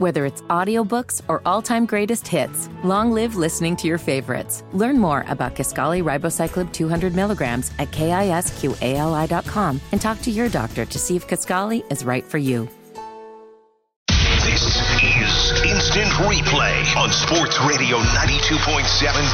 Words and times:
Whether 0.00 0.24
it's 0.24 0.40
audiobooks 0.48 1.20
or 1.28 1.42
all-time 1.44 1.84
greatest 1.84 2.26
hits, 2.26 2.70
long 2.82 3.12
live 3.12 3.36
listening 3.36 3.76
to 3.76 3.86
your 3.86 3.98
favorites. 3.98 4.64
Learn 4.72 4.98
more 4.98 5.26
about 5.28 5.54
Kisqali 5.54 6.02
Ribociclib 6.02 6.72
200 6.72 7.14
milligrams 7.14 7.70
at 7.78 7.90
kisqali.com 7.90 9.80
and 9.92 10.00
talk 10.00 10.22
to 10.22 10.30
your 10.30 10.48
doctor 10.48 10.86
to 10.86 10.98
see 10.98 11.16
if 11.16 11.28
Kisqali 11.28 11.84
is 11.92 12.02
right 12.02 12.24
for 12.24 12.38
you. 12.38 12.66
This 14.40 14.64
is 14.64 15.52
Instant 15.68 16.08
Replay 16.24 16.96
on 16.96 17.12
Sports 17.12 17.60
Radio 17.68 17.98
92.7 18.00 18.80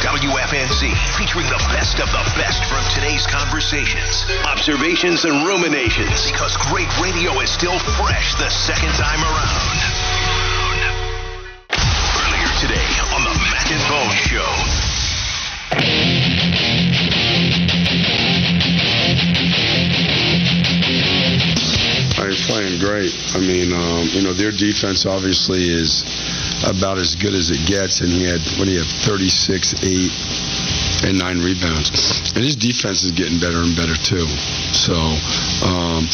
WFNZ, 0.02 0.82
featuring 1.14 1.46
the 1.46 1.62
best 1.70 2.00
of 2.00 2.10
the 2.10 2.26
best 2.34 2.58
from 2.66 2.82
today's 2.92 3.24
conversations, 3.28 4.26
observations, 4.44 5.24
and 5.24 5.46
ruminations. 5.46 6.26
Because 6.26 6.56
great 6.68 6.90
radio 6.98 7.38
is 7.38 7.50
still 7.50 7.78
fresh 8.02 8.34
the 8.34 8.50
second 8.50 8.90
time 8.98 9.22
around. 9.22 9.95
Playing 22.46 22.78
great. 22.78 23.12
I 23.34 23.40
mean, 23.40 23.72
um, 23.74 24.06
you 24.14 24.22
know, 24.22 24.32
their 24.32 24.52
defense 24.52 25.04
obviously 25.04 25.68
is 25.68 26.02
about 26.66 26.98
as 26.98 27.14
good 27.14 27.34
as 27.34 27.50
it 27.50 27.66
gets, 27.66 28.00
and 28.00 28.08
he 28.08 28.24
had 28.24 28.40
what 28.58 28.68
he 28.68 28.76
had 28.78 28.86
36, 28.86 29.82
8, 29.82 31.10
and 31.10 31.18
9 31.18 31.38
rebounds. 31.42 31.90
And 32.34 32.44
his 32.44 32.56
defense 32.56 33.02
is 33.02 33.12
getting 33.12 33.38
better 33.38 33.58
and 33.58 33.74
better 33.76 33.94
too. 33.94 34.26
So, 34.72 34.94
um, 35.66 36.06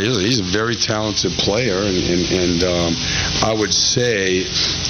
he's, 0.00 0.16
he's 0.20 0.40
a 0.40 0.48
very 0.50 0.74
talented 0.74 1.32
player, 1.32 1.76
and, 1.76 1.96
and, 1.96 2.24
and 2.32 2.58
um, 2.64 2.92
I 3.44 3.54
would 3.54 3.72
say, 3.72 4.46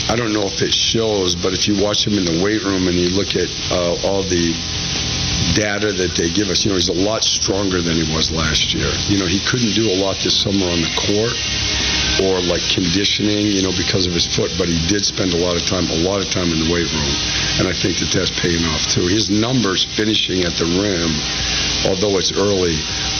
I 0.09 0.17
don't 0.17 0.33
know 0.33 0.47
if 0.47 0.63
it 0.63 0.73
shows, 0.73 1.35
but 1.35 1.53
if 1.53 1.67
you 1.67 1.83
watch 1.83 2.07
him 2.07 2.15
in 2.15 2.25
the 2.25 2.43
weight 2.43 2.63
room 2.63 2.87
and 2.87 2.97
you 2.97 3.11
look 3.11 3.35
at 3.35 3.51
uh, 3.71 4.09
all 4.09 4.23
the 4.23 4.55
data 5.55 5.93
that 5.93 6.15
they 6.15 6.31
give 6.31 6.49
us, 6.49 6.65
you 6.65 6.71
know, 6.71 6.79
he's 6.79 6.89
a 6.89 6.97
lot 6.97 7.25
stronger 7.25 7.83
than 7.83 7.99
he 7.99 8.07
was 8.15 8.31
last 8.31 8.73
year. 8.75 8.89
You 9.11 9.19
know, 9.19 9.27
he 9.27 9.43
couldn't 9.45 9.75
do 9.75 9.91
a 9.91 9.97
lot 9.99 10.17
this 10.23 10.39
summer 10.39 10.67
on 10.67 10.81
the 10.81 10.93
court 10.97 11.35
or 12.23 12.39
like 12.47 12.63
conditioning, 12.71 13.51
you 13.51 13.63
know, 13.63 13.73
because 13.75 14.07
of 14.07 14.13
his 14.13 14.27
foot, 14.27 14.53
but 14.59 14.69
he 14.69 14.79
did 14.87 15.05
spend 15.05 15.33
a 15.35 15.41
lot 15.41 15.57
of 15.57 15.65
time, 15.67 15.85
a 15.91 16.01
lot 16.07 16.21
of 16.21 16.29
time 16.31 16.49
in 16.53 16.59
the 16.63 16.71
weight 16.71 16.89
room. 16.91 17.13
And 17.61 17.65
I 17.69 17.75
think 17.75 17.99
that 17.99 18.11
that's 18.15 18.33
paying 18.41 18.65
off 18.73 18.87
too. 18.89 19.07
His 19.09 19.29
numbers 19.29 19.85
finishing 19.85 20.45
at 20.45 20.55
the 20.55 20.69
rim, 20.79 21.11
although 21.89 22.19
it's 22.19 22.33
early, 22.33 22.77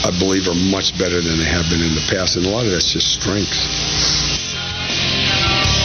I 0.07 0.11
believe 0.19 0.47
are 0.47 0.61
much 0.71 0.97
better 0.97 1.19
than 1.21 1.37
they 1.37 1.49
have 1.49 1.69
been 1.69 1.81
in 1.81 1.93
the 1.93 2.05
past. 2.09 2.35
And 2.37 2.45
a 2.45 2.49
lot 2.49 2.65
of 2.65 2.71
that's 2.71 2.91
just 2.91 3.13
strength. 3.13 3.57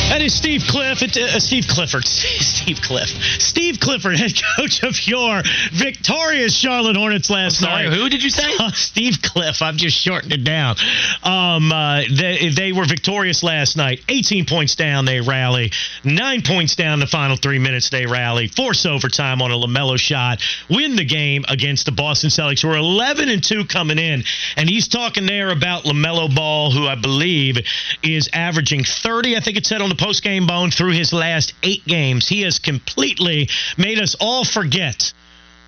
That 0.08 0.22
is 0.22 0.34
Steve 0.34 0.62
Cliff, 0.66 1.02
It's 1.02 1.18
uh, 1.18 1.38
Steve 1.38 1.66
Clifford, 1.68 2.04
Steve 2.06 2.80
Cliff, 2.80 3.08
Steve 3.40 3.78
Clifford, 3.78 4.16
head 4.16 4.32
coach 4.56 4.82
of 4.82 5.06
your 5.06 5.42
victorious 5.70 6.56
Charlotte 6.56 6.96
Hornets 6.96 7.28
last 7.28 7.58
Sorry, 7.60 7.88
night. 7.88 7.92
who 7.96 8.08
did 8.08 8.22
you 8.22 8.30
say? 8.30 8.50
Uh, 8.58 8.70
Steve 8.74 9.20
Cliff. 9.22 9.60
I've 9.60 9.76
just 9.76 9.98
shortened 9.98 10.32
it 10.32 10.44
down. 10.44 10.76
Um, 11.22 11.70
uh, 11.70 12.04
they, 12.10 12.48
they 12.48 12.72
were 12.72 12.86
victorious 12.86 13.42
last 13.42 13.76
night. 13.76 14.00
18 14.08 14.46
points 14.46 14.76
down, 14.76 15.04
they 15.04 15.20
rally. 15.20 15.72
Nine 16.04 16.40
points 16.40 16.74
down 16.74 17.00
the 17.00 17.06
final 17.06 17.36
three 17.36 17.58
minutes, 17.58 17.90
they 17.90 18.06
rally. 18.06 18.48
Force 18.48 18.86
overtime 18.86 19.42
on 19.42 19.50
a 19.50 19.56
LaMelo 19.56 19.98
shot. 19.98 20.40
Win 20.70 20.96
the 20.96 21.04
game 21.04 21.44
against 21.48 21.84
the 21.84 21.92
Boston 21.92 22.30
Celtics, 22.30 22.62
who 22.62 22.70
are 22.70 22.78
11 22.78 23.28
and 23.28 23.44
2 23.44 23.66
coming 23.66 23.98
in. 23.98 24.24
And 24.56 24.70
he's 24.70 24.88
talking 24.88 25.26
there 25.26 25.50
about 25.50 25.84
LaMelo 25.84 26.34
Ball, 26.34 26.70
who 26.70 26.86
I 26.86 26.94
believe 26.94 27.58
is 28.02 28.30
averaging 28.32 28.84
30, 28.84 29.36
I 29.36 29.40
think 29.40 29.58
it 29.58 29.66
said 29.66 29.82
on 29.82 29.90
the 29.90 29.97
post 29.98 30.22
game 30.22 30.46
bone, 30.46 30.70
through 30.70 30.92
his 30.92 31.12
last 31.12 31.52
eight 31.62 31.84
games. 31.86 32.28
He 32.28 32.42
has 32.42 32.58
completely 32.58 33.48
made 33.76 33.98
us 34.00 34.16
all 34.20 34.44
forget 34.44 35.12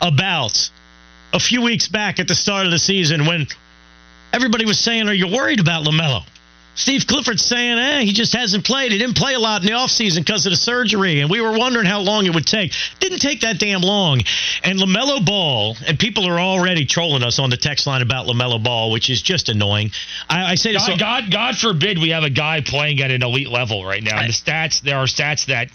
about 0.01 0.71
a 1.33 1.41
few 1.41 1.63
weeks 1.63 1.89
back 1.89 2.19
at 2.19 2.29
the 2.29 2.35
start 2.35 2.65
of 2.67 2.73
the 2.73 2.79
season 2.79 3.27
when 3.27 3.47
everybody 4.33 4.65
was 4.65 4.79
saying, 4.79 5.09
Are 5.09 5.15
you 5.15 5.29
worried 5.29 5.61
about 5.61 5.85
LaMelo? 5.85 6.25
Steve 6.81 7.07
Clifford's 7.07 7.45
saying, 7.45 7.79
eh, 7.79 8.01
he 8.01 8.13
just 8.15 8.33
hasn't 8.33 8.65
played. 8.65 8.91
He 8.91 8.97
didn't 8.97 9.17
play 9.17 9.35
a 9.35 9.39
lot 9.39 9.61
in 9.61 9.67
the 9.67 9.75
offseason 9.75 10.25
because 10.25 10.47
of 10.47 10.53
the 10.53 10.57
surgery. 10.57 11.21
And 11.21 11.29
we 11.29 11.43
were 11.43 11.53
wondering 11.59 11.85
how 11.85 12.01
long 12.01 12.25
it 12.25 12.35
would 12.35 12.47
take. 12.47 12.73
Didn't 13.01 13.19
take 13.19 13.43
that 13.43 13.59
damn 13.59 13.83
long. 13.83 14.23
And 14.65 14.79
LaMelo 14.79 15.25
Ball, 15.25 15.77
and 15.87 15.99
people 15.99 16.27
are 16.27 16.41
already 16.41 16.87
trolling 16.87 17.23
us 17.23 17.39
on 17.39 17.51
the 17.51 17.59
text 17.59 17.87
line 17.87 18.01
about 18.01 18.27
LaMelo 18.27 18.65
Ball, 18.65 18.91
which 18.93 19.11
is 19.11 19.21
just 19.21 19.51
annoying. 19.51 19.91
I, 20.27 20.53
I 20.53 20.55
say 20.55 20.73
this. 20.73 20.87
God, 20.89 20.99
God, 20.99 21.31
God 21.31 21.59
forbid 21.59 21.99
we 21.99 22.11
have 22.11 22.25
a 22.25 22.31
guy 22.31 22.63
playing 22.63 23.03
at 23.03 23.11
an 23.11 23.23
elite 23.23 23.51
level 23.51 23.85
right 23.85 24.03
now. 24.03 24.19
And 24.19 24.31
the 24.31 24.33
stats, 24.33 24.81
there 24.81 24.97
are 24.97 25.07
stats 25.07 25.47
that 25.47 25.69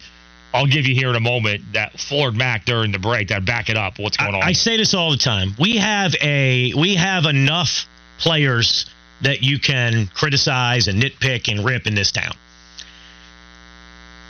I'll 0.55 0.65
give 0.65 0.87
you 0.87 0.95
here 0.95 1.09
in 1.09 1.15
a 1.15 1.19
moment 1.19 1.73
that 1.73 1.99
floored 1.99 2.35
Mac 2.35 2.65
during 2.65 2.91
the 2.91 2.99
break 2.99 3.27
that 3.27 3.45
back 3.45 3.69
it 3.69 3.77
up. 3.77 3.99
What's 3.99 4.17
going 4.17 4.33
on? 4.33 4.41
I 4.41 4.53
say 4.53 4.77
this 4.77 4.95
all 4.95 5.11
the 5.11 5.17
time. 5.17 5.53
We 5.59 5.77
have 5.77 6.15
a 6.19 6.73
we 6.73 6.95
have 6.95 7.25
enough 7.25 7.85
players 8.17 8.89
that 9.25 9.43
you 9.43 9.59
can 9.59 10.07
criticize 10.07 10.87
and 10.87 11.01
nitpick 11.01 11.51
and 11.51 11.65
rip 11.65 11.87
in 11.87 11.95
this 11.95 12.11
town. 12.11 12.33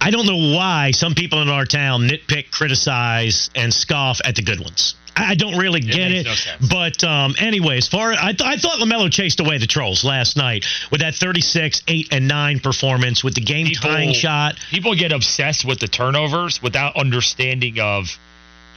I 0.01 0.11
don't 0.11 0.25
know 0.25 0.55
why 0.55 0.91
some 0.91 1.15
people 1.15 1.41
in 1.41 1.49
our 1.49 1.65
town 1.65 2.07
nitpick, 2.07 2.51
criticize, 2.51 3.49
and 3.55 3.73
scoff 3.73 4.21
at 4.23 4.35
the 4.35 4.43
good 4.43 4.59
ones. 4.59 4.95
I 5.17 5.35
don't 5.35 5.57
really 5.57 5.79
get 5.79 6.11
makes 6.11 6.45
it. 6.45 6.61
no 6.61 6.67
but 6.69 7.03
um, 7.03 7.35
anyway, 7.39 7.77
as 7.77 7.87
far 7.87 8.11
I, 8.11 8.33
th- 8.33 8.41
I 8.41 8.57
thought 8.57 8.79
Lamelo 8.79 9.09
chased 9.09 9.39
away 9.39 9.57
the 9.57 9.67
trolls 9.67 10.03
last 10.03 10.35
night 10.35 10.65
with 10.91 11.01
that 11.01 11.15
36, 11.15 11.83
8, 11.87 12.09
and 12.11 12.27
9 12.27 12.59
performance 12.59 13.23
with 13.23 13.33
the 13.33 13.41
game 13.41 13.67
tying 13.67 14.13
shot. 14.13 14.59
People 14.71 14.93
get 14.93 15.13
obsessed 15.13 15.63
with 15.65 15.79
the 15.79 15.87
turnovers 15.87 16.61
without 16.61 16.97
understanding 16.97 17.79
of 17.79 18.17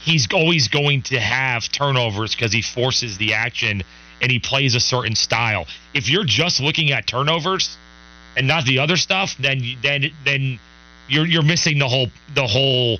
he's 0.01 0.27
always 0.33 0.69
going 0.69 1.01
to 1.03 1.19
have 1.19 1.69
turnovers 1.69 2.33
because 2.33 2.53
he 2.53 2.61
forces 2.61 3.17
the 3.17 3.33
action 3.33 3.83
and 4.21 4.31
he 4.31 4.39
plays 4.39 4.75
a 4.75 4.79
certain 4.79 5.15
style. 5.15 5.65
If 5.93 6.09
you're 6.09 6.25
just 6.25 6.59
looking 6.59 6.91
at 6.91 7.07
turnovers 7.07 7.77
and 8.37 8.47
not 8.47 8.65
the 8.65 8.79
other 8.79 8.97
stuff, 8.97 9.35
then 9.37 9.61
then 9.81 10.11
then 10.25 10.59
you're 11.07 11.25
you're 11.25 11.43
missing 11.43 11.79
the 11.79 11.87
whole 11.87 12.07
the 12.33 12.47
whole 12.47 12.99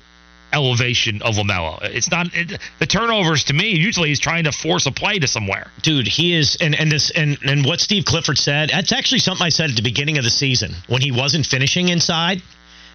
elevation 0.52 1.22
of 1.22 1.36
Lamelo. 1.36 1.78
It's 1.82 2.10
not 2.10 2.26
it, 2.34 2.60
the 2.78 2.86
turnovers 2.86 3.44
to 3.44 3.52
me. 3.54 3.70
Usually, 3.70 4.08
he's 4.08 4.20
trying 4.20 4.44
to 4.44 4.52
force 4.52 4.86
a 4.86 4.92
play 4.92 5.18
to 5.18 5.28
somewhere. 5.28 5.70
dude 5.82 6.08
he 6.08 6.34
is 6.34 6.56
and 6.60 6.74
and 6.74 6.90
this 6.90 7.10
and 7.10 7.38
and 7.44 7.64
what 7.64 7.80
steve 7.80 8.04
clifford 8.04 8.36
said 8.36 8.70
that's 8.70 8.92
actually 8.92 9.18
something 9.18 9.44
i 9.46 9.48
said 9.48 9.70
at 9.70 9.76
the 9.76 9.82
beginning 9.82 10.18
of 10.18 10.24
the 10.24 10.30
season 10.30 10.72
when 10.88 11.00
he 11.00 11.10
wasn't 11.10 11.46
finishing 11.46 11.88
inside 11.88 12.42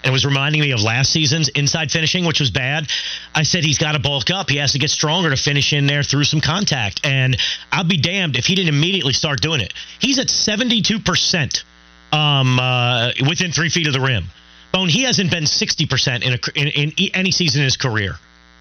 and 0.03 0.11
it 0.11 0.13
was 0.13 0.25
reminding 0.25 0.61
me 0.61 0.71
of 0.71 0.81
last 0.81 1.11
season's 1.11 1.49
inside 1.49 1.91
finishing 1.91 2.25
which 2.25 2.39
was 2.39 2.51
bad. 2.51 2.87
I 3.33 3.43
said 3.43 3.63
he's 3.63 3.77
got 3.77 3.93
to 3.93 3.99
bulk 3.99 4.29
up. 4.29 4.49
He 4.49 4.57
has 4.57 4.73
to 4.73 4.79
get 4.79 4.89
stronger 4.89 5.29
to 5.29 5.37
finish 5.37 5.73
in 5.73 5.87
there 5.87 6.03
through 6.03 6.25
some 6.25 6.41
contact. 6.41 7.01
And 7.03 7.37
i'll 7.71 7.83
be 7.83 7.97
damned 7.97 8.35
if 8.35 8.45
he 8.45 8.55
didn't 8.55 8.73
immediately 8.73 9.13
start 9.13 9.41
doing 9.41 9.61
it. 9.61 9.73
He's 9.99 10.19
at 10.19 10.27
72% 10.27 11.63
um, 12.11 12.59
uh, 12.59 13.11
within 13.27 13.51
three 13.51 13.69
feet 13.69 13.87
of 13.87 13.93
the 13.93 14.01
rim. 14.01 14.25
Bone 14.71 14.89
he 14.89 15.03
hasn't 15.03 15.31
been 15.31 15.45
60% 15.45 16.23
in, 16.23 16.33
a, 16.33 16.59
in, 16.59 16.91
in 16.91 17.09
any 17.13 17.31
season 17.31 17.61
in 17.61 17.65
his 17.65 17.77
career 17.77 18.15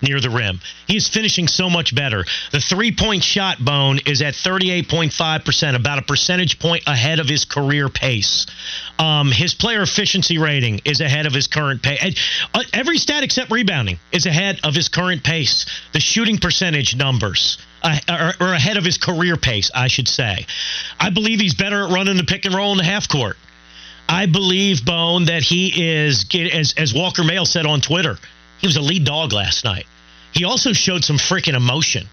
near 0.04 0.20
the 0.20 0.31
rim. 0.31 0.60
He 0.87 0.97
is 0.97 1.09
finishing 1.09 1.48
so 1.48 1.69
much 1.69 1.94
better. 1.94 2.25
The 2.53 2.60
three 2.60 2.92
point 2.92 3.25
shot 3.25 3.65
bone 3.65 3.98
is 4.06 4.22
at 4.22 4.34
38.5%, 4.34 5.75
about 5.75 5.98
a 5.98 6.03
percentage 6.03 6.59
point 6.59 6.84
ahead 6.87 7.19
of 7.19 7.28
his 7.28 7.44
career 7.44 7.88
pace. 7.88 8.47
Um, 8.98 9.32
his 9.32 9.54
player 9.54 9.82
efficiency 9.82 10.38
rating 10.38 10.81
is 10.84 11.00
ahead 11.00 11.26
of 11.26 11.32
his 11.32 11.47
current 11.47 11.82
pace. 11.82 12.16
Every 12.72 12.98
stat 12.98 13.25
except 13.25 13.50
rebounding 13.50 13.98
is 14.12 14.26
ahead 14.26 14.60
of 14.62 14.75
his 14.75 14.88
current 14.88 15.25
pace. 15.25 15.66
The 15.93 16.00
shooting 16.00 16.38
percentage 16.38 16.94
numbers 16.94 17.59
uh, 17.82 17.98
are, 18.09 18.34
are 18.41 18.54
ahead 18.54 18.76
of 18.76 18.84
his 18.84 18.98
career 18.98 19.37
pace, 19.37 19.70
I 19.75 19.88
should 19.88 20.09
say. 20.09 20.47
I 21.00 21.10
believe 21.10 21.41
he's 21.41 21.54
better 21.54 21.84
at 21.84 21.93
running 21.93 22.16
the 22.16 22.25
pick 22.25 22.44
and 22.44 22.54
roll 22.54 22.72
in 22.72 22.78
the 22.78 22.84
half 22.84 23.09
court. 23.09 23.37
I 24.09 24.26
believe, 24.26 24.84
Bone, 24.84 25.26
that 25.26 25.43
he 25.43 25.73
is, 25.99 26.26
as, 26.34 26.75
as 26.76 26.93
Walker 26.93 27.25
Mail 27.25 27.46
said 27.46 27.67
on 27.67 27.81
Twitter, 27.81 28.19
he 28.61 28.67
was 28.67 28.76
a 28.76 28.82
lead 28.82 29.05
dog 29.05 29.32
last 29.32 29.64
night. 29.64 29.87
He 30.34 30.44
also 30.44 30.72
showed 30.72 31.04
some 31.04 31.16
freaking 31.16 31.54
emotion. 31.54 32.06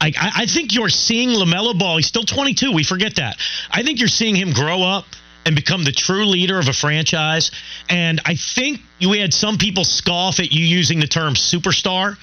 I, 0.00 0.12
I, 0.36 0.46
think 0.46 0.74
you're 0.74 0.88
seeing 0.88 1.28
LaMelo 1.28 1.78
Ball. 1.78 1.98
He's 1.98 2.08
still 2.08 2.24
22. 2.24 2.72
We 2.72 2.82
forget 2.82 3.16
that. 3.16 3.36
I 3.70 3.84
think 3.84 4.00
you're 4.00 4.08
seeing 4.08 4.34
him 4.34 4.52
grow 4.52 4.82
up 4.82 5.06
and 5.46 5.54
become 5.54 5.84
the 5.84 5.92
true 5.92 6.26
leader 6.26 6.58
of 6.58 6.66
a 6.66 6.72
franchise. 6.72 7.52
And 7.88 8.20
I 8.24 8.34
think 8.34 8.80
you 8.98 9.12
had 9.12 9.32
some 9.32 9.58
people 9.58 9.84
scoff 9.84 10.40
at 10.40 10.50
you 10.50 10.64
using 10.64 10.98
the 10.98 11.06
term 11.06 11.34
superstar. 11.34 12.16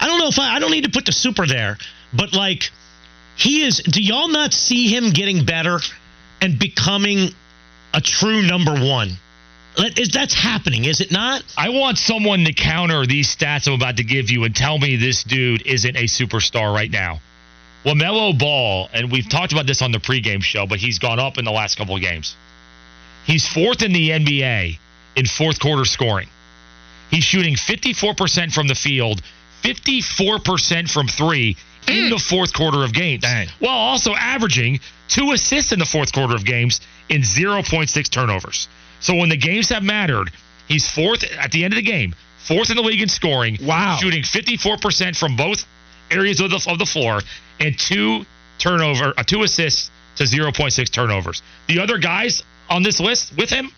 I 0.00 0.06
don't 0.08 0.18
know 0.18 0.26
if 0.26 0.40
I, 0.40 0.56
I 0.56 0.58
don't 0.58 0.72
need 0.72 0.84
to 0.84 0.90
put 0.90 1.06
the 1.06 1.12
super 1.12 1.46
there, 1.46 1.78
but 2.12 2.32
like 2.32 2.70
he 3.36 3.62
is. 3.62 3.78
Do 3.78 4.02
y'all 4.02 4.28
not 4.28 4.52
see 4.52 4.88
him 4.88 5.10
getting 5.10 5.44
better 5.44 5.78
and 6.40 6.58
becoming 6.58 7.30
a 7.92 8.00
true 8.00 8.42
number 8.42 8.72
one? 8.72 9.10
That's 9.76 10.34
happening, 10.34 10.84
is 10.84 11.00
it 11.00 11.10
not? 11.10 11.42
I 11.56 11.70
want 11.70 11.98
someone 11.98 12.44
to 12.44 12.52
counter 12.52 13.06
these 13.06 13.34
stats 13.34 13.66
I'm 13.66 13.74
about 13.74 13.96
to 13.96 14.04
give 14.04 14.30
you 14.30 14.44
and 14.44 14.54
tell 14.54 14.78
me 14.78 14.96
this 14.96 15.24
dude 15.24 15.66
isn't 15.66 15.96
a 15.96 16.04
superstar 16.04 16.72
right 16.72 16.90
now. 16.90 17.20
LaMelo 17.84 18.38
Ball, 18.38 18.88
and 18.92 19.10
we've 19.10 19.28
talked 19.28 19.52
about 19.52 19.66
this 19.66 19.82
on 19.82 19.92
the 19.92 19.98
pregame 19.98 20.42
show, 20.42 20.66
but 20.66 20.78
he's 20.78 20.98
gone 20.98 21.18
up 21.18 21.38
in 21.38 21.44
the 21.44 21.50
last 21.50 21.76
couple 21.76 21.94
of 21.94 22.00
games. 22.00 22.34
He's 23.26 23.46
fourth 23.46 23.82
in 23.82 23.92
the 23.92 24.10
NBA 24.10 24.78
in 25.16 25.26
fourth 25.26 25.60
quarter 25.60 25.84
scoring. 25.84 26.28
He's 27.10 27.24
shooting 27.24 27.56
54% 27.56 28.52
from 28.52 28.68
the 28.68 28.74
field, 28.74 29.22
54% 29.62 30.90
from 30.90 31.08
three 31.08 31.56
in 31.88 32.04
hmm. 32.04 32.10
the 32.10 32.18
fourth 32.18 32.54
quarter 32.54 32.84
of 32.84 32.92
games, 32.92 33.22
Dang. 33.22 33.48
while 33.58 33.76
also 33.76 34.14
averaging 34.14 34.80
two 35.08 35.32
assists 35.32 35.72
in 35.72 35.78
the 35.78 35.84
fourth 35.84 36.12
quarter 36.12 36.34
of 36.34 36.44
games 36.44 36.80
in 37.08 37.22
0.6 37.22 38.10
turnovers. 38.10 38.68
So 39.00 39.14
when 39.14 39.28
the 39.28 39.36
games 39.36 39.68
have 39.70 39.82
mattered, 39.82 40.30
he's 40.68 40.88
fourth 40.88 41.24
at 41.38 41.52
the 41.52 41.64
end 41.64 41.74
of 41.74 41.76
the 41.76 41.82
game, 41.82 42.14
fourth 42.38 42.70
in 42.70 42.76
the 42.76 42.82
league 42.82 43.02
in 43.02 43.08
scoring. 43.08 43.58
Wow. 43.60 43.98
shooting 44.00 44.22
54% 44.22 45.16
from 45.16 45.36
both 45.36 45.64
areas 46.10 46.40
of 46.40 46.50
the 46.50 46.64
of 46.68 46.78
the 46.78 46.86
floor 46.86 47.20
and 47.60 47.78
two 47.78 48.24
turnover, 48.58 49.14
uh, 49.16 49.22
two 49.22 49.42
assists 49.42 49.90
to 50.16 50.24
0.6 50.24 50.90
turnovers. 50.90 51.42
The 51.66 51.80
other 51.80 51.98
guys 51.98 52.42
on 52.70 52.82
this 52.82 53.00
list 53.00 53.36
with 53.36 53.50
him 53.50 53.70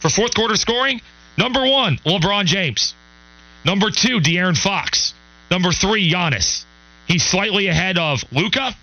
for 0.00 0.08
fourth 0.08 0.34
quarter 0.34 0.56
scoring, 0.56 1.00
number 1.36 1.66
one, 1.66 1.96
LeBron 1.98 2.46
James. 2.46 2.94
Number 3.64 3.90
two, 3.90 4.20
De'Aaron 4.20 4.56
Fox. 4.56 5.12
Number 5.50 5.72
three, 5.72 6.10
Giannis. 6.10 6.64
He's 7.06 7.24
slightly 7.24 7.66
ahead 7.66 7.98
of 7.98 8.24
Luka, 8.32 8.74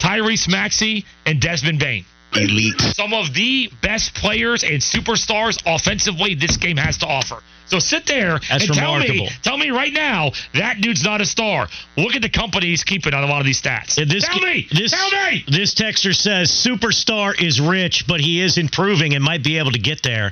Tyrese 0.00 0.48
Maxey, 0.48 1.04
and 1.26 1.40
Desmond 1.40 1.78
Bane. 1.78 2.04
Elite. 2.36 2.80
Some 2.80 3.12
of 3.14 3.32
the 3.34 3.70
best 3.82 4.14
players 4.14 4.62
and 4.64 4.80
superstars 4.80 5.62
offensively 5.66 6.34
this 6.34 6.56
game 6.56 6.76
has 6.76 6.98
to 6.98 7.06
offer. 7.06 7.42
So 7.66 7.78
sit 7.78 8.06
there 8.06 8.38
That's 8.50 8.68
and 8.68 8.74
tell 8.74 8.98
me, 8.98 9.28
tell 9.42 9.56
me 9.56 9.70
right 9.70 9.92
now 9.92 10.32
that 10.52 10.80
dude's 10.80 11.02
not 11.02 11.20
a 11.20 11.24
star. 11.24 11.68
Look 11.96 12.14
at 12.14 12.22
the 12.22 12.28
company 12.28 12.66
he's 12.66 12.84
keeping 12.84 13.14
on 13.14 13.24
a 13.24 13.26
lot 13.26 13.40
of 13.40 13.46
these 13.46 13.60
stats. 13.60 13.96
Yeah, 13.98 14.04
This, 14.04 14.26
tell 14.26 14.40
me, 14.40 14.68
this, 14.70 14.90
tell 14.92 15.10
me. 15.10 15.44
This 15.48 15.74
texter 15.74 16.14
says 16.14 16.50
superstar 16.50 17.40
is 17.40 17.60
rich, 17.60 18.06
but 18.06 18.20
he 18.20 18.40
is 18.40 18.58
improving 18.58 19.14
and 19.14 19.24
might 19.24 19.42
be 19.42 19.58
able 19.58 19.72
to 19.72 19.78
get 19.78 20.02
there. 20.02 20.30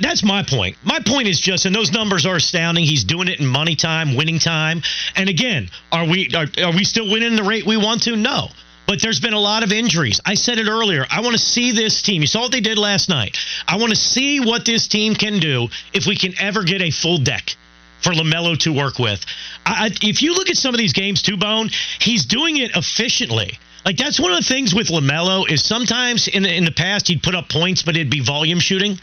That's 0.00 0.22
my 0.22 0.42
point. 0.42 0.76
My 0.84 1.00
point 1.00 1.28
is 1.28 1.40
just, 1.40 1.64
and 1.64 1.74
those 1.74 1.92
numbers 1.92 2.26
are 2.26 2.36
astounding. 2.36 2.84
He's 2.84 3.04
doing 3.04 3.28
it 3.28 3.40
in 3.40 3.46
money 3.46 3.74
time, 3.74 4.16
winning 4.16 4.38
time. 4.38 4.82
And 5.16 5.28
again, 5.28 5.70
are 5.90 6.06
we 6.06 6.30
are, 6.34 6.46
are 6.62 6.72
we 6.72 6.84
still 6.84 7.10
winning 7.10 7.36
the 7.36 7.42
rate 7.42 7.64
we 7.66 7.76
want 7.76 8.02
to? 8.02 8.16
No. 8.16 8.48
But 8.88 9.02
there's 9.02 9.20
been 9.20 9.34
a 9.34 9.38
lot 9.38 9.62
of 9.62 9.70
injuries. 9.70 10.18
I 10.24 10.32
said 10.32 10.58
it 10.58 10.66
earlier. 10.66 11.06
I 11.10 11.20
want 11.20 11.34
to 11.34 11.38
see 11.38 11.72
this 11.72 12.00
team. 12.00 12.22
You 12.22 12.26
saw 12.26 12.40
what 12.40 12.52
they 12.52 12.62
did 12.62 12.78
last 12.78 13.10
night. 13.10 13.36
I 13.68 13.76
want 13.76 13.90
to 13.90 13.96
see 13.96 14.40
what 14.40 14.64
this 14.64 14.88
team 14.88 15.14
can 15.14 15.40
do 15.40 15.68
if 15.92 16.06
we 16.06 16.16
can 16.16 16.32
ever 16.40 16.64
get 16.64 16.80
a 16.80 16.90
full 16.90 17.18
deck 17.18 17.54
for 18.00 18.12
LaMelo 18.12 18.58
to 18.60 18.72
work 18.72 18.98
with. 18.98 19.26
I, 19.66 19.90
if 20.00 20.22
you 20.22 20.32
look 20.32 20.48
at 20.48 20.56
some 20.56 20.74
of 20.74 20.78
these 20.78 20.94
games, 20.94 21.20
too, 21.20 21.36
Bone, 21.36 21.68
he's 22.00 22.24
doing 22.24 22.56
it 22.56 22.74
efficiently. 22.74 23.58
Like 23.84 23.98
that's 23.98 24.18
one 24.18 24.32
of 24.32 24.38
the 24.38 24.44
things 24.44 24.74
with 24.74 24.88
LaMelo 24.88 25.50
is 25.50 25.62
sometimes 25.62 26.26
in 26.26 26.46
in 26.46 26.64
the 26.64 26.72
past 26.72 27.08
he'd 27.08 27.22
put 27.22 27.34
up 27.34 27.50
points, 27.50 27.82
but 27.82 27.94
it'd 27.94 28.10
be 28.10 28.20
volume 28.20 28.58
shooting. 28.58 28.98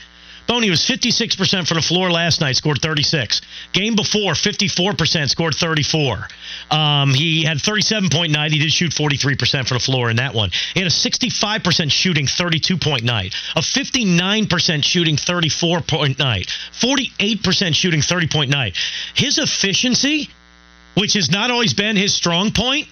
He 0.47 0.71
was 0.71 0.81
56% 0.81 1.67
from 1.67 1.75
the 1.75 1.81
floor 1.81 2.09
last 2.09 2.41
night, 2.41 2.55
scored 2.55 2.81
36. 2.81 3.41
Game 3.71 3.95
before, 3.95 4.33
54%, 4.33 5.29
scored 5.29 5.53
34. 5.53 6.27
Um, 6.71 7.13
he 7.13 7.43
had 7.43 7.61
37 7.61 8.09
point 8.09 8.31
night. 8.31 8.51
He 8.51 8.57
did 8.57 8.71
shoot 8.71 8.91
43% 8.91 9.67
from 9.67 9.75
the 9.75 9.79
floor 9.79 10.09
in 10.09 10.15
that 10.15 10.33
one. 10.33 10.49
He 10.73 10.79
had 10.79 10.87
a 10.87 10.89
65% 10.89 11.91
shooting 11.91 12.25
32 12.25 12.77
point 12.77 13.03
night, 13.03 13.35
a 13.55 13.61
59% 13.61 14.83
shooting 14.83 15.17
34 15.17 15.81
point 15.81 16.17
night, 16.17 16.47
48% 16.81 17.75
shooting 17.75 18.01
30 18.01 18.27
point 18.27 18.49
night. 18.49 18.75
His 19.13 19.37
efficiency, 19.37 20.29
which 20.95 21.13
has 21.13 21.29
not 21.29 21.51
always 21.51 21.73
been 21.75 21.95
his 21.95 22.15
strong 22.15 22.51
point, 22.51 22.87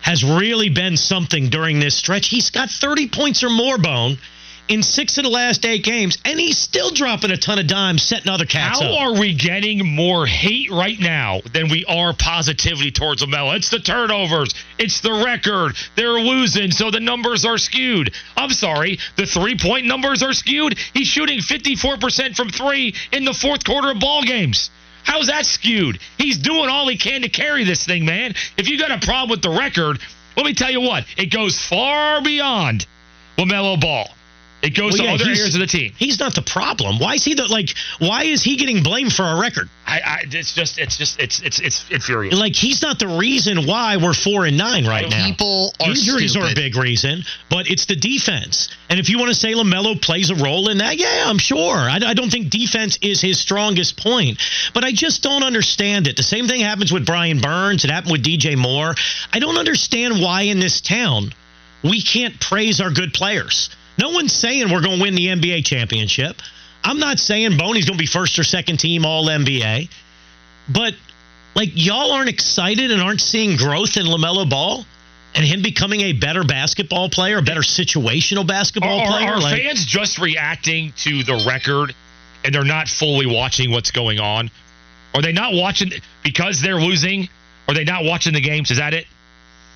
has 0.00 0.24
really 0.24 0.68
been 0.68 0.96
something 0.96 1.48
during 1.48 1.78
this 1.78 1.96
stretch. 1.96 2.28
He's 2.28 2.50
got 2.50 2.70
30 2.70 3.08
points 3.08 3.44
or 3.44 3.50
more, 3.50 3.78
Bone, 3.78 4.18
in 4.68 4.82
six 4.82 5.18
of 5.18 5.24
the 5.24 5.30
last 5.30 5.64
eight 5.64 5.84
games, 5.84 6.18
and 6.24 6.38
he's 6.38 6.58
still 6.58 6.90
dropping 6.90 7.30
a 7.30 7.36
ton 7.36 7.58
of 7.58 7.66
dimes, 7.66 8.02
setting 8.02 8.28
other 8.30 8.46
cats 8.46 8.80
How 8.80 8.86
up. 8.86 9.00
are 9.00 9.20
we 9.20 9.34
getting 9.34 9.94
more 9.94 10.26
hate 10.26 10.70
right 10.70 10.98
now 10.98 11.40
than 11.52 11.68
we 11.68 11.84
are 11.84 12.14
positivity 12.14 12.90
towards 12.90 13.22
LaMelo? 13.22 13.56
It's 13.56 13.70
the 13.70 13.80
turnovers. 13.80 14.54
It's 14.78 15.00
the 15.00 15.22
record. 15.24 15.74
They're 15.96 16.20
losing, 16.20 16.70
so 16.70 16.90
the 16.90 17.00
numbers 17.00 17.44
are 17.44 17.58
skewed. 17.58 18.14
I'm 18.36 18.50
sorry, 18.50 18.98
the 19.16 19.26
three 19.26 19.56
point 19.58 19.86
numbers 19.86 20.22
are 20.22 20.32
skewed. 20.32 20.78
He's 20.94 21.08
shooting 21.08 21.40
54% 21.40 22.36
from 22.36 22.48
three 22.50 22.94
in 23.12 23.24
the 23.24 23.34
fourth 23.34 23.64
quarter 23.64 23.90
of 23.90 24.00
ball 24.00 24.22
games. 24.22 24.70
How's 25.04 25.26
that 25.26 25.46
skewed? 25.46 25.98
He's 26.16 26.38
doing 26.38 26.68
all 26.68 26.88
he 26.88 26.96
can 26.96 27.22
to 27.22 27.28
carry 27.28 27.64
this 27.64 27.84
thing, 27.84 28.04
man. 28.04 28.34
If 28.56 28.68
you 28.68 28.78
got 28.78 28.92
a 28.92 29.04
problem 29.04 29.30
with 29.30 29.42
the 29.42 29.50
record, 29.50 29.98
let 30.36 30.46
me 30.46 30.54
tell 30.54 30.70
you 30.70 30.80
what, 30.80 31.04
it 31.16 31.26
goes 31.26 31.60
far 31.60 32.22
beyond 32.22 32.86
LaMelo 33.36 33.80
Ball. 33.80 34.08
It 34.62 34.76
goes 34.76 34.92
Well, 34.92 34.98
to 34.98 35.02
yeah, 35.04 35.14
other 35.14 35.24
he's- 35.24 35.38
areas 35.40 35.54
of 35.56 35.60
the 35.60 35.66
team. 35.66 35.92
He's 35.96 36.20
not 36.20 36.34
the 36.36 36.42
problem. 36.42 37.00
Why 37.00 37.14
is 37.14 37.24
he 37.24 37.34
the 37.34 37.46
like? 37.48 37.74
Why 37.98 38.22
is 38.24 38.44
he 38.44 38.56
getting 38.56 38.82
blamed 38.84 39.12
for 39.12 39.24
a 39.24 39.36
record? 39.36 39.68
I, 39.86 40.00
I 40.00 40.18
it's 40.30 40.54
just 40.54 40.78
it's 40.78 40.96
just 40.96 41.18
it's 41.18 41.40
it's 41.40 41.58
it's 41.58 41.84
infuriating. 41.90 42.38
Like 42.38 42.54
he's 42.54 42.80
not 42.80 43.00
the 43.00 43.08
reason 43.08 43.66
why 43.66 43.96
we're 43.96 44.14
four 44.14 44.46
and 44.46 44.56
nine 44.56 44.86
right 44.86 45.10
now. 45.10 45.26
People 45.26 45.74
are 45.80 45.90
Injuries 45.90 46.36
are 46.36 46.48
a 46.48 46.54
big 46.54 46.76
reason, 46.76 47.24
but 47.50 47.68
it's 47.68 47.86
the 47.86 47.96
defense. 47.96 48.68
And 48.88 49.00
if 49.00 49.08
you 49.08 49.18
want 49.18 49.30
to 49.30 49.34
say 49.34 49.52
Lamelo 49.54 50.00
plays 50.00 50.30
a 50.30 50.36
role 50.36 50.68
in 50.68 50.78
that, 50.78 50.96
yeah, 50.96 51.24
I'm 51.26 51.38
sure. 51.38 51.74
I, 51.74 51.98
I 52.06 52.14
don't 52.14 52.30
think 52.30 52.50
defense 52.50 52.98
is 53.02 53.20
his 53.20 53.40
strongest 53.40 53.96
point, 53.96 54.38
but 54.74 54.84
I 54.84 54.92
just 54.92 55.22
don't 55.24 55.42
understand 55.42 56.06
it. 56.06 56.16
The 56.16 56.22
same 56.22 56.46
thing 56.46 56.60
happens 56.60 56.92
with 56.92 57.04
Brian 57.04 57.40
Burns. 57.40 57.84
It 57.84 57.90
happened 57.90 58.12
with 58.12 58.22
DJ 58.24 58.56
Moore. 58.56 58.94
I 59.32 59.40
don't 59.40 59.58
understand 59.58 60.20
why 60.22 60.42
in 60.42 60.60
this 60.60 60.80
town 60.80 61.32
we 61.82 62.00
can't 62.00 62.38
praise 62.38 62.80
our 62.80 62.90
good 62.90 63.12
players. 63.12 63.70
No 63.98 64.10
one's 64.10 64.32
saying 64.32 64.70
we're 64.70 64.82
going 64.82 64.98
to 64.98 65.02
win 65.02 65.14
the 65.14 65.26
NBA 65.26 65.64
championship. 65.64 66.40
I'm 66.84 66.98
not 66.98 67.18
saying 67.18 67.56
Boney's 67.56 67.84
going 67.84 67.96
to 67.96 68.02
be 68.02 68.06
first 68.06 68.38
or 68.38 68.44
second 68.44 68.78
team 68.78 69.04
All 69.04 69.26
NBA, 69.26 69.88
but 70.68 70.94
like 71.54 71.70
y'all 71.74 72.12
aren't 72.12 72.28
excited 72.28 72.90
and 72.90 73.00
aren't 73.00 73.20
seeing 73.20 73.56
growth 73.56 73.96
in 73.96 74.06
Lamelo 74.06 74.48
Ball 74.48 74.84
and 75.34 75.44
him 75.44 75.62
becoming 75.62 76.00
a 76.00 76.12
better 76.12 76.44
basketball 76.44 77.08
player, 77.08 77.38
a 77.38 77.42
better 77.42 77.60
situational 77.60 78.46
basketball 78.46 79.00
Are, 79.00 79.06
player. 79.06 79.28
are 79.34 79.40
like, 79.40 79.62
fans 79.62 79.84
just 79.84 80.18
reacting 80.18 80.92
to 80.98 81.22
the 81.22 81.44
record 81.46 81.94
and 82.44 82.54
they're 82.54 82.64
not 82.64 82.88
fully 82.88 83.26
watching 83.26 83.70
what's 83.70 83.90
going 83.90 84.18
on? 84.18 84.50
Are 85.14 85.22
they 85.22 85.32
not 85.32 85.54
watching 85.54 85.92
because 86.24 86.60
they're 86.60 86.80
losing? 86.80 87.28
Are 87.68 87.74
they 87.74 87.84
not 87.84 88.04
watching 88.04 88.32
the 88.32 88.40
games? 88.40 88.70
Is 88.70 88.78
that 88.78 88.94
it? 88.94 89.06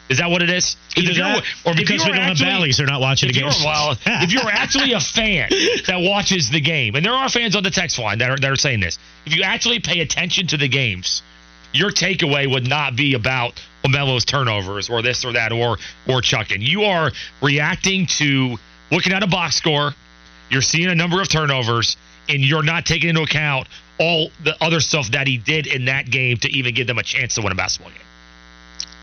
Is 0.08 0.18
that 0.18 0.30
what 0.30 0.42
it 0.42 0.50
is? 0.50 0.76
either 0.96 1.14
that, 1.14 1.44
or 1.64 1.74
because 1.74 2.04
we 2.04 2.12
don't 2.12 2.14
have 2.14 2.32
actually- 2.32 2.46
valleys, 2.46 2.76
they're 2.76 2.86
not 2.86 3.00
watching 3.00 3.28
the 3.28 3.32
games. 3.32 3.62
well, 3.64 3.96
if 4.06 4.32
you're 4.32 4.48
actually 4.48 4.92
a 4.92 5.00
fan 5.00 5.50
that 5.86 5.98
watches 6.00 6.48
the 6.50 6.60
game, 6.60 6.94
and 6.94 7.04
there 7.04 7.12
are 7.12 7.28
fans 7.28 7.56
on 7.56 7.62
the 7.62 7.70
text 7.70 7.98
line 7.98 8.18
that 8.18 8.30
are, 8.30 8.36
that 8.36 8.50
are 8.50 8.56
saying 8.56 8.80
this, 8.80 8.98
if 9.24 9.34
you 9.34 9.42
actually 9.42 9.80
pay 9.80 10.00
attention 10.00 10.46
to 10.48 10.56
the 10.56 10.68
games, 10.68 11.22
your 11.72 11.90
takeaway 11.90 12.50
would 12.50 12.66
not 12.68 12.96
be 12.96 13.14
about 13.14 13.60
Lamelo's 13.84 14.24
turnovers 14.24 14.88
or 14.88 15.02
this 15.02 15.24
or 15.24 15.32
that 15.32 15.52
or 15.52 15.76
or 16.08 16.20
chucking. 16.20 16.62
You 16.62 16.84
are 16.84 17.10
reacting 17.42 18.06
to 18.18 18.56
looking 18.90 19.12
at 19.12 19.22
a 19.22 19.26
box 19.26 19.56
score, 19.56 19.92
you're 20.50 20.62
seeing 20.62 20.88
a 20.88 20.94
number 20.94 21.20
of 21.20 21.28
turnovers, 21.28 21.96
and 22.28 22.40
you're 22.40 22.62
not 22.62 22.86
taking 22.86 23.10
into 23.10 23.22
account 23.22 23.68
all 23.98 24.30
the 24.44 24.56
other 24.62 24.80
stuff 24.80 25.10
that 25.12 25.26
he 25.26 25.36
did 25.38 25.66
in 25.66 25.86
that 25.86 26.08
game 26.10 26.36
to 26.38 26.50
even 26.50 26.74
give 26.74 26.86
them 26.86 26.98
a 26.98 27.02
chance 27.02 27.34
to 27.34 27.42
win 27.42 27.52
a 27.52 27.54
basketball 27.54 27.90
game. 27.90 28.00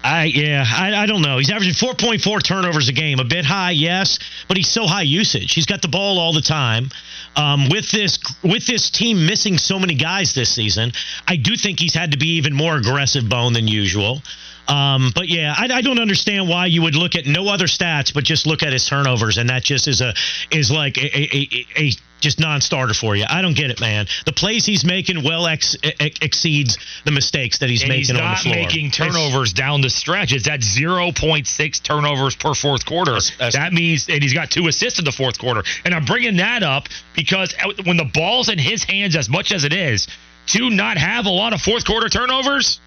I 0.03 0.25
yeah, 0.25 0.65
I, 0.67 1.03
I 1.03 1.05
don't 1.05 1.21
know. 1.21 1.37
He's 1.37 1.49
averaging 1.49 1.75
4.4 1.75 2.43
turnovers 2.43 2.89
a 2.89 2.93
game, 2.93 3.19
a 3.19 3.23
bit 3.23 3.45
high, 3.45 3.71
yes, 3.71 4.19
but 4.47 4.57
he's 4.57 4.67
so 4.67 4.85
high 4.85 5.03
usage. 5.03 5.53
He's 5.53 5.65
got 5.65 5.81
the 5.81 5.87
ball 5.87 6.19
all 6.19 6.33
the 6.33 6.41
time. 6.41 6.89
Um, 7.35 7.69
with 7.69 7.89
this 7.89 8.19
with 8.43 8.67
this 8.67 8.89
team 8.89 9.25
missing 9.25 9.57
so 9.57 9.79
many 9.79 9.95
guys 9.95 10.33
this 10.33 10.53
season, 10.53 10.91
I 11.27 11.37
do 11.37 11.55
think 11.55 11.79
he's 11.79 11.93
had 11.93 12.11
to 12.11 12.17
be 12.17 12.35
even 12.35 12.53
more 12.53 12.75
aggressive 12.75 13.29
bone 13.29 13.53
than 13.53 13.67
usual. 13.67 14.21
Um, 14.67 15.11
but 15.15 15.27
yeah, 15.27 15.53
I, 15.57 15.67
I 15.73 15.81
don't 15.81 15.99
understand 15.99 16.47
why 16.47 16.67
you 16.67 16.81
would 16.81 16.95
look 16.95 17.15
at 17.15 17.25
no 17.25 17.47
other 17.47 17.65
stats, 17.65 18.13
but 18.13 18.23
just 18.23 18.45
look 18.45 18.63
at 18.63 18.71
his 18.71 18.85
turnovers, 18.85 19.37
and 19.37 19.49
that 19.49 19.63
just 19.63 19.87
is 19.87 20.01
a 20.01 20.13
is 20.51 20.69
like 20.69 20.97
a, 20.97 21.05
a, 21.05 21.47
a, 21.77 21.87
a 21.87 21.91
just 22.23 22.39
non-starter 22.39 22.93
for 22.93 23.15
you. 23.15 23.25
I 23.29 23.41
don't 23.41 23.55
get 23.55 23.69
it, 23.69 23.79
man. 23.79 24.07
The 24.25 24.31
plays 24.33 24.65
he's 24.65 24.83
making 24.83 25.23
well 25.23 25.45
ex, 25.45 25.75
ex, 25.83 26.17
exceeds 26.21 26.77
the 27.03 27.11
mistakes 27.11 27.59
that 27.59 27.69
he's 27.69 27.81
and 27.83 27.89
making 27.89 27.99
he's 27.99 28.09
on 28.09 28.15
the 28.15 28.35
floor. 28.37 28.55
not 28.55 28.61
making 28.65 28.91
turnovers 28.91 29.53
down 29.53 29.81
the 29.81 29.89
stretch. 29.89 30.33
It's 30.33 30.47
at 30.47 30.61
0.6 30.61 31.83
turnovers 31.83 32.35
per 32.35 32.53
fourth 32.53 32.85
quarter. 32.85 33.11
that's- 33.37 33.53
that 33.53 33.73
means, 33.73 34.07
and 34.09 34.23
he's 34.23 34.33
got 34.33 34.49
two 34.49 34.67
assists 34.67 34.99
in 34.99 35.05
the 35.05 35.11
fourth 35.11 35.37
quarter. 35.37 35.63
And 35.85 35.93
I'm 35.93 36.05
bringing 36.05 36.37
that 36.37 36.63
up 36.63 36.87
because 37.15 37.53
when 37.83 37.97
the 37.97 38.05
ball's 38.05 38.49
in 38.49 38.57
his 38.57 38.83
hands 38.83 39.15
as 39.15 39.29
much 39.29 39.51
as 39.51 39.63
it 39.63 39.73
is, 39.73 40.07
to 40.47 40.69
not 40.69 40.97
have 40.97 41.25
a 41.25 41.29
lot 41.29 41.53
of 41.53 41.61
fourth 41.61 41.85
quarter 41.85 42.09
turnovers, 42.09 42.79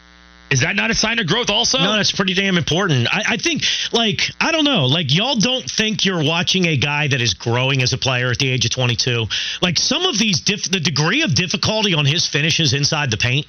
is 0.50 0.60
that 0.60 0.76
not 0.76 0.90
a 0.90 0.94
sign 0.94 1.18
of 1.18 1.26
growth 1.26 1.50
also? 1.50 1.78
No, 1.78 1.96
that's 1.96 2.12
pretty 2.12 2.34
damn 2.34 2.56
important. 2.56 3.08
I, 3.12 3.22
I 3.30 3.36
think, 3.36 3.62
like, 3.92 4.30
I 4.40 4.52
don't 4.52 4.64
know, 4.64 4.86
like, 4.86 5.12
y'all 5.14 5.36
don't 5.36 5.68
think 5.68 6.04
you're 6.04 6.22
watching 6.22 6.66
a 6.66 6.76
guy 6.76 7.08
that 7.08 7.20
is 7.20 7.34
growing 7.34 7.82
as 7.82 7.92
a 7.92 7.98
player 7.98 8.30
at 8.30 8.38
the 8.38 8.48
age 8.48 8.64
of 8.64 8.70
22. 8.70 9.26
Like, 9.60 9.78
some 9.78 10.04
of 10.06 10.18
these, 10.18 10.40
diff- 10.40 10.70
the 10.70 10.78
degree 10.80 11.22
of 11.22 11.34
difficulty 11.34 11.94
on 11.94 12.04
his 12.06 12.26
finishes 12.28 12.72
inside 12.74 13.10
the 13.10 13.16
paint. 13.16 13.46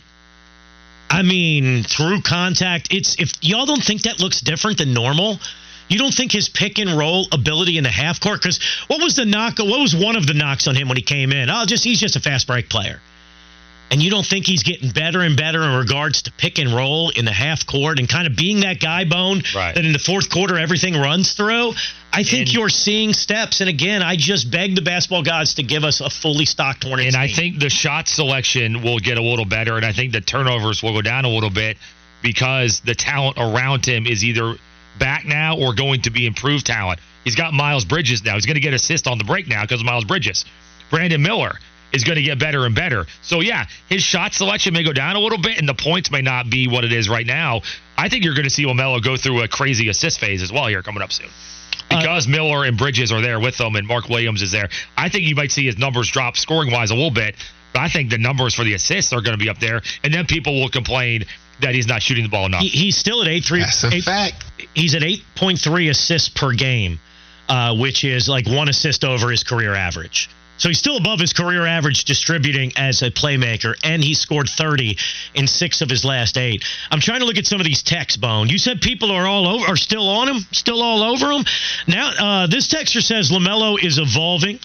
I 1.09 1.21
mean, 1.21 1.83
through 1.83 2.21
contact, 2.21 2.87
it's 2.91 3.15
if 3.19 3.31
y'all 3.41 3.65
don't 3.65 3.83
think 3.83 4.01
that 4.03 4.19
looks 4.19 4.41
different 4.41 4.77
than 4.79 4.93
normal, 4.93 5.39
You 5.89 5.97
don't 5.97 6.13
think 6.13 6.33
his 6.33 6.49
pick 6.49 6.79
and 6.79 6.97
roll 6.97 7.27
ability 7.31 7.77
in 7.77 7.83
the 7.85 7.89
half 7.89 8.19
court? 8.19 8.41
Because 8.41 8.59
what 8.87 9.01
was 9.01 9.15
the 9.15 9.23
knock? 9.23 9.59
What 9.59 9.79
was 9.79 9.95
one 9.95 10.17
of 10.17 10.27
the 10.27 10.33
knocks 10.33 10.67
on 10.67 10.75
him 10.75 10.89
when 10.89 10.97
he 10.97 11.03
came 11.03 11.31
in? 11.31 11.49
Oh, 11.49 11.63
just 11.65 11.83
he's 11.85 11.99
just 11.99 12.17
a 12.17 12.19
fast 12.19 12.45
break 12.47 12.69
player. 12.69 12.99
And 13.89 14.03
you 14.03 14.09
don't 14.09 14.25
think 14.25 14.45
he's 14.45 14.63
getting 14.63 14.89
better 14.91 15.21
and 15.21 15.37
better 15.37 15.63
in 15.63 15.75
regards 15.77 16.23
to 16.23 16.31
pick 16.33 16.57
and 16.59 16.73
roll 16.73 17.09
in 17.09 17.23
the 17.23 17.31
half 17.31 17.65
court 17.65 17.99
and 17.99 18.09
kind 18.09 18.27
of 18.27 18.35
being 18.35 18.59
that 18.61 18.81
guy 18.81 19.05
bone 19.05 19.43
Right. 19.55 19.73
that 19.75 19.85
in 19.85 19.93
the 19.93 19.99
fourth 19.99 20.29
quarter 20.29 20.57
everything 20.57 20.93
runs 20.97 21.31
through? 21.31 21.73
I 22.11 22.23
think 22.23 22.47
And- 22.47 22.53
you're 22.53 22.69
seeing 22.69 23.13
steps. 23.13 23.61
And 23.61 23.69
again, 23.69 24.03
I 24.03 24.17
just 24.17 24.51
beg 24.51 24.75
the 24.75 24.81
basketball 24.81 25.23
gods 25.23 25.53
to 25.55 25.63
give 25.63 25.85
us 25.85 26.01
a 26.01 26.09
fully 26.09 26.45
stocked 26.45 26.83
Hornets. 26.83 27.15
And 27.15 27.21
I 27.21 27.27
think 27.29 27.59
the 27.59 27.69
shot 27.69 28.09
selection 28.09 28.81
will 28.81 28.99
get 28.99 29.17
a 29.17 29.21
little 29.21 29.45
better, 29.45 29.77
and 29.77 29.85
I 29.85 29.93
think 29.93 30.11
the 30.11 30.21
turnovers 30.21 30.83
will 30.83 30.93
go 30.93 31.01
down 31.01 31.23
a 31.23 31.29
little 31.29 31.49
bit 31.49 31.77
because 32.21 32.81
the 32.81 32.95
talent 32.95 33.37
around 33.37 33.85
him 33.85 34.05
is 34.05 34.23
either 34.25 34.55
back 34.99 35.25
now 35.25 35.55
or 35.55 35.73
going 35.73 36.01
to 36.01 36.09
be 36.09 36.25
improved 36.25 36.65
talent. 36.65 36.99
He's 37.23 37.35
got 37.35 37.53
Miles 37.53 37.85
Bridges 37.85 38.23
now. 38.23 38.33
He's 38.33 38.45
going 38.45 38.55
to 38.55 38.61
get 38.61 38.73
assist 38.73 39.07
on 39.07 39.17
the 39.17 39.23
break 39.23 39.47
now 39.47 39.61
because 39.61 39.83
Miles 39.83 40.03
Bridges. 40.05 40.43
Brandon 40.89 41.21
Miller 41.21 41.59
is 41.93 42.03
going 42.03 42.17
to 42.17 42.21
get 42.23 42.39
better 42.39 42.65
and 42.65 42.75
better. 42.75 43.05
So 43.21 43.41
yeah, 43.41 43.65
his 43.89 44.03
shot 44.03 44.33
selection 44.33 44.73
may 44.73 44.83
go 44.83 44.93
down 44.93 45.15
a 45.15 45.19
little 45.19 45.37
bit, 45.37 45.57
and 45.57 45.67
the 45.67 45.73
points 45.73 46.11
may 46.11 46.21
not 46.21 46.49
be 46.49 46.67
what 46.67 46.83
it 46.83 46.91
is 46.91 47.09
right 47.09 47.25
now. 47.25 47.61
I 47.97 48.09
think 48.09 48.23
you're 48.23 48.35
going 48.35 48.45
to 48.45 48.49
see 48.49 48.65
Lamelo 48.65 49.01
go 49.01 49.17
through 49.17 49.43
a 49.43 49.47
crazy 49.47 49.89
assist 49.89 50.19
phase 50.19 50.41
as 50.41 50.51
well 50.51 50.67
here 50.67 50.83
coming 50.83 51.01
up 51.01 51.11
soon. 51.11 51.29
Because 51.89 52.27
Miller 52.27 52.65
and 52.65 52.77
Bridges 52.77 53.11
are 53.13 53.21
there 53.21 53.39
with 53.39 53.57
them 53.57 53.75
and 53.75 53.87
Mark 53.87 54.09
Williams 54.09 54.41
is 54.41 54.51
there, 54.51 54.67
I 54.97 55.07
think 55.09 55.23
you 55.23 55.35
might 55.35 55.51
see 55.51 55.65
his 55.65 55.77
numbers 55.77 56.09
drop 56.09 56.35
scoring 56.35 56.69
wise 56.69 56.91
a 56.91 56.95
little 56.95 57.11
bit. 57.11 57.35
But 57.73 57.81
I 57.81 57.89
think 57.89 58.09
the 58.09 58.17
numbers 58.17 58.53
for 58.55 58.63
the 58.63 58.73
assists 58.73 59.13
are 59.13 59.21
going 59.21 59.37
to 59.37 59.43
be 59.43 59.49
up 59.49 59.59
there, 59.59 59.81
and 60.03 60.13
then 60.13 60.25
people 60.25 60.59
will 60.59 60.69
complain 60.69 61.25
that 61.61 61.75
he's 61.75 61.87
not 61.87 62.01
shooting 62.01 62.23
the 62.23 62.29
ball 62.29 62.45
enough. 62.45 62.61
He, 62.61 62.69
he's 62.69 62.97
still 62.97 63.21
at 63.21 63.27
eight 63.27 63.43
three. 63.43 63.59
That's 63.59 63.83
a 63.83 63.93
eight- 63.93 64.03
fact. 64.03 64.43
He's 64.73 64.95
at 64.95 65.03
eight 65.03 65.23
point 65.35 65.59
three 65.59 65.89
assists 65.89 66.29
per 66.29 66.53
game, 66.53 66.99
uh, 67.49 67.75
which 67.75 68.03
is 68.03 68.27
like 68.27 68.47
one 68.47 68.69
assist 68.69 69.03
over 69.03 69.29
his 69.29 69.43
career 69.43 69.73
average. 69.73 70.29
So 70.57 70.69
he's 70.69 70.79
still 70.79 70.97
above 70.97 71.19
his 71.19 71.33
career 71.33 71.65
average 71.65 72.03
distributing 72.05 72.71
as 72.75 73.01
a 73.01 73.11
playmaker, 73.11 73.75
and 73.83 74.03
he 74.03 74.13
scored 74.13 74.49
30 74.49 74.97
in 75.35 75.47
six 75.47 75.81
of 75.81 75.89
his 75.89 76.03
last 76.03 76.37
eight. 76.37 76.63
I'm 76.89 76.99
trying 76.99 77.19
to 77.19 77.25
look 77.25 77.37
at 77.37 77.45
some 77.45 77.61
of 77.61 77.65
these 77.65 77.83
texts, 77.83 78.17
Bone. 78.17 78.49
You 78.49 78.57
said 78.57 78.81
people 78.81 79.11
are 79.11 79.27
all 79.27 79.47
over, 79.47 79.65
are 79.67 79.77
still 79.77 80.09
on 80.09 80.27
him, 80.27 80.39
still 80.51 80.81
all 80.81 81.03
over 81.03 81.31
him. 81.31 81.45
Now, 81.87 82.11
uh, 82.17 82.47
this 82.47 82.67
texter 82.67 83.01
says 83.01 83.29
Lamelo 83.29 83.81
is 83.81 83.99
evolving. 83.99 84.59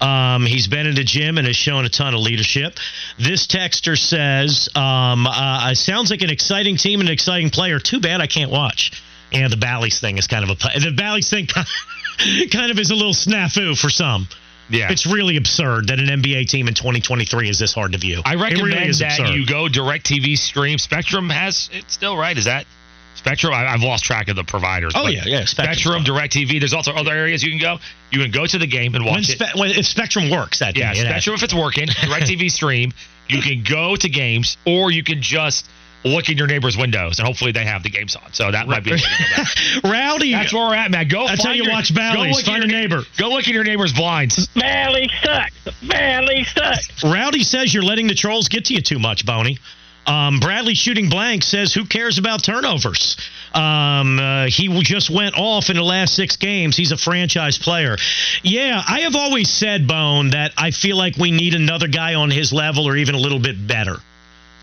Um, 0.00 0.46
he's 0.46 0.66
been 0.66 0.86
in 0.86 0.96
the 0.96 1.04
gym 1.04 1.38
and 1.38 1.46
has 1.46 1.54
shown 1.54 1.84
a 1.84 1.88
ton 1.88 2.12
of 2.14 2.20
leadership. 2.20 2.78
This 3.18 3.46
texter 3.46 3.96
says, 3.96 4.68
um, 4.74 5.28
uh, 5.28 5.74
sounds 5.74 6.10
like 6.10 6.22
an 6.22 6.30
exciting 6.30 6.76
team 6.76 7.00
and 7.00 7.08
an 7.08 7.12
exciting 7.12 7.50
player. 7.50 7.78
Too 7.78 8.00
bad 8.00 8.20
I 8.20 8.26
can't 8.26 8.50
watch. 8.50 9.00
And 9.32 9.50
the 9.52 9.56
Bally's 9.56 10.00
thing 10.00 10.18
is 10.18 10.26
kind 10.26 10.48
of 10.48 10.50
a 10.50 10.80
the 10.80 10.92
Bally's 10.96 11.30
thing 11.30 11.46
kind 12.50 12.70
of 12.70 12.78
is 12.78 12.90
a 12.90 12.94
little 12.94 13.14
snafu 13.14 13.78
for 13.78 13.88
some. 13.88 14.26
Yeah. 14.72 14.90
It's 14.90 15.06
really 15.06 15.36
absurd 15.36 15.88
that 15.88 15.98
an 15.98 16.06
NBA 16.06 16.48
team 16.48 16.66
in 16.68 16.74
2023 16.74 17.48
is 17.48 17.58
this 17.58 17.74
hard 17.74 17.92
to 17.92 17.98
view. 17.98 18.22
I 18.24 18.34
recommend 18.34 18.62
really 18.74 18.92
that 18.92 19.18
absurd. 19.20 19.34
you 19.34 19.46
go 19.46 19.66
DirecTV 19.68 20.36
stream. 20.38 20.78
Spectrum 20.78 21.28
has 21.30 21.68
it 21.72 21.90
still 21.90 22.16
right? 22.16 22.36
Is 22.36 22.46
that 22.46 22.66
Spectrum? 23.14 23.52
I, 23.52 23.66
I've 23.66 23.82
lost 23.82 24.04
track 24.04 24.28
of 24.28 24.36
the 24.36 24.44
providers. 24.44 24.94
Oh, 24.96 25.06
yeah, 25.06 25.22
yeah, 25.26 25.44
Spectrum's 25.44 25.82
Spectrum. 25.82 26.04
DirecTV. 26.04 26.58
There's 26.58 26.72
also 26.72 26.92
other 26.92 27.12
areas 27.12 27.42
you 27.42 27.50
can 27.50 27.60
go. 27.60 27.78
You 28.10 28.20
can 28.20 28.30
go 28.30 28.46
to 28.46 28.58
the 28.58 28.66
game 28.66 28.94
and 28.94 29.04
watch 29.04 29.28
it. 29.28 29.40
When 29.56 29.70
if 29.70 29.86
Spectrum 29.86 30.30
works 30.30 30.58
that 30.60 30.76
Yeah, 30.76 30.94
day, 30.94 31.00
Spectrum 31.00 31.34
if 31.36 31.42
it's 31.42 31.54
working. 31.54 31.86
DirecTV 31.88 32.50
stream. 32.50 32.92
You 33.28 33.40
can 33.40 33.62
go 33.62 33.94
to 33.96 34.08
games, 34.08 34.56
or 34.66 34.90
you 34.90 35.02
can 35.04 35.22
just 35.22 35.66
look 36.04 36.28
in 36.28 36.36
your 36.36 36.46
neighbor's 36.46 36.76
windows, 36.76 37.18
and 37.18 37.26
hopefully 37.26 37.52
they 37.52 37.64
have 37.64 37.82
the 37.82 37.90
games 37.90 38.16
on. 38.16 38.32
So 38.32 38.50
that 38.50 38.66
might 38.66 38.84
be. 38.84 38.90
A 38.90 38.94
way 38.94 39.00
to 39.00 39.04
go 39.36 39.42
back. 39.42 39.84
Rowdy. 39.92 40.32
That's 40.32 40.52
where 40.52 40.68
we're 40.68 40.74
at, 40.74 40.90
man. 40.90 41.08
Go. 41.08 41.26
That's 41.26 41.44
how 41.44 41.52
you 41.52 41.64
your- 41.64 41.72
watch 41.72 41.94
Bally's. 41.94 42.32
go 42.32 42.36
look 42.36 42.46
Find 42.46 42.64
a 42.64 42.66
neighbor. 42.66 43.02
Go 43.18 43.30
look 43.30 43.46
in 43.46 43.54
your 43.54 43.64
neighbor's 43.64 43.92
blinds. 43.92 44.48
Valley 44.54 45.08
sucks. 45.22 45.54
Valley 45.82 46.44
sucks. 46.44 47.04
Rowdy 47.04 47.42
says 47.42 47.72
you're 47.72 47.82
letting 47.82 48.06
the 48.06 48.14
trolls 48.14 48.48
get 48.48 48.66
to 48.66 48.74
you 48.74 48.82
too 48.82 48.98
much, 48.98 49.24
Boney. 49.24 49.58
Um, 50.06 50.40
Bradley 50.40 50.74
shooting 50.74 51.08
blank 51.08 51.44
says 51.44 51.72
who 51.72 51.84
cares 51.84 52.18
about 52.18 52.42
turnovers? 52.42 53.16
Um, 53.54 54.18
uh, 54.18 54.46
he 54.46 54.68
just 54.82 55.10
went 55.10 55.38
off 55.38 55.70
in 55.70 55.76
the 55.76 55.82
last 55.82 56.14
six 56.14 56.36
games. 56.36 56.76
He's 56.76 56.90
a 56.90 56.96
franchise 56.96 57.58
player. 57.58 57.96
Yeah, 58.42 58.82
I 58.86 59.00
have 59.00 59.14
always 59.14 59.48
said, 59.48 59.86
Bone, 59.86 60.30
that 60.30 60.52
I 60.56 60.72
feel 60.72 60.96
like 60.96 61.16
we 61.16 61.30
need 61.30 61.54
another 61.54 61.86
guy 61.86 62.14
on 62.14 62.30
his 62.30 62.52
level 62.52 62.88
or 62.88 62.96
even 62.96 63.14
a 63.14 63.18
little 63.18 63.38
bit 63.38 63.64
better 63.66 63.98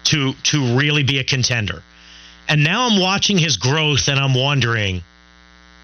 to 0.10 0.34
to 0.34 0.78
really 0.78 1.04
be 1.04 1.20
a 1.20 1.24
contender. 1.24 1.82
And 2.48 2.64
now 2.64 2.88
I'm 2.90 3.00
watching 3.00 3.38
his 3.38 3.58
growth 3.58 4.08
and 4.08 4.20
I'm 4.20 4.34
wondering, 4.34 5.04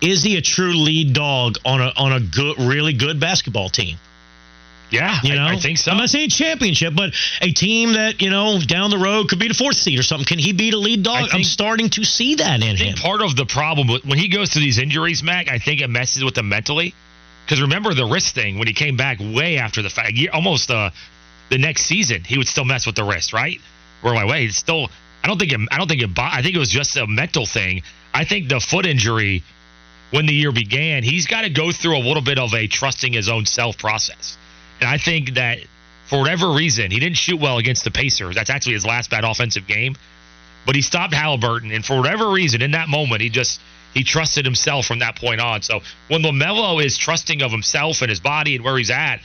is 0.02 0.24
he 0.24 0.38
a 0.38 0.42
true 0.42 0.74
lead 0.74 1.14
dog 1.14 1.58
on 1.64 1.82
a 1.82 1.92
on 1.96 2.12
a 2.12 2.20
good, 2.20 2.60
really 2.60 2.94
good 2.94 3.20
basketball 3.20 3.70
team? 3.70 3.98
Yeah, 4.92 5.18
You 5.24 5.36
know, 5.36 5.42
I, 5.42 5.54
I 5.54 5.56
think 5.58 5.80
so. 5.80 5.92
I'm 5.92 5.98
not 5.98 6.10
saying 6.10 6.30
championship, 6.30 6.94
but 6.96 7.12
a 7.42 7.52
team 7.52 7.94
that 7.94 8.22
you 8.22 8.30
know 8.30 8.60
down 8.60 8.92
the 8.92 9.00
road 9.00 9.30
could 9.30 9.40
be 9.40 9.48
the 9.48 9.56
fourth 9.56 9.78
seed 9.78 10.00
or 10.00 10.04
something. 10.04 10.26
Can 10.26 10.40
he 10.40 10.54
be 10.54 10.72
the 10.72 10.78
lead 10.78 11.04
dog? 11.04 11.30
I 11.32 11.36
I'm 11.36 11.44
starting 11.44 11.90
to 11.92 12.04
see 12.04 12.36
that 12.36 12.64
in 12.64 12.76
him. 12.78 12.96
part 12.96 13.22
of 13.22 13.36
the 13.36 13.46
problem 13.46 13.88
when 14.06 14.18
he 14.18 14.28
goes 14.28 14.52
through 14.52 14.62
these 14.62 14.78
injuries, 14.78 15.24
Mac, 15.24 15.50
I 15.50 15.58
think 15.58 15.82
it 15.82 15.90
messes 15.90 16.24
with 16.24 16.38
him 16.38 16.50
mentally. 16.50 16.94
Because 17.46 17.62
remember 17.62 17.94
the 17.94 18.06
wrist 18.06 18.34
thing 18.34 18.58
when 18.58 18.68
he 18.68 18.74
came 18.74 18.98
back 18.98 19.20
way 19.20 19.58
after 19.58 19.84
the 19.84 19.90
fact, 19.90 20.18
almost 20.34 20.72
uh, 20.72 20.90
the 21.50 21.60
next 21.60 21.84
season, 21.84 22.24
he 22.24 22.38
would 22.40 22.48
still 22.48 22.66
mess 22.66 22.88
with 22.88 22.96
the 22.96 23.04
wrist, 23.04 23.34
right? 23.34 23.60
Where 24.02 24.14
my 24.14 24.26
way, 24.26 24.46
it's 24.46 24.58
still. 24.58 24.90
I 25.24 25.28
don't 25.28 25.40
think 25.40 25.52
it. 25.52 25.60
I 25.72 25.78
don't 25.78 25.88
think 25.88 26.02
it. 26.02 26.10
I 26.18 26.42
think 26.42 26.56
it 26.56 26.60
was 26.60 26.70
just 26.70 26.96
a 26.98 27.08
mental 27.08 27.46
thing. 27.46 27.82
I 28.14 28.26
think 28.26 28.50
the 28.50 28.60
foot 28.60 28.86
injury 28.86 29.44
when 30.12 30.28
the 30.28 30.34
year 30.34 30.52
began, 30.52 31.04
he's 31.04 31.26
got 31.28 31.42
to 31.42 31.50
go 31.50 31.72
through 31.72 31.98
a 31.98 32.04
little 32.04 32.22
bit 32.22 32.38
of 32.38 32.54
a 32.54 32.68
trusting 32.68 33.14
his 33.14 33.28
own 33.28 33.46
self 33.46 33.78
process. 33.78 34.38
And 34.80 34.90
I 34.90 34.98
think 34.98 35.34
that 35.34 35.60
for 36.08 36.20
whatever 36.20 36.52
reason, 36.52 36.92
he 36.92 37.00
didn't 37.00 37.18
shoot 37.18 37.40
well 37.40 37.58
against 37.58 37.84
the 37.84 37.92
Pacers. 37.92 38.36
That's 38.36 38.50
actually 38.50 38.74
his 38.74 38.86
last 38.86 39.10
bad 39.10 39.24
offensive 39.24 39.66
game 39.66 39.96
but 40.66 40.76
he 40.76 40.82
stopped 40.82 41.14
Halliburton, 41.14 41.72
and 41.72 41.86
for 41.86 41.98
whatever 41.98 42.30
reason, 42.30 42.62
in 42.62 42.72
that 42.72 42.90
moment, 42.90 43.22
he 43.22 43.30
just 43.30 43.62
he 43.94 44.04
trusted 44.04 44.44
himself 44.44 44.86
from 44.86 45.00
that 45.00 45.16
point 45.16 45.40
on. 45.40 45.62
So 45.62 45.82
when 46.10 46.22
Lamelo 46.22 46.84
is 46.84 46.98
trusting 46.98 47.42
of 47.42 47.52
himself 47.52 48.02
and 48.02 48.10
his 48.10 48.20
body 48.20 48.56
and 48.56 48.66
where 48.66 48.78
he's 48.78 48.90
at, 48.90 49.22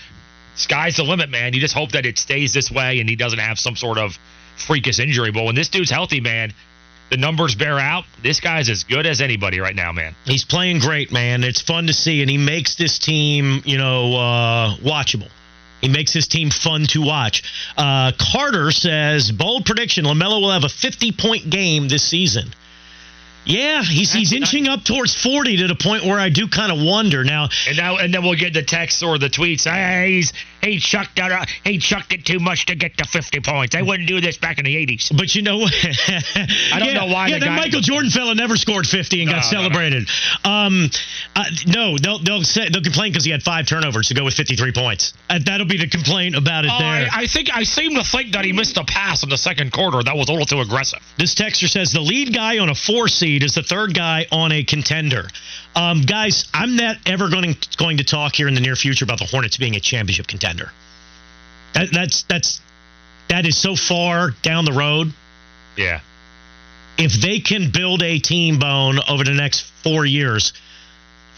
sky's 0.55 0.97
the 0.97 1.03
limit, 1.03 1.29
man. 1.29 1.55
You 1.55 1.61
just 1.61 1.75
hope 1.75 1.93
that 1.93 2.07
it 2.07 2.19
stays 2.19 2.53
this 2.53 2.71
way 2.71 3.00
and 3.00 3.09
he 3.09 3.17
doesn't 3.17 3.41
have 3.41 3.59
some 3.59 3.75
sort 3.75 3.99
of 3.99 4.17
freakish 4.61 4.99
injury. 4.99 5.31
But 5.31 5.45
when 5.45 5.55
this 5.55 5.69
dude's 5.69 5.90
healthy, 5.90 6.21
man, 6.21 6.52
the 7.11 7.17
numbers 7.17 7.55
bear 7.55 7.79
out. 7.79 8.05
This 8.23 8.40
guy's 8.40 8.69
as 8.69 8.85
good 8.85 9.05
as 9.05 9.21
anybody 9.21 9.61
right 9.61 9.75
now, 9.75 9.93
man. 9.93 10.14
He's 10.25 10.45
playing 10.45 10.79
great, 10.79 11.12
man. 11.12 11.43
It's 11.45 11.61
fun 11.61 11.88
to 11.88 11.93
see, 11.93 12.23
and 12.23 12.31
he 12.31 12.38
makes 12.38 12.76
this 12.76 12.99
team, 12.99 13.62
you 13.64 13.79
know, 13.79 14.14
uh, 14.14 14.76
watchable. 14.76 15.29
He 15.81 15.88
makes 15.88 16.12
his 16.12 16.29
team 16.29 16.50
fun 16.50 16.87
to 16.88 17.02
watch. 17.02 17.43
Uh, 17.76 18.12
Carter 18.19 18.71
says, 18.71 19.33
bold 19.33 19.64
prediction: 19.67 20.05
Lamelo 20.05 20.40
will 20.40 20.52
have 20.52 20.64
a 20.64 20.69
50-point 20.69 21.50
game 21.50 21.88
this 21.88 22.05
season. 22.05 22.52
Yeah, 23.47 23.83
he's 23.83 24.12
he's 24.12 24.33
inching 24.33 24.69
up 24.69 24.85
towards 24.85 25.14
40 25.14 25.57
to 25.59 25.69
the 25.69 25.75
point 25.75 26.05
where 26.05 26.19
I 26.19 26.29
do 26.29 26.47
kind 26.47 26.71
of 26.71 26.79
wonder 26.81 27.25
now. 27.25 27.49
And 27.67 27.76
now, 27.76 27.97
and 27.97 28.12
then 28.12 28.23
we'll 28.23 28.35
get 28.35 28.52
the 28.52 28.62
texts 28.62 29.02
or 29.02 29.19
the 29.19 29.29
tweets. 29.29 29.64
Hey, 29.64 30.17
he's 30.17 30.33
he 30.61 30.79
chucked 30.79 31.19
out, 31.19 31.33
uh, 31.33 31.45
he 31.64 31.79
chucked 31.79 32.12
it 32.12 32.25
too 32.25 32.38
much 32.38 32.67
to 32.67 32.75
get 32.75 32.97
to 32.99 33.05
fifty 33.05 33.40
points. 33.40 33.75
They 33.75 33.83
wouldn't 33.83 34.09
do 34.09 34.21
this 34.21 34.37
back 34.38 34.59
in 34.59 34.64
the 34.64 34.76
eighties. 34.76 35.11
But 35.14 35.35
you 35.35 35.43
know 35.43 35.59
what? 35.59 35.73
I 36.73 36.79
don't 36.79 36.95
know 36.95 37.07
why 37.07 37.29
Yeah, 37.29 37.38
the 37.38 37.47
that 37.47 37.57
Michael 37.57 37.81
Jordan 37.81 38.11
fella 38.11 38.35
never 38.35 38.57
scored 38.57 38.87
50 38.87 39.23
and 39.23 39.31
No, 39.31 39.37
got 39.37 39.52
no, 39.52 39.59
no. 39.59 39.62
celebrated. 39.62 40.09
Um, 40.45 40.90
uh, 41.37 41.45
no, 41.67 41.97
they'll 41.99 42.19
they'll 42.19 42.43
say, 42.43 42.69
they'll 42.69 42.83
complain 42.83 43.12
because 43.12 43.25
he 43.25 43.31
had 43.31 43.43
five 43.43 43.67
turnovers 43.67 44.09
to 44.09 44.14
go 44.14 44.25
with 44.25 44.35
53 44.35 44.73
points. 44.73 45.12
Uh, 45.29 45.38
that'll 45.45 45.67
be 45.67 45.79
the 45.79 45.88
complaint 45.88 46.35
about 46.37 46.64
it 46.64 46.71
Oh, 46.73 46.79
there. 46.79 47.09
I, 47.11 47.23
I 47.23 47.26
think 47.26 47.49
I 47.55 47.62
seem 47.64 47.95
to 47.95 48.05
think 48.05 48.33
that 48.33 48.45
he 48.45 48.52
missed 48.52 48.76
a 48.76 48.85
pass 48.85 49.23
in 49.23 49.29
the 49.29 49.38
second 49.38 49.73
quarter. 49.73 50.02
That 50.02 50.17
was 50.17 50.29
a 50.29 50.33
little 50.33 50.47
too 50.47 50.61
aggressive. 50.61 51.00
This 51.19 51.35
texter 51.35 51.69
says 51.69 51.93
the 51.93 52.00
lead 52.00 52.35
guy 52.35 52.59
on 52.59 52.69
a 52.69 52.75
four 52.75 53.09
seed 53.09 53.43
is 53.43 53.55
the 53.55 53.62
third 53.62 53.95
guy 53.95 54.26
on 54.31 54.52
a 54.52 54.62
contender. 54.64 55.29
Um, 55.75 56.03
guys, 56.03 56.49
I'm 56.53 56.77
not 56.77 56.97
ever 57.07 57.31
going 57.31 57.55
to, 57.55 57.77
going 57.77 57.99
to 57.99 58.05
talk 58.05 58.35
here 58.35 58.49
in 58.49 58.55
the 58.55 58.61
near 58.61 58.77
future 58.77 59.05
about 59.05 59.19
the 59.19 59.25
Hornets 59.25 59.57
being 59.57 59.77
a 59.77 59.81
championship 59.81 60.27
contender. 60.27 60.71
That, 61.75 61.91
that's 61.93 62.23
that's 62.25 62.61
that 63.29 63.47
is 63.47 63.57
so 63.57 63.77
far 63.77 64.31
down 64.43 64.65
the 64.65 64.73
road. 64.73 65.12
Yeah. 65.77 66.00
If 66.99 67.12
they 67.12 67.39
can 67.39 67.71
build 67.71 68.03
a 68.03 68.19
team 68.19 68.59
bone 68.59 68.99
over 69.09 69.23
the 69.25 69.33
next 69.33 69.61
four 69.83 70.05
years, 70.05 70.53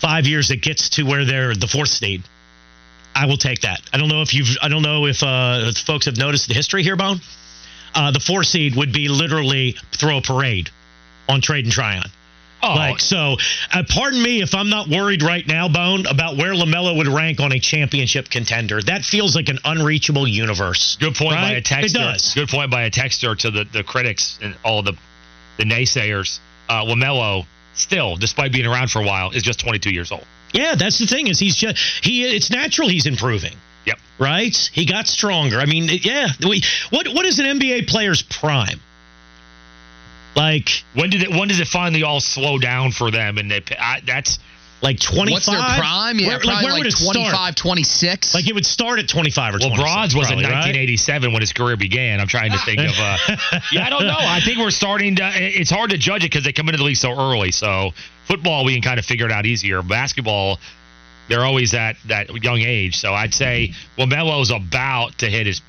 five 0.01 0.27
years 0.27 0.49
that 0.49 0.63
gets 0.63 0.89
to 0.91 1.03
where 1.05 1.25
they're 1.25 1.55
the 1.55 1.69
fourth 1.69 1.91
seed, 1.91 2.23
I 3.15 3.27
will 3.27 3.37
take 3.37 3.61
that. 3.61 3.83
I 3.93 3.99
don't 3.99 4.09
know 4.09 4.23
if 4.23 4.33
you've 4.33 4.57
I 4.63 4.69
don't 4.69 4.83
know 4.83 5.07
if 5.07 5.23
uh, 5.23 5.73
folks 5.73 6.07
have 6.07 6.17
noticed 6.17 6.49
the 6.49 6.55
history 6.55 6.83
here, 6.83 6.97
Bone. 6.97 7.21
Uh, 7.95 8.11
the 8.11 8.21
four 8.21 8.43
seed 8.43 8.75
would 8.75 8.93
be 8.93 9.09
literally 9.09 9.77
throw 9.93 10.19
a 10.19 10.23
parade 10.23 10.71
on 11.29 11.43
trade 11.43 11.67
and 11.67 11.73
try 11.73 11.99
on. 11.99 12.07
Oh, 12.63 12.75
Like 12.75 13.01
so, 13.01 13.37
uh, 13.73 13.83
pardon 13.89 14.23
me 14.23 14.41
if 14.41 14.55
I'm 14.55 14.69
not 14.69 14.89
worried 14.89 15.23
right 15.23 15.45
now, 15.47 15.69
Bone, 15.69 16.07
about 16.07 16.37
where 16.37 16.53
Lamelo 16.53 16.97
would 16.97 17.09
rank 17.09 17.41
on 17.41 17.51
a 17.51 17.59
championship 17.59 18.29
contender. 18.31 18.81
That 18.81 19.05
feels 19.05 19.35
like 19.35 19.49
an 19.49 19.59
unreachable 19.65 20.29
universe. 20.29 20.97
good 21.01 21.15
point 21.15 21.35
by 21.35 21.53
a 21.53 21.61
texter. 21.63 21.85
It 21.87 21.93
does. 21.95 22.35
Good 22.35 22.49
point 22.49 22.71
by 22.71 22.85
a 22.85 22.91
texter 22.91 23.37
to 23.39 23.51
the, 23.51 23.65
the 23.65 23.83
critics 23.83 24.39
and 24.41 24.55
all 24.65 24.83
the 24.83 24.93
the 25.59 25.65
naysayers. 25.65 26.39
Uh, 26.69 26.85
Lamelo 26.85 27.47
still, 27.75 28.17
despite 28.17 28.53
being 28.53 28.67
around 28.67 28.91
for 28.91 29.01
a 29.03 29.05
while, 29.05 29.31
is 29.33 29.43
just 29.43 29.61
22 29.61 29.91
years 29.91 30.13
old. 30.13 30.25
Yeah, 30.53 30.75
that's 30.77 30.99
the 30.99 31.07
thing 31.07 31.27
is 31.27 31.39
he's 31.39 31.57
just 31.57 31.79
he. 32.05 32.25
It's 32.25 32.51
natural 32.51 32.89
he's 32.89 33.07
improving. 33.07 33.55
Yep. 33.87 33.99
Right. 34.19 34.57
He 34.73 34.87
got 34.87 35.09
stronger. 35.09 35.59
I 35.59 35.67
mean, 35.67 35.89
yeah. 36.03 36.29
We, 36.47 36.63
what 36.91 37.09
what 37.09 37.27
is 37.27 37.39
an 37.41 37.59
NBA 37.59 37.89
player's 37.89 38.23
prime? 38.23 38.81
Like 40.35 40.85
when 40.95 41.11
did 41.11 41.23
it? 41.23 41.31
When 41.31 41.49
does 41.49 41.61
it 41.61 41.69
finally 41.69 42.03
all 42.03 42.21
slow 42.21 42.59
down 42.59 42.93
for 42.93 43.11
them? 43.11 43.39
And 43.39 43.51
they 43.51 43.63
I, 43.79 44.01
that's 44.05 44.39
like 44.83 44.99
twenty 44.99 45.33
five. 45.33 45.33
What's 45.33 45.47
their 45.47 45.61
prime? 45.61 46.19
Yeah, 46.19 46.29
where, 46.29 46.39
like, 46.39 46.65
where 46.65 46.73
like 46.73 46.85
would 46.85 46.87
it 46.87 46.99
25, 46.99 47.31
start? 47.31 47.57
26? 47.57 48.35
Like 48.35 48.49
it 48.49 48.55
would 48.55 48.67
start 48.67 48.99
at 48.99 49.09
25 49.09 49.55
or 49.55 49.59
well, 49.59 49.69
26. 49.69 49.83
Bronze 49.83 50.15
was 50.15 50.27
probably, 50.27 50.45
in 50.45 50.51
right? 50.51 50.73
1987 50.73 51.33
when 51.33 51.41
his 51.41 51.53
career 51.53 51.77
began. 51.77 52.21
I'm 52.21 52.27
trying 52.27 52.53
to 52.53 52.59
think 52.59 52.81
of. 52.81 52.99
Uh, 52.99 53.61
yeah, 53.73 53.87
I 53.87 53.91
don't 53.91 54.07
know. 54.07 54.17
I 54.19 54.41
think 54.41 54.59
we're 54.59 54.71
starting 54.71 55.17
to. 55.17 55.31
It's 55.35 55.71
hard 55.71 55.91
to 55.91 55.99
judge 55.99 56.25
it 56.25 56.31
because 56.31 56.45
they 56.45 56.53
come 56.53 56.69
into 56.69 56.79
the 56.79 56.85
league 56.85 56.97
so 56.97 57.13
early. 57.13 57.53
So 57.53 57.91
football, 58.27 58.65
we 58.65 58.73
can 58.73 58.83
kind 58.83 58.99
of 58.99 59.05
figure 59.05 59.27
it 59.27 59.33
out 59.33 59.47
easier. 59.47 59.83
Basketball, 59.83 60.59
they're 61.29 61.45
always 61.45 61.75
at 61.75 61.97
that 62.07 62.31
young 62.43 62.61
age. 62.61 62.97
So 62.97 63.13
I'd 63.13 63.35
say 63.35 63.75
Lamelo's 63.99 64.51
about 64.51 65.19
to 65.19 65.31
hit 65.31 65.47
his 65.47 65.61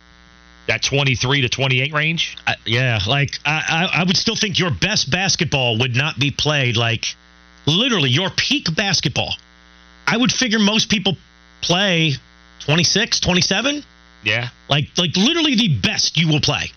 that 0.67 0.81
23 0.81 1.41
to 1.41 1.49
28 1.49 1.93
range. 1.93 2.37
I- 2.47 2.55
yeah, 2.65 2.99
like 3.07 3.37
I, 3.45 3.87
I, 3.93 4.01
I 4.01 4.03
would 4.03 4.17
still 4.17 4.35
think 4.35 4.59
your 4.59 4.71
best 4.71 5.09
basketball 5.11 5.77
would 5.79 5.95
not 5.95 6.17
be 6.19 6.31
played 6.31 6.77
like 6.77 7.05
literally 7.65 8.09
your 8.09 8.29
peak 8.29 8.73
basketball. 8.75 9.33
I 10.07 10.17
would 10.17 10.31
figure 10.31 10.59
most 10.59 10.89
people 10.89 11.15
play 11.61 12.13
26, 12.61 13.19
27. 13.19 13.83
Yeah, 14.23 14.49
Like 14.69 14.85
like 14.97 15.17
literally 15.17 15.55
the 15.55 15.67
best 15.81 16.17
you 16.17 16.29
will 16.29 16.39
play. 16.39 16.71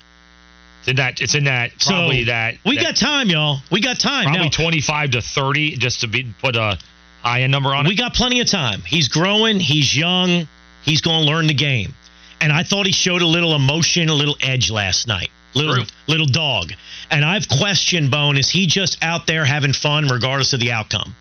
it's 0.81 0.89
in 0.89 0.97
that. 0.97 1.21
It's 1.21 1.35
in 1.37 1.45
that. 1.45 1.71
Probably 1.79 2.25
so 2.25 2.27
that. 2.33 2.57
we 2.65 2.77
that- 2.77 2.83
got 2.85 2.97
time, 2.97 3.29
y'all. 3.31 3.59
We 3.71 3.81
got 3.81 4.01
time. 4.01 4.25
probably 4.25 4.45
Now, 4.47 4.51
25 4.51 5.11
to 5.13 5.23
30 5.23 5.77
just 5.77 6.01
to 6.01 6.09
be 6.09 6.27
put 6.41 6.57
a 6.57 6.77
high 7.23 7.43
end 7.43 7.53
number 7.53 7.73
on 7.75 7.87
it. 7.87 7.89
we 7.89 7.95
got 7.97 8.15
plenty 8.15 8.41
of 8.41 8.49
time. 8.49 8.81
He's 8.83 9.07
growing. 9.09 9.61
He's 9.61 9.97
young. 9.97 10.49
He's 10.85 11.01
going 11.01 11.25
to 11.25 11.31
learn 11.31 11.47
the 11.47 11.55
game. 11.55 11.95
And 12.41 12.53
I 12.53 12.63
thought 12.63 12.87
he 12.87 12.93
showed 12.93 13.23
a 13.23 13.27
little 13.27 13.55
emotion, 13.55 14.09
a 14.09 14.15
little 14.15 14.37
edge 14.41 14.71
last 14.71 15.07
night. 15.07 15.31
Little 15.55 15.75
True. 15.77 15.85
little 16.07 16.27
dog. 16.27 16.73
And 17.11 17.25
I've 17.25 17.49
questioned 17.49 18.11
Bone. 18.11 18.37
Is 18.37 18.51
he 18.51 18.67
just 18.67 19.03
out 19.03 19.27
there 19.27 19.45
having 19.45 19.73
fun 19.73 20.09
regardless 20.09 20.53
of 20.53 20.61
the 20.61 20.73
outcome? 20.73 21.15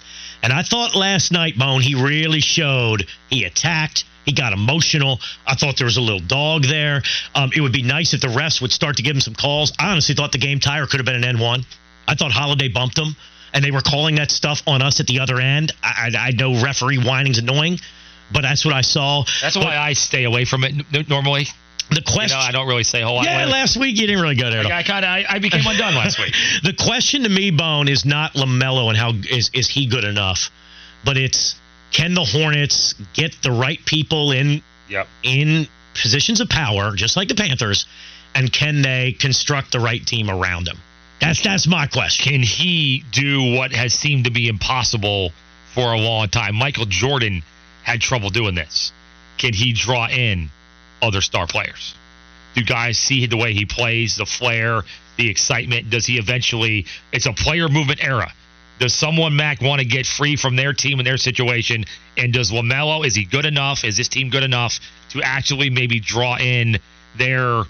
And 0.43 0.51
I 0.51 0.61
thought 0.61 0.93
last 0.93 1.31
night, 1.31 1.57
Bone, 1.57 1.81
he 1.81 1.95
really 1.95 2.41
showed. 2.41 3.07
He 3.29 3.45
attacked. 3.45 4.03
He 4.25 4.33
got 4.33 4.53
emotional. 4.53 5.19
I 5.47 5.55
thought 5.55 5.77
there 5.77 5.85
was 5.85 5.97
a 5.97 6.01
little 6.01 6.19
dog 6.19 6.63
there. 6.63 7.03
Um, 7.33 7.51
it 7.55 7.61
would 7.61 7.71
be 7.71 7.83
nice 7.83 8.13
if 8.13 8.21
the 8.21 8.27
refs 8.27 8.61
would 8.61 8.71
start 8.71 8.97
to 8.97 9.03
give 9.03 9.15
him 9.15 9.21
some 9.21 9.35
calls. 9.35 9.71
I 9.79 9.91
honestly 9.91 10.15
thought 10.15 10.31
the 10.31 10.37
game 10.37 10.59
tire 10.59 10.87
could 10.87 10.99
have 10.99 11.05
been 11.05 11.23
an 11.23 11.37
N1. 11.37 11.65
I 12.07 12.15
thought 12.15 12.31
Holiday 12.31 12.67
bumped 12.67 12.97
him, 12.97 13.15
and 13.53 13.63
they 13.63 13.71
were 13.71 13.81
calling 13.81 14.15
that 14.15 14.31
stuff 14.31 14.61
on 14.67 14.81
us 14.81 14.99
at 14.99 15.07
the 15.07 15.19
other 15.19 15.39
end. 15.39 15.71
I, 15.81 16.11
I, 16.13 16.27
I 16.27 16.31
know 16.31 16.61
referee 16.61 16.97
whining's 16.97 17.37
annoying, 17.37 17.79
but 18.31 18.41
that's 18.41 18.65
what 18.65 18.73
I 18.73 18.81
saw. 18.81 19.23
That's 19.41 19.55
But 19.55 19.65
why 19.65 19.77
I 19.77 19.93
stay 19.93 20.23
away 20.23 20.45
from 20.45 20.63
it 20.63 20.73
n- 20.93 21.05
normally. 21.07 21.47
the 21.89 21.97
You 21.97 22.01
question. 22.01 22.37
know, 22.39 22.43
I 22.45 22.51
don't 22.51 22.67
really 22.67 22.83
say 22.83 23.01
a 23.01 23.05
whole 23.05 23.17
lot. 23.17 23.25
yeah, 23.25 23.45
last 23.45 23.77
week 23.77 23.99
you 23.99 24.07
didn't 24.07 24.21
really 24.21 24.35
go 24.35 24.49
there. 24.49 24.63
all. 24.65 24.71
I 24.71 24.83
kind 24.83 25.05
of 25.05 25.09
I, 25.09 25.25
I 25.29 25.39
became 25.39 25.65
undone 25.65 25.93
last 25.95 26.17
week. 26.19 26.33
the 26.63 26.73
question 26.73 27.23
to 27.23 27.29
me, 27.29 27.51
Bone, 27.51 27.87
is 27.87 28.05
not 28.05 28.33
Lamelo 28.33 28.89
and 28.89 28.97
how 28.97 29.11
is 29.29 29.51
is 29.53 29.67
he 29.69 29.85
good 29.85 30.03
enough, 30.03 30.49
but 31.03 31.17
it's 31.17 31.55
can 31.91 32.13
the 32.13 32.25
Hornets 32.25 32.93
get 33.13 33.41
the 33.43 33.51
right 33.51 33.79
people 33.85 34.31
in 34.31 34.61
Yep. 34.89 35.07
in 35.23 35.67
positions 35.93 36.41
of 36.41 36.49
power, 36.49 36.95
just 36.95 37.15
like 37.17 37.27
the 37.27 37.35
Panthers, 37.35 37.85
and 38.35 38.51
can 38.51 38.81
they 38.81 39.13
construct 39.13 39.71
the 39.71 39.79
right 39.79 40.05
team 40.05 40.29
around 40.29 40.67
him? 40.67 40.77
That's 41.21 41.41
that's 41.41 41.65
my 41.67 41.87
question. 41.87 42.31
Can 42.33 42.41
he 42.43 43.03
do 43.11 43.55
what 43.55 43.71
has 43.71 43.93
seemed 43.93 44.25
to 44.25 44.31
be 44.31 44.47
impossible 44.47 45.31
for 45.73 45.93
a 45.93 45.97
long 45.97 46.27
time? 46.29 46.55
Michael 46.55 46.85
Jordan 46.85 47.41
had 47.85 48.01
trouble 48.01 48.29
doing 48.29 48.55
this. 48.55 48.91
Can 49.37 49.53
he 49.53 49.73
draw 49.73 50.07
in 50.07 50.49
other 51.01 51.21
star 51.21 51.45
players? 51.47 51.95
Do 52.55 52.63
guys 52.63 52.97
see 52.97 53.27
the 53.27 53.37
way 53.37 53.53
he 53.53 53.65
plays, 53.65 54.15
the 54.15 54.25
flair, 54.25 54.81
the 55.17 55.29
excitement? 55.29 55.89
Does 55.89 56.05
he 56.05 56.17
eventually? 56.17 56.87
It's 57.13 57.25
a 57.27 57.33
player 57.33 57.69
movement 57.69 58.03
era. 58.03 58.31
Does 58.79 58.93
someone 58.93 59.35
Mac 59.35 59.61
want 59.61 59.79
to 59.79 59.85
get 59.85 60.05
free 60.05 60.35
from 60.35 60.55
their 60.55 60.73
team 60.73 60.99
and 60.99 61.07
their 61.07 61.17
situation? 61.17 61.85
And 62.17 62.33
does 62.33 62.51
Lamelo 62.51 63.05
is 63.05 63.15
he 63.15 63.23
good 63.23 63.45
enough? 63.45 63.83
Is 63.83 63.97
this 63.97 64.09
team 64.09 64.29
good 64.29 64.43
enough 64.43 64.79
to 65.11 65.21
actually 65.21 65.69
maybe 65.69 65.99
draw 65.99 66.37
in 66.37 66.77
their 67.17 67.63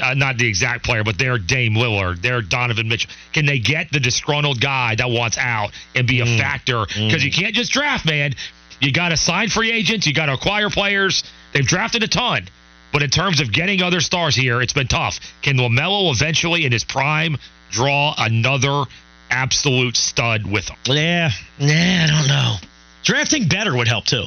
uh, 0.00 0.14
not 0.14 0.36
the 0.36 0.46
exact 0.46 0.84
player, 0.84 1.02
but 1.02 1.18
their 1.18 1.38
Dame 1.38 1.74
Lillard, 1.74 2.20
their 2.20 2.42
Donovan 2.42 2.88
Mitchell. 2.88 3.10
Can 3.32 3.46
they 3.46 3.58
get 3.58 3.90
the 3.90 4.00
disgruntled 4.00 4.60
guy 4.60 4.94
that 4.96 5.08
wants 5.08 5.38
out 5.38 5.70
and 5.94 6.06
be 6.06 6.20
a 6.20 6.26
factor? 6.38 6.84
Because 6.86 7.24
you 7.24 7.30
can't 7.30 7.54
just 7.54 7.72
draft, 7.72 8.04
man. 8.04 8.34
You 8.80 8.92
got 8.92 9.08
to 9.08 9.16
sign 9.16 9.48
free 9.48 9.72
agents. 9.72 10.06
You 10.06 10.12
got 10.12 10.26
to 10.26 10.34
acquire 10.34 10.70
players. 10.70 11.24
They've 11.52 11.66
drafted 11.66 12.02
a 12.02 12.08
ton, 12.08 12.48
but 12.92 13.02
in 13.02 13.10
terms 13.10 13.40
of 13.40 13.52
getting 13.52 13.82
other 13.82 14.00
stars 14.00 14.34
here, 14.36 14.60
it's 14.60 14.72
been 14.72 14.88
tough. 14.88 15.20
Can 15.42 15.56
Lamelo 15.56 16.12
eventually, 16.12 16.64
in 16.64 16.72
his 16.72 16.84
prime, 16.84 17.38
draw 17.70 18.14
another 18.16 18.84
absolute 19.30 19.96
stud 19.96 20.46
with 20.46 20.68
him? 20.68 20.76
Yeah, 20.86 21.30
yeah, 21.58 22.06
I 22.08 22.18
don't 22.18 22.28
know. 22.28 22.56
Drafting 23.02 23.48
better 23.48 23.74
would 23.74 23.88
help 23.88 24.04
too. 24.04 24.24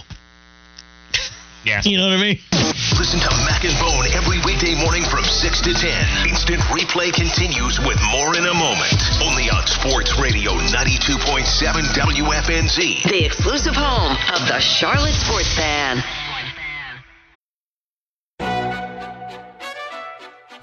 Yeah. 1.65 1.81
You 1.83 1.97
know 1.97 2.07
what 2.07 2.17
I 2.17 2.21
mean? 2.21 2.39
Listen 2.79 3.19
to 3.19 3.29
Mac 3.43 3.65
and 3.65 3.77
Bone 3.77 4.07
every 4.15 4.39
weekday 4.45 4.73
morning 4.73 5.03
from 5.03 5.25
6 5.25 5.61
to 5.61 5.73
10. 5.73 6.29
Instant 6.29 6.61
replay 6.71 7.11
continues 7.11 7.77
with 7.77 7.99
more 8.09 8.37
in 8.37 8.45
a 8.45 8.53
moment. 8.53 8.95
Only 9.21 9.49
on 9.49 9.67
Sports 9.67 10.17
Radio 10.17 10.53
92.7 10.53 11.43
WFNZ. 11.91 13.03
The 13.03 13.25
exclusive 13.25 13.75
home 13.75 14.15
of 14.33 14.47
the 14.47 14.59
Charlotte 14.61 15.11
Sports 15.11 15.53
Fan. 15.55 16.01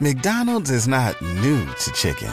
McDonald's 0.00 0.70
is 0.70 0.88
not 0.88 1.20
new 1.20 1.66
to 1.66 1.92
chicken. 1.92 2.33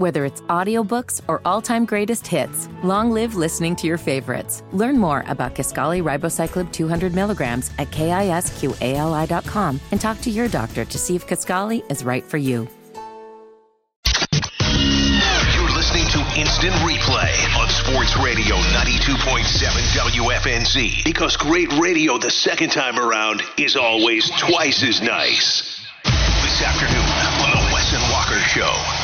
Whether 0.00 0.24
it's 0.24 0.40
audiobooks 0.48 1.20
or 1.28 1.42
all-time 1.44 1.84
greatest 1.84 2.26
hits, 2.26 2.70
long 2.82 3.10
live 3.10 3.34
listening 3.34 3.76
to 3.76 3.86
your 3.86 3.98
favorites. 3.98 4.62
Learn 4.72 4.96
more 4.96 5.24
about 5.26 5.54
Kisqali 5.54 6.02
Ribociclib 6.02 6.72
200 6.72 7.14
milligrams 7.14 7.70
at 7.78 7.90
kisqali.com 7.90 9.78
and 9.92 10.00
talk 10.00 10.18
to 10.22 10.30
your 10.30 10.48
doctor 10.48 10.86
to 10.86 10.96
see 10.96 11.16
if 11.16 11.26
Kisqali 11.26 11.84
is 11.92 12.02
right 12.02 12.24
for 12.24 12.38
you. 12.38 12.66
You're 15.52 15.76
listening 15.76 16.08
to 16.16 16.24
Instant 16.40 16.72
Replay 16.80 17.36
on 17.60 17.68
Sports 17.68 18.16
Radio 18.24 18.56
92.7 18.56 19.44
WFNZ. 20.00 21.04
Because 21.04 21.36
great 21.36 21.70
radio 21.74 22.16
the 22.16 22.30
second 22.30 22.70
time 22.70 22.98
around 22.98 23.42
is 23.58 23.76
always 23.76 24.30
twice 24.38 24.82
as 24.82 25.02
nice. 25.02 25.84
This 26.04 26.62
afternoon 26.62 27.04
on 27.44 27.50
The 27.50 27.74
Wes 27.74 27.92
and 27.92 28.02
Walker 28.10 28.40
Show. 28.48 28.99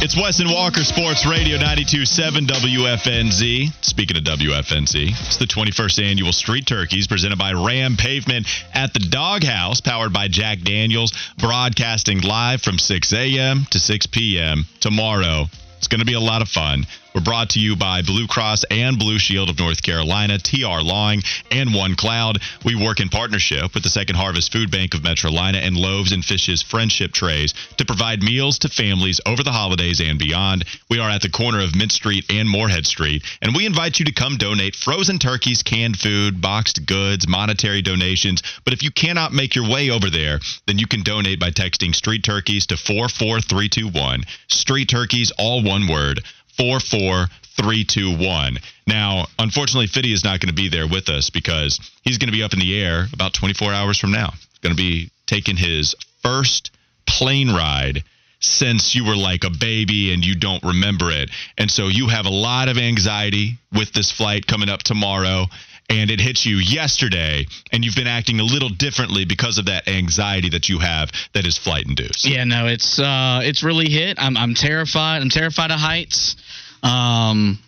It's 0.00 0.16
Wes 0.16 0.38
and 0.38 0.48
Walker 0.48 0.84
Sports 0.84 1.26
Radio 1.26 1.58
92.7 1.58 2.46
WFNZ. 2.46 3.84
Speaking 3.84 4.16
of 4.16 4.22
WFNZ, 4.22 5.08
it's 5.26 5.38
the 5.38 5.44
21st 5.44 6.10
annual 6.10 6.32
Street 6.32 6.68
Turkeys 6.68 7.08
presented 7.08 7.36
by 7.36 7.52
Ram 7.52 7.96
Pavement 7.96 8.46
at 8.72 8.94
the 8.94 9.00
Doghouse, 9.00 9.80
powered 9.80 10.12
by 10.12 10.28
Jack 10.28 10.60
Daniels, 10.60 11.12
broadcasting 11.38 12.20
live 12.20 12.62
from 12.62 12.78
6 12.78 13.12
a.m. 13.12 13.66
to 13.72 13.80
6 13.80 14.06
p.m. 14.06 14.66
tomorrow. 14.78 15.46
It's 15.78 15.88
going 15.88 15.98
to 15.98 16.06
be 16.06 16.14
a 16.14 16.20
lot 16.20 16.42
of 16.42 16.48
fun. 16.48 16.86
We're 17.14 17.22
brought 17.22 17.50
to 17.50 17.60
you 17.60 17.74
by 17.74 18.02
Blue 18.02 18.26
Cross 18.26 18.64
and 18.70 18.98
Blue 18.98 19.18
Shield 19.18 19.48
of 19.48 19.58
North 19.58 19.82
Carolina, 19.82 20.38
TR 20.38 20.82
Lawing, 20.82 21.22
and 21.50 21.74
One 21.74 21.96
Cloud. 21.96 22.38
We 22.64 22.74
work 22.74 23.00
in 23.00 23.08
partnership 23.08 23.74
with 23.74 23.82
the 23.82 23.88
Second 23.88 24.16
Harvest 24.16 24.52
Food 24.52 24.70
Bank 24.70 24.94
of 24.94 25.00
Metrolina 25.00 25.56
and 25.56 25.76
Loaves 25.76 26.12
and 26.12 26.22
Fishes 26.24 26.62
Friendship 26.62 27.12
Trays 27.12 27.54
to 27.78 27.86
provide 27.86 28.22
meals 28.22 28.58
to 28.60 28.68
families 28.68 29.20
over 29.24 29.42
the 29.42 29.52
holidays 29.52 30.00
and 30.00 30.18
beyond. 30.18 30.64
We 30.90 30.98
are 30.98 31.08
at 31.08 31.22
the 31.22 31.30
corner 31.30 31.60
of 31.60 31.74
Mint 31.74 31.92
Street 31.92 32.26
and 32.30 32.48
Morehead 32.48 32.86
Street, 32.86 33.24
and 33.40 33.56
we 33.56 33.64
invite 33.64 33.98
you 33.98 34.04
to 34.04 34.12
come 34.12 34.36
donate 34.36 34.76
frozen 34.76 35.18
turkeys, 35.18 35.62
canned 35.62 35.98
food, 35.98 36.42
boxed 36.42 36.84
goods, 36.84 37.26
monetary 37.26 37.80
donations. 37.80 38.42
But 38.64 38.74
if 38.74 38.82
you 38.82 38.90
cannot 38.90 39.32
make 39.32 39.54
your 39.54 39.68
way 39.68 39.88
over 39.90 40.10
there, 40.10 40.40
then 40.66 40.78
you 40.78 40.86
can 40.86 41.02
donate 41.02 41.40
by 41.40 41.50
texting 41.50 41.94
Street 41.94 42.22
Turkeys 42.22 42.66
to 42.66 42.76
44321. 42.76 44.24
Street 44.48 44.88
Turkeys, 44.88 45.32
all 45.38 45.62
one 45.62 45.88
word. 45.88 46.22
44321. 46.58 48.58
Now, 48.86 49.26
unfortunately, 49.38 49.86
Fiddy 49.86 50.12
is 50.12 50.24
not 50.24 50.40
going 50.40 50.48
to 50.48 50.54
be 50.54 50.68
there 50.68 50.88
with 50.88 51.08
us 51.08 51.30
because 51.30 51.78
he's 52.02 52.18
going 52.18 52.28
to 52.28 52.36
be 52.36 52.42
up 52.42 52.52
in 52.52 52.58
the 52.58 52.82
air 52.82 53.06
about 53.12 53.34
24 53.34 53.72
hours 53.72 53.98
from 53.98 54.12
now. 54.12 54.32
He's 54.32 54.58
going 54.60 54.74
to 54.74 54.82
be 54.82 55.10
taking 55.26 55.56
his 55.56 55.94
first 56.22 56.70
plane 57.06 57.50
ride 57.50 58.02
since 58.40 58.94
you 58.94 59.04
were 59.04 59.16
like 59.16 59.44
a 59.44 59.50
baby 59.50 60.12
and 60.12 60.24
you 60.24 60.36
don't 60.36 60.62
remember 60.62 61.10
it. 61.10 61.30
And 61.56 61.70
so 61.70 61.88
you 61.88 62.08
have 62.08 62.26
a 62.26 62.30
lot 62.30 62.68
of 62.68 62.78
anxiety 62.78 63.58
with 63.72 63.92
this 63.92 64.12
flight 64.12 64.46
coming 64.46 64.68
up 64.68 64.82
tomorrow 64.82 65.46
and 65.90 66.10
it 66.10 66.20
hits 66.20 66.44
you 66.44 66.56
yesterday 66.56 67.46
and 67.72 67.84
you've 67.84 67.94
been 67.94 68.06
acting 68.06 68.40
a 68.40 68.42
little 68.42 68.68
differently 68.68 69.24
because 69.24 69.58
of 69.58 69.66
that 69.66 69.88
anxiety 69.88 70.50
that 70.50 70.68
you 70.68 70.78
have 70.78 71.10
that 71.32 71.46
is 71.46 71.56
flight 71.56 71.86
induced. 71.86 72.26
Yeah, 72.26 72.44
no, 72.44 72.66
it's 72.66 72.98
uh 72.98 73.40
it's 73.42 73.62
really 73.62 73.88
hit. 73.88 74.18
I'm 74.20 74.36
I'm 74.36 74.54
terrified. 74.54 75.22
I'm 75.22 75.30
terrified 75.30 75.70
of 75.70 75.80
heights. 75.80 76.36
Um 76.82 77.58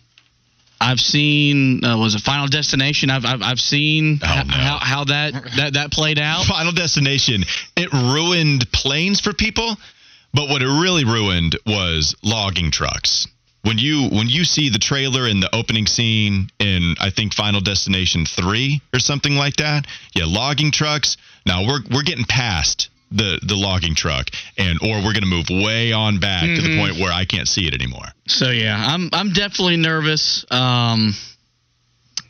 I've 0.83 0.99
seen 0.99 1.85
uh, 1.85 1.95
was 1.97 2.15
a 2.15 2.19
Final 2.19 2.47
Destination. 2.47 3.11
I've 3.11 3.23
I've, 3.23 3.41
I've 3.43 3.59
seen 3.59 4.19
Oh, 4.23 4.25
no. 4.47 4.51
how, 4.51 4.79
how 4.81 5.03
that, 5.05 5.33
that 5.57 5.73
that 5.73 5.91
played 5.91 6.17
out. 6.17 6.45
Final 6.45 6.71
Destination, 6.71 7.43
it 7.77 7.93
ruined 7.93 8.69
planes 8.71 9.19
for 9.21 9.31
people, 9.31 9.75
but 10.33 10.49
what 10.49 10.63
it 10.63 10.67
really 10.67 11.05
ruined 11.05 11.55
was 11.67 12.15
logging 12.23 12.71
trucks. 12.71 13.27
When 13.63 13.77
you 13.77 14.09
when 14.09 14.27
you 14.27 14.43
see 14.43 14.69
the 14.69 14.79
trailer 14.79 15.27
in 15.27 15.39
the 15.39 15.55
opening 15.55 15.85
scene 15.85 16.49
in 16.57 16.95
I 16.99 17.11
think 17.11 17.35
Final 17.35 17.61
Destination 17.61 18.25
3 18.25 18.81
or 18.91 18.99
something 18.99 19.35
like 19.35 19.57
that, 19.57 19.85
yeah, 20.15 20.23
logging 20.25 20.71
trucks. 20.71 21.15
Now 21.45 21.61
we're 21.67 21.81
we're 21.93 22.01
getting 22.01 22.25
past 22.25 22.89
the 23.11 23.39
the 23.43 23.55
logging 23.55 23.95
truck 23.95 24.29
and 24.57 24.79
or 24.81 24.97
we're 24.97 25.13
going 25.13 25.21
to 25.21 25.27
move 25.27 25.49
way 25.49 25.91
on 25.91 26.19
back 26.19 26.43
to 26.43 26.61
the 26.61 26.77
point 26.77 26.99
where 26.99 27.11
I 27.11 27.25
can't 27.25 27.47
see 27.47 27.67
it 27.67 27.73
anymore. 27.73 28.05
So 28.27 28.49
yeah, 28.49 28.81
I'm 28.87 29.09
I'm 29.13 29.33
definitely 29.33 29.77
nervous. 29.77 30.45
Um, 30.49 31.13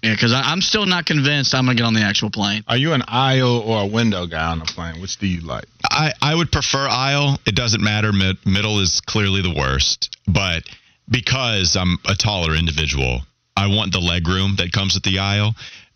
yeah, 0.02 0.14
because 0.14 0.34
I'm 0.34 0.62
still 0.62 0.88
not 0.88 1.06
convinced 1.06 1.54
I'm 1.54 1.66
gonna 1.66 1.76
get 1.76 1.86
on 1.86 1.94
the 1.94 2.02
actual 2.02 2.32
plane. 2.32 2.64
Are 2.68 2.78
you 2.78 2.94
an 2.94 3.04
aisle 3.08 3.60
or 3.60 3.84
a 3.84 3.86
window 3.86 4.26
guy 4.26 4.48
on 4.48 4.58
the 4.58 4.66
plane? 4.66 5.00
Which 5.00 5.18
do 5.20 5.28
you 5.28 5.42
like? 5.42 5.66
I, 5.84 6.14
I 6.20 6.34
would 6.34 6.52
prefer 6.52 6.88
aisle. 6.88 7.38
It 7.46 7.56
doesn't 7.56 7.84
matter. 7.84 8.12
Mid, 8.12 8.38
middle 8.46 8.80
is 8.80 9.02
clearly 9.02 9.44
the 9.44 9.54
worst. 9.54 10.18
But 10.28 10.64
because 11.08 11.76
I'm 11.76 12.00
a 12.08 12.16
taller 12.16 12.56
individual, 12.56 13.22
I 13.56 13.68
want 13.68 13.92
the 13.92 14.00
leg 14.00 14.28
room 14.28 14.56
that 14.58 14.72
comes 14.72 14.96
with 14.96 15.04
the 15.04 15.20
aisle. 15.20 15.54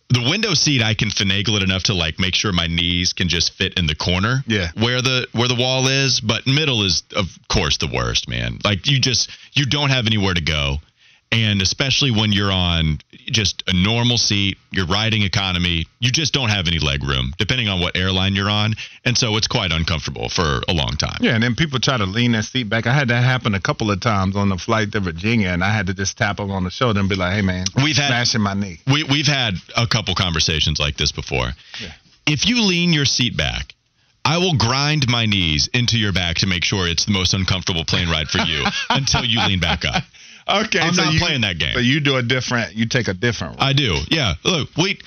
The 0.09 0.29
window 0.29 0.53
seat, 0.53 0.83
I 0.83 0.93
can 0.93 1.09
finagle 1.09 1.57
it 1.57 1.63
enough 1.63 1.83
to 1.83 1.93
like 1.93 2.19
make 2.19 2.35
sure 2.35 2.51
my 2.51 2.67
knees 2.67 3.13
can 3.13 3.27
just 3.27 3.53
fit 3.53 3.73
in 3.73 3.87
the 3.87 3.95
corner. 3.95 4.43
Yeah. 4.45 4.69
Where 4.75 5.01
the 5.01 5.27
where 5.31 5.47
the 5.47 5.55
wall 5.55 5.87
is, 5.87 6.19
but 6.19 6.45
middle 6.45 6.83
is 6.83 7.03
of 7.15 7.25
course 7.47 7.77
the 7.77 7.87
worst, 7.87 8.29
man. 8.29 8.59
Like 8.63 8.87
you 8.87 8.99
just 8.99 9.29
you 9.53 9.65
don't 9.65 9.89
have 9.89 10.05
anywhere 10.05 10.33
to 10.33 10.41
go. 10.41 10.77
And 11.31 11.61
especially 11.61 12.11
when 12.11 12.31
you're 12.31 12.51
on 12.51 12.99
just 13.25 13.63
a 13.67 13.73
normal 13.73 14.17
seat, 14.17 14.57
you're 14.71 14.85
riding 14.85 15.23
economy, 15.23 15.85
you 15.99 16.11
just 16.11 16.33
don't 16.33 16.47
have 16.49 16.67
any 16.67 16.79
leg 16.79 17.03
room, 17.03 17.33
depending 17.37 17.67
on 17.67 17.81
what 17.81 17.97
airline 17.97 18.35
you're 18.35 18.49
on. 18.49 18.75
And 19.03 19.17
so 19.17 19.35
it's 19.35 19.47
quite 19.47 19.71
uncomfortable 19.73 20.29
for 20.29 20.61
a 20.69 20.73
long 20.73 20.91
time. 20.97 21.17
Yeah, 21.19 21.33
and 21.33 21.43
then 21.43 21.55
people 21.55 21.79
try 21.79 21.97
to 21.97 22.05
lean 22.05 22.31
that 22.33 22.45
seat 22.45 22.69
back. 22.69 22.87
I 22.87 22.93
had 22.93 23.09
that 23.09 23.21
happen 23.23 23.53
a 23.53 23.59
couple 23.59 23.91
of 23.91 23.99
times 23.99 24.37
on 24.37 24.47
the 24.49 24.57
flight 24.57 24.91
to 24.93 25.01
Virginia, 25.01 25.49
and 25.49 25.61
I 25.63 25.73
had 25.75 25.87
to 25.87 25.93
just 25.93 26.17
tap 26.17 26.37
them 26.37 26.51
on 26.51 26.63
the 26.63 26.69
shoulder 26.69 27.01
and 27.01 27.09
be 27.09 27.15
like, 27.15 27.33
"Hey, 27.33 27.41
man, 27.41 27.65
We've 27.83 27.97
had- 27.97 28.07
smashing 28.07 28.41
my 28.41 28.53
knee." 28.53 28.79
We, 28.87 29.03
we've 29.03 29.27
had 29.27 29.55
a 29.75 29.87
couple 29.87 30.15
conversations 30.15 30.79
like 30.79 30.95
this 30.95 31.11
before. 31.11 31.51
Yeah. 31.81 31.91
If 32.27 32.47
you 32.47 32.61
lean 32.61 32.93
your 32.93 33.05
seat 33.05 33.35
back, 33.35 33.73
I 34.23 34.37
will 34.37 34.55
grind 34.55 35.07
my 35.09 35.25
knees 35.25 35.67
into 35.73 35.97
your 35.97 36.13
back 36.13 36.37
to 36.37 36.47
make 36.47 36.63
sure 36.63 36.87
it's 36.87 37.05
the 37.05 37.11
most 37.11 37.33
uncomfortable 37.33 37.83
plane 37.85 38.09
ride 38.09 38.27
for 38.29 38.39
you 38.39 38.63
until 38.89 39.25
you 39.25 39.39
lean 39.45 39.59
back 39.59 39.83
up. 39.85 40.03
Okay, 40.47 40.79
I'm 40.79 40.93
so 40.93 41.03
not 41.03 41.13
you, 41.13 41.19
playing 41.19 41.41
that 41.41 41.57
game. 41.57 41.73
But 41.73 41.83
you 41.83 41.99
do 41.99 42.17
a 42.17 42.23
different. 42.23 42.75
You 42.75 42.87
take 42.87 43.07
a 43.07 43.13
different. 43.13 43.57
I 43.59 43.73
do. 43.73 43.97
Yeah. 44.09 44.33
Look, 44.43 44.69
wait. 44.77 45.01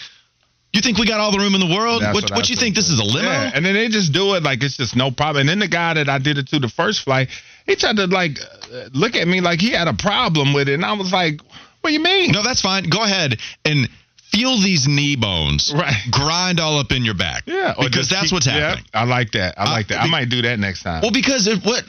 You 0.72 0.82
think 0.82 0.98
we 0.98 1.06
got 1.06 1.18
all 1.18 1.32
the 1.32 1.38
room 1.38 1.54
in 1.54 1.60
the 1.60 1.74
world? 1.74 2.02
That's 2.02 2.14
what 2.14 2.24
what 2.24 2.32
what 2.36 2.50
you 2.50 2.56
think? 2.56 2.74
This 2.74 2.90
is 2.90 3.00
a 3.00 3.04
limo? 3.04 3.28
Yeah, 3.28 3.50
and 3.54 3.64
then 3.64 3.74
they 3.74 3.88
just 3.88 4.12
do 4.12 4.34
it 4.34 4.42
like 4.42 4.62
it's 4.62 4.76
just 4.76 4.94
no 4.96 5.10
problem. 5.10 5.42
And 5.42 5.48
then 5.48 5.58
the 5.60 5.68
guy 5.68 5.94
that 5.94 6.08
I 6.08 6.18
did 6.18 6.36
it 6.38 6.48
to 6.48 6.58
the 6.58 6.68
first 6.68 7.00
flight, 7.02 7.28
he 7.66 7.74
tried 7.74 7.96
to 7.96 8.06
like 8.06 8.38
uh, 8.72 8.88
look 8.92 9.14
at 9.16 9.26
me 9.26 9.40
like 9.40 9.60
he 9.60 9.70
had 9.70 9.88
a 9.88 9.94
problem 9.94 10.52
with 10.52 10.68
it, 10.68 10.74
and 10.74 10.84
I 10.84 10.92
was 10.92 11.10
like, 11.12 11.40
"What 11.80 11.90
do 11.90 11.94
you 11.94 12.02
mean?" 12.02 12.32
No, 12.32 12.42
that's 12.42 12.60
fine. 12.60 12.84
Go 12.84 13.02
ahead 13.02 13.38
and 13.64 13.88
feel 14.30 14.58
these 14.60 14.86
knee 14.86 15.16
bones 15.16 15.72
Right. 15.74 15.94
grind 16.10 16.60
all 16.60 16.78
up 16.78 16.92
in 16.92 17.02
your 17.02 17.14
back. 17.14 17.44
Yeah, 17.46 17.72
because 17.80 18.10
that's 18.10 18.24
keep- 18.24 18.32
what's 18.32 18.46
yeah, 18.46 18.60
happening. 18.76 18.84
I 18.92 19.04
like 19.04 19.30
that. 19.32 19.54
I 19.58 19.64
Uh, 19.64 19.70
like 19.70 19.88
that. 19.88 20.02
I 20.02 20.06
might 20.06 20.28
do 20.28 20.42
that 20.42 20.58
next 20.58 20.82
time. 20.82 21.00
Well, 21.00 21.12
because 21.12 21.46
it, 21.46 21.64
what 21.64 21.82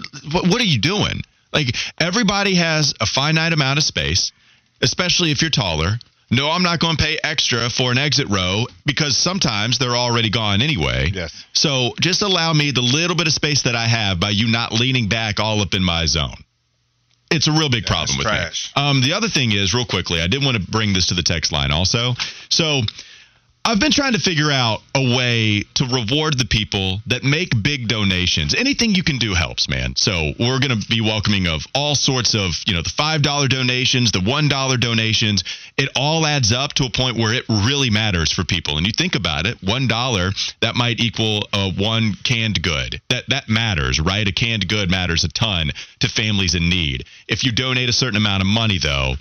what 0.47 0.61
are 0.61 0.65
you 0.65 0.79
doing? 0.79 1.21
Like 1.53 1.75
everybody 1.99 2.55
has 2.55 2.93
a 2.99 3.05
finite 3.05 3.53
amount 3.53 3.79
of 3.79 3.83
space, 3.83 4.31
especially 4.81 5.31
if 5.31 5.41
you're 5.41 5.51
taller. 5.51 5.99
No, 6.31 6.51
I'm 6.51 6.61
not 6.61 6.79
going 6.79 6.95
to 6.95 7.03
pay 7.03 7.17
extra 7.23 7.71
for 7.71 7.91
an 7.91 7.97
exit 7.97 8.27
row 8.29 8.65
because 8.85 9.17
sometimes 9.17 9.79
they're 9.79 9.95
already 9.95 10.29
gone 10.29 10.61
anyway. 10.61 11.09
Yes. 11.11 11.43
So 11.53 11.93
just 11.99 12.21
allow 12.21 12.53
me 12.53 12.69
the 12.69 12.81
little 12.81 13.15
bit 13.15 13.25
of 13.25 13.33
space 13.33 13.63
that 13.63 13.75
I 13.75 13.87
have 13.87 14.19
by 14.19 14.29
you 14.29 14.47
not 14.47 14.71
leaning 14.71 15.09
back 15.09 15.39
all 15.39 15.61
up 15.61 15.73
in 15.73 15.83
my 15.83 16.05
zone. 16.05 16.35
It's 17.31 17.47
a 17.47 17.51
real 17.51 17.69
big 17.69 17.85
problem 17.85 18.17
with 18.17 18.27
trash. 18.27 18.71
me. 18.75 18.81
Um, 18.81 19.01
the 19.01 19.13
other 19.13 19.27
thing 19.27 19.51
is, 19.51 19.73
real 19.73 19.85
quickly, 19.85 20.21
I 20.21 20.27
did 20.27 20.43
want 20.43 20.57
to 20.57 20.71
bring 20.71 20.93
this 20.93 21.07
to 21.07 21.13
the 21.13 21.23
text 21.23 21.51
line 21.51 21.71
also. 21.71 22.13
So 22.49 22.81
I've 23.65 23.79
been 23.79 23.91
trying 23.91 24.13
to 24.13 24.19
figure 24.19 24.49
out 24.49 24.81
a 24.95 25.15
way 25.15 25.63
to 25.75 25.85
reward 25.85 26.39
the 26.39 26.47
people 26.49 27.01
that 27.07 27.23
make 27.23 27.49
big 27.61 27.87
donations. 27.87 28.55
Anything 28.55 28.95
you 28.95 29.03
can 29.03 29.17
do 29.17 29.33
helps, 29.33 29.69
man. 29.69 29.95
So 29.95 30.31
we're 30.39 30.59
going 30.59 30.79
to 30.79 30.87
be 30.87 31.01
welcoming 31.01 31.47
of 31.47 31.61
all 31.75 31.93
sorts 31.93 32.33
of, 32.33 32.51
you 32.65 32.73
know, 32.73 32.81
the 32.81 32.89
$5 32.89 33.49
donations, 33.49 34.11
the 34.11 34.19
$1 34.19 34.79
donations. 34.79 35.43
It 35.77 35.89
all 35.95 36.25
adds 36.25 36.51
up 36.51 36.73
to 36.73 36.85
a 36.85 36.89
point 36.89 37.17
where 37.17 37.33
it 37.33 37.45
really 37.47 37.89
matters 37.89 38.31
for 38.31 38.43
people. 38.43 38.77
And 38.77 38.87
you 38.87 38.93
think 38.93 39.15
about 39.15 39.45
it, 39.45 39.59
$1, 39.61 40.53
that 40.61 40.75
might 40.75 40.99
equal 40.99 41.47
a 41.53 41.71
one 41.71 42.15
canned 42.23 42.61
good. 42.61 43.01
That 43.09 43.25
that 43.29 43.49
matters, 43.49 43.99
right? 43.99 44.27
A 44.27 44.31
canned 44.31 44.67
good 44.67 44.89
matters 44.89 45.23
a 45.23 45.29
ton 45.29 45.71
to 45.99 46.09
families 46.09 46.55
in 46.55 46.69
need. 46.69 47.05
If 47.27 47.43
you 47.43 47.51
donate 47.51 47.89
a 47.89 47.93
certain 47.93 48.17
amount 48.17 48.41
of 48.41 48.47
money 48.47 48.79
though, 48.79 49.15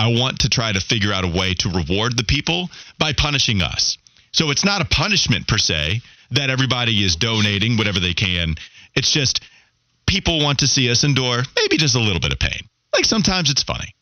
I 0.00 0.08
want 0.18 0.38
to 0.40 0.48
try 0.48 0.72
to 0.72 0.80
figure 0.80 1.12
out 1.12 1.24
a 1.24 1.28
way 1.28 1.52
to 1.58 1.68
reward 1.68 2.16
the 2.16 2.24
people 2.24 2.70
by 2.98 3.12
punishing 3.12 3.60
us. 3.60 3.98
So 4.32 4.50
it's 4.50 4.64
not 4.64 4.80
a 4.80 4.86
punishment 4.86 5.46
per 5.46 5.58
se 5.58 6.00
that 6.30 6.48
everybody 6.48 7.04
is 7.04 7.16
donating 7.16 7.76
whatever 7.76 8.00
they 8.00 8.14
can. 8.14 8.54
It's 8.94 9.12
just 9.12 9.42
people 10.06 10.42
want 10.42 10.60
to 10.60 10.66
see 10.66 10.90
us 10.90 11.04
endure 11.04 11.42
maybe 11.54 11.76
just 11.76 11.96
a 11.96 12.00
little 12.00 12.18
bit 12.18 12.32
of 12.32 12.38
pain. 12.38 12.62
Like 12.94 13.04
sometimes 13.04 13.50
it's 13.50 13.62
funny. 13.62 13.94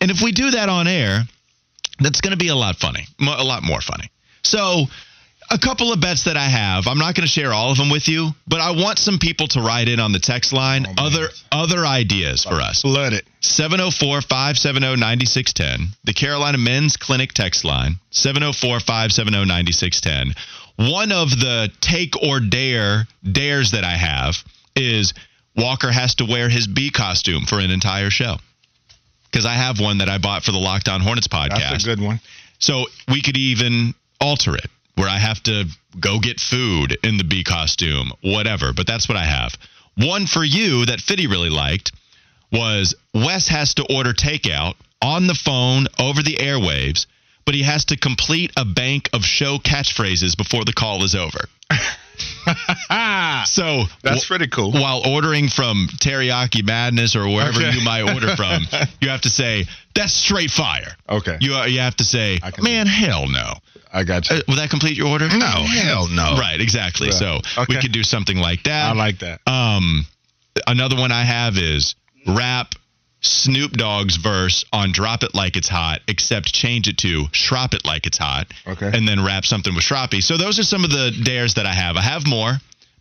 And 0.00 0.10
if 0.10 0.20
we 0.20 0.32
do 0.32 0.50
that 0.50 0.68
on 0.68 0.88
air, 0.88 1.22
that's 2.00 2.20
going 2.20 2.32
to 2.32 2.44
be 2.44 2.48
a 2.48 2.56
lot 2.56 2.74
funny, 2.74 3.06
a 3.20 3.44
lot 3.44 3.62
more 3.62 3.80
funny. 3.80 4.10
So, 4.42 4.86
a 5.50 5.58
couple 5.58 5.92
of 5.92 6.00
bets 6.00 6.24
that 6.24 6.36
I 6.36 6.48
have. 6.48 6.86
I'm 6.86 6.98
not 6.98 7.14
going 7.14 7.26
to 7.26 7.32
share 7.32 7.52
all 7.52 7.70
of 7.70 7.78
them 7.78 7.90
with 7.90 8.08
you, 8.08 8.30
but 8.46 8.60
I 8.60 8.70
want 8.72 8.98
some 8.98 9.18
people 9.18 9.46
to 9.48 9.60
write 9.60 9.88
in 9.88 10.00
on 10.00 10.12
the 10.12 10.18
text 10.18 10.52
line 10.52 10.86
Oh, 10.88 11.06
other 11.06 11.28
other 11.52 11.86
ideas 11.86 12.44
for 12.44 12.54
us. 12.60 12.82
Flood 12.82 13.12
it. 13.12 13.26
704 13.40 14.22
570 14.22 14.96
9610. 15.00 15.94
The 16.04 16.12
Carolina 16.12 16.58
Men's 16.58 16.96
Clinic 16.96 17.32
text 17.32 17.64
line 17.64 17.96
704 18.10 18.80
570 18.80 19.44
9610. 19.46 20.34
One 20.92 21.12
of 21.12 21.30
the 21.30 21.70
take 21.80 22.16
or 22.22 22.40
dare 22.40 23.06
dares 23.22 23.70
that 23.70 23.84
I 23.84 23.96
have 23.96 24.36
is 24.74 25.14
Walker 25.56 25.90
has 25.90 26.16
to 26.16 26.24
wear 26.26 26.48
his 26.48 26.66
bee 26.66 26.90
costume 26.90 27.44
for 27.46 27.58
an 27.60 27.70
entire 27.70 28.10
show. 28.10 28.36
Because 29.30 29.46
I 29.46 29.54
have 29.54 29.80
one 29.80 29.98
that 29.98 30.08
I 30.08 30.18
bought 30.18 30.44
for 30.44 30.52
the 30.52 30.58
Locked 30.58 30.88
On 30.88 31.00
Hornets 31.00 31.28
podcast. 31.28 31.70
That's 31.70 31.84
a 31.84 31.88
good 31.96 32.00
one. 32.00 32.20
So 32.58 32.86
we 33.08 33.22
could 33.22 33.36
even 33.36 33.94
alter 34.20 34.54
it 34.54 34.66
where 34.96 35.08
I 35.08 35.18
have 35.18 35.42
to 35.44 35.64
go 35.98 36.18
get 36.20 36.40
food 36.40 36.98
in 37.02 37.16
the 37.16 37.24
bee 37.24 37.44
costume, 37.44 38.12
whatever. 38.22 38.72
But 38.72 38.86
that's 38.86 39.08
what 39.08 39.16
I 39.16 39.24
have. 39.24 39.54
One 39.96 40.26
for 40.26 40.44
you 40.44 40.84
that 40.86 41.00
Fitty 41.00 41.26
really 41.26 41.50
liked 41.50 41.92
was 42.52 42.94
Wes 43.14 43.48
has 43.48 43.74
to 43.74 43.86
order 43.94 44.12
takeout 44.12 44.74
on 45.02 45.26
the 45.26 45.34
phone 45.34 45.86
over 45.98 46.22
the 46.22 46.36
airwaves, 46.36 47.06
but 47.44 47.54
he 47.54 47.62
has 47.62 47.84
to 47.86 47.96
complete 47.96 48.52
a 48.56 48.64
bank 48.64 49.08
of 49.12 49.22
show 49.24 49.58
catchphrases 49.58 50.36
before 50.36 50.64
the 50.64 50.72
call 50.72 51.04
is 51.04 51.14
over. 51.14 51.46
So 53.46 53.84
That's 54.02 54.26
pretty 54.26 54.46
cool. 54.48 54.72
While 54.72 55.02
ordering 55.06 55.48
from 55.48 55.88
Teriyaki 56.00 56.64
Madness 56.64 57.16
or 57.16 57.26
wherever 57.28 57.58
Okay. 57.60 57.76
you 57.76 57.84
might 57.84 58.02
order 58.02 58.34
from, 58.36 58.62
you 59.00 59.08
have 59.08 59.22
to 59.22 59.28
say 59.28 59.66
that's 59.94 60.12
straight 60.12 60.50
fire. 60.50 60.96
Okay. 61.08 61.36
You 61.40 61.54
uh, 61.54 61.66
you 61.66 61.80
have 61.80 61.96
to 61.96 62.04
say, 62.04 62.38
man, 62.60 62.86
hell 62.86 63.28
no. 63.28 63.54
I 63.96 64.04
got 64.04 64.28
you. 64.28 64.36
Uh, 64.36 64.40
will 64.48 64.56
that 64.56 64.68
complete 64.70 64.96
your 64.96 65.08
order? 65.08 65.26
No, 65.28 65.46
hell 65.46 66.08
no. 66.08 66.36
Right, 66.38 66.60
exactly. 66.60 67.08
Right. 67.08 67.14
So 67.18 67.40
we 67.68 67.76
could 67.78 67.92
do 67.92 68.02
something 68.02 68.36
like 68.36 68.64
that. 68.64 68.90
I 68.90 68.92
like 68.92 69.18
that. 69.20 69.40
Um, 69.46 70.04
another 70.66 70.96
one 70.96 71.12
I 71.12 71.22
have 71.24 71.56
is 71.56 71.94
rap 72.26 72.74
Snoop 73.22 73.72
Dogg's 73.72 74.16
verse 74.16 74.64
on 74.72 74.92
"Drop 74.92 75.22
It 75.22 75.34
Like 75.34 75.56
It's 75.56 75.68
Hot," 75.68 76.00
except 76.06 76.52
change 76.52 76.88
it 76.88 76.98
to 76.98 77.24
"Shrop 77.32 77.74
It 77.74 77.84
Like 77.84 78.06
It's 78.06 78.18
Hot," 78.18 78.52
Okay. 78.66 78.90
and 78.92 79.08
then 79.08 79.24
rap 79.24 79.44
something 79.46 79.74
with 79.74 79.82
Shroppy. 79.84 80.22
So 80.22 80.36
those 80.36 80.58
are 80.58 80.62
some 80.62 80.84
of 80.84 80.90
the 80.90 81.10
dares 81.24 81.54
that 81.54 81.66
I 81.66 81.72
have. 81.72 81.96
I 81.96 82.02
have 82.02 82.26
more, 82.26 82.52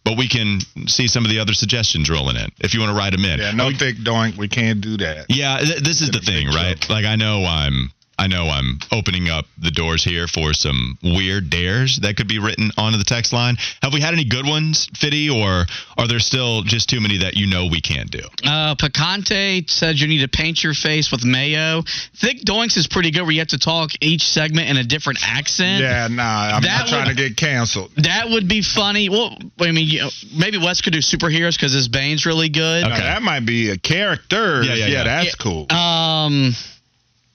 but 0.06 0.18
we 0.18 0.28
can 0.28 0.62
see 0.88 1.08
some 1.08 1.26
of 1.26 1.30
the 1.30 1.40
other 1.40 1.54
suggestions 1.54 2.10
rolling 2.10 2.38
in 2.38 2.50
if 2.60 2.74
you 2.74 2.80
want 2.80 2.92
to 2.92 2.98
write 2.98 3.12
them 3.12 3.26
in. 3.26 3.40
Yeah, 3.40 3.52
no 3.52 3.70
thick 3.72 3.98
doink. 3.98 4.38
We 4.38 4.48
can't 4.48 4.80
do 4.82 4.98
that. 4.98 5.26
Yeah, 5.30 5.60
th- 5.60 5.82
this 5.84 6.02
is 6.02 6.10
the 6.12 6.20
thing, 6.22 6.48
right? 6.48 6.80
Like 6.90 7.06
I 7.06 7.18
know 7.18 7.44
I'm 7.46 7.92
I 8.18 8.28
know 8.28 8.48
I'm 8.50 8.80
opening 8.92 9.30
up 9.30 9.46
the 9.58 9.72
doors 9.72 10.04
here 10.04 10.28
for 10.28 10.54
some 10.54 10.98
weird 11.04 11.50
dares 11.50 11.98
that 12.02 12.16
could 12.16 12.28
be 12.28 12.40
written 12.40 12.72
onto 12.78 12.98
the 12.98 13.04
text 13.04 13.34
line. 13.34 13.58
Have 13.82 13.94
we 13.94 14.00
had 14.02 14.14
any 14.14 14.24
good 14.26 14.46
ones, 14.46 14.88
Fitty, 14.96 15.30
or 15.30 15.66
are 15.98 16.08
there 16.08 16.20
still 16.20 16.62
just 16.64 16.90
too 16.90 17.02
many 17.02 17.20
that 17.20 17.36
you 17.36 17.48
know 17.48 17.68
we 17.68 17.82
can't 17.82 18.10
do? 18.10 18.22
Uh, 18.46 18.76
Picante 18.76 19.70
said 19.70 20.00
you 20.00 20.08
need 20.08 20.22
to 20.22 20.28
paint 20.30 20.64
your 20.64 20.74
face 20.74 21.12
with 21.12 21.26
mayo. 21.26 21.84
Thick 22.16 22.40
Doinks 22.46 22.78
is 22.78 22.88
pretty 22.88 23.12
good 23.12 23.24
where 23.24 23.32
you 23.32 23.40
have 23.40 23.50
to 23.50 23.60
talk 23.60 23.92
each 24.02 24.24
segment 24.24 24.70
in 24.70 24.78
a 24.78 24.84
different 24.84 25.20
accent. 25.22 25.82
Yeah, 25.82 26.08
nah. 26.10 26.56
I'm 26.56 26.62
That 26.62 26.80
not 26.82 26.88
trying 26.88 27.08
would- 27.08 27.18
to 27.18 27.30
get 27.30 27.38
canceled. 27.38 27.92
That 27.98 28.30
would 28.30 28.48
be 28.48 28.62
funny. 28.62 29.10
Well, 29.10 29.38
I 29.60 29.72
mean, 29.72 29.88
you 29.88 30.02
know, 30.02 30.10
maybe 30.34 30.58
Wes 30.58 30.82
could 30.82 30.94
do 30.94 31.00
superheroes 31.00 31.54
because 31.54 31.74
his 31.74 31.88
Bane's 31.90 32.26
really 32.26 32.50
good. 32.50 32.84
Now, 32.84 32.98
that 32.98 33.22
might 33.22 33.46
be 33.46 33.70
a 33.72 33.78
character. 33.78 34.64
Yeah, 34.64 34.74
yeah, 34.76 34.88
yeah. 34.88 35.04
that's 35.04 35.36
cool. 35.36 35.72
Um, 35.72 36.56